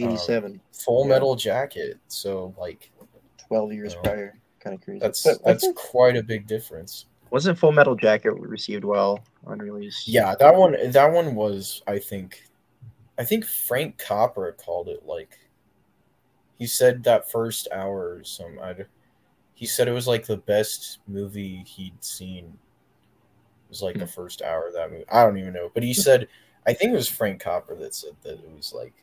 [0.00, 1.08] um, 87, Full Yeah.
[1.14, 1.98] Metal Jacket.
[2.08, 2.90] So like
[3.48, 4.00] 12 years No.
[4.02, 4.38] prior.
[4.60, 4.98] Kind of crazy.
[5.00, 7.06] that's But that's think- quite a big difference.
[7.30, 10.06] wasn't Full Metal Jacket received well on release?
[10.06, 12.44] Yeah, that one that one was I think
[13.18, 15.38] I think Frank Capra called it like
[16.58, 18.74] he said that first hour or some I
[19.54, 22.44] he said it was like the best movie he'd seen.
[22.44, 25.04] It was like the first hour of that movie.
[25.10, 26.28] I don't even know, but he said
[26.66, 28.94] I think it was Frank Capra that said that it was like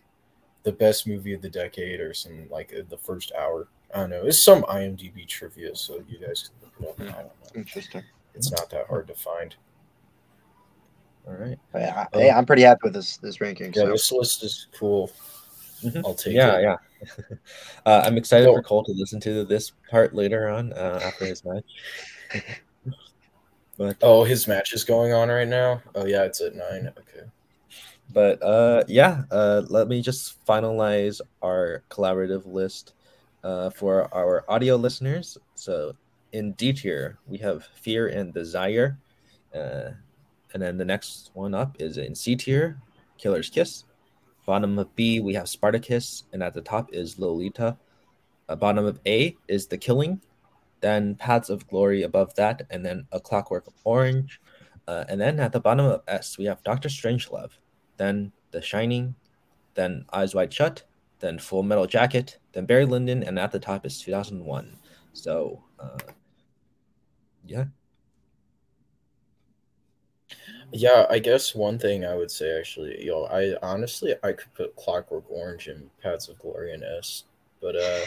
[0.64, 3.68] the best movie of the decade or some like uh, the first hour.
[3.94, 4.26] I don't know.
[4.26, 7.16] It's some IMDb trivia, so you guys can look it up.
[7.16, 7.32] I don't know.
[7.56, 8.04] Interesting.
[8.34, 9.56] It's not that hard to find.
[11.28, 11.60] All right.
[11.72, 13.68] But yeah, hey, I'm pretty happy with this this ranking.
[13.68, 13.92] Yeah, so.
[13.92, 15.12] this list is cool.
[15.84, 16.02] Mhm.
[16.06, 16.64] I'll take yeah, it.
[16.64, 16.78] yeah.
[17.86, 21.44] uh, I'm excited for Cole to listen to this part later on uh, after his
[21.44, 21.66] match.
[23.78, 25.82] but Oh, his match is going on right now.
[25.96, 26.92] Oh yeah, it's at nine.
[26.98, 27.28] Okay.
[28.14, 32.94] but uh, yeah, uh, let me just finalize our collaborative list
[33.44, 35.38] uh, for our audio listeners.
[35.56, 35.96] So
[36.32, 38.98] in D tier, we have Fear and Desire.
[39.54, 39.92] Uh,
[40.54, 42.80] and then the next one up is in C tier,
[43.18, 43.84] Killer's Kiss.
[44.46, 46.24] Bottom of B, we have Spartacus.
[46.34, 47.78] And at the top is Lolita.
[48.50, 50.22] Uh, bottom of A is The Killing.
[50.82, 52.64] Then Paths of Glory above that.
[52.70, 54.42] And then A Clockwork Orange.
[54.88, 57.52] Uh, and then at the bottom of S, we have Doctor Strangelove.
[57.98, 59.16] Then The Shining.
[59.76, 60.84] Then Eyes Wide Shut.
[61.20, 62.38] Then Full Metal Jacket.
[62.52, 63.24] Then Barry Lyndon.
[63.24, 64.76] And at the top is 2001.
[65.14, 66.00] So, uh,
[67.46, 67.66] yeah.
[70.74, 74.76] Yeah, I guess one thing I would say actually, yo, I honestly I could put
[74.76, 77.26] Clockwork Orange and Paths of Glory in S,
[77.62, 78.00] but uh,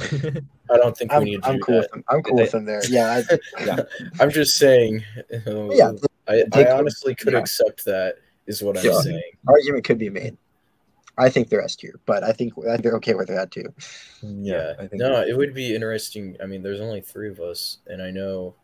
[0.70, 1.80] I don't think we I'm, need to I'm do cool that.
[1.82, 2.04] with them.
[2.08, 2.82] I'm cool with them there.
[2.88, 3.22] Yeah,
[3.58, 3.78] I,
[4.20, 5.04] I'm just saying.
[5.46, 5.92] uh, Yeah,
[6.28, 7.38] I, I honestly could yeah.
[7.38, 8.16] accept that.
[8.46, 9.22] Is what I'm saying.
[9.46, 10.36] argument could be made.
[11.16, 13.72] I think they're S tier, but I think I think they're okay with that too.
[14.22, 16.36] yeah, I think no, it would be interesting.
[16.42, 18.54] I mean, there's only three of us, and I know,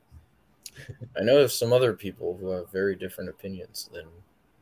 [1.19, 4.07] I know of some other people who have very different opinions than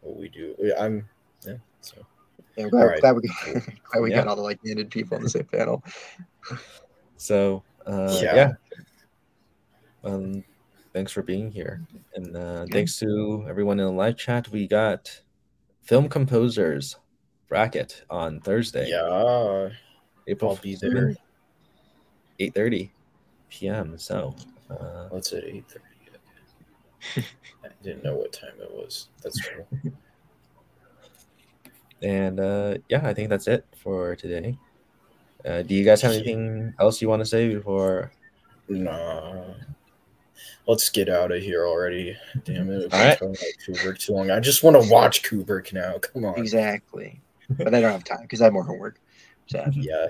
[0.01, 0.55] what we do.
[0.79, 1.09] I'm,
[1.47, 1.57] yeah.
[1.81, 1.97] So
[2.57, 3.01] Yeah, glad, Alright.
[3.01, 3.23] glad we,
[3.93, 4.17] glad we Yeah.
[4.17, 5.83] got all the like-minded people on the same panel.
[7.17, 8.35] So uh, Yeah.
[8.35, 8.53] yeah.
[10.05, 10.45] Um,
[10.93, 11.81] thanks for being here,
[12.15, 14.49] and uh, thanks to everyone in the live chat.
[14.51, 15.11] We got
[15.83, 16.97] film composers
[17.49, 19.71] bracket on Thursday, yeah,
[20.27, 21.15] April I'll be there.
[22.39, 22.93] eight thirty
[23.49, 23.97] p.m.
[23.97, 24.37] So
[24.69, 25.94] uh, What's at eight thirty?
[27.17, 29.09] I didn't know what time it was.
[29.23, 29.65] That's true.
[32.03, 34.59] and uh, yeah, I think that's it for today.
[35.45, 38.11] Uh, do you guys have anything else you want to say before?
[38.69, 39.55] Nah.
[40.67, 42.17] Let's get out of here already.
[42.45, 42.87] Damn it.
[42.87, 43.19] I've All right.
[43.19, 43.37] talking
[43.67, 44.31] Kubrick too long.
[44.31, 45.99] I just want to watch Kubrick now.
[45.99, 46.39] Come on.
[46.39, 47.21] Exactly,
[47.51, 48.99] but I don't have time because I have more homework.
[49.47, 50.09] So, Yeah,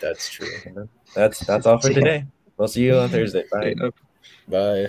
[0.00, 0.88] that's true.
[1.14, 2.24] That's that's all for today.
[2.56, 3.44] We'll see you on Thursday.
[3.52, 3.74] Bye.
[4.46, 4.86] Bye.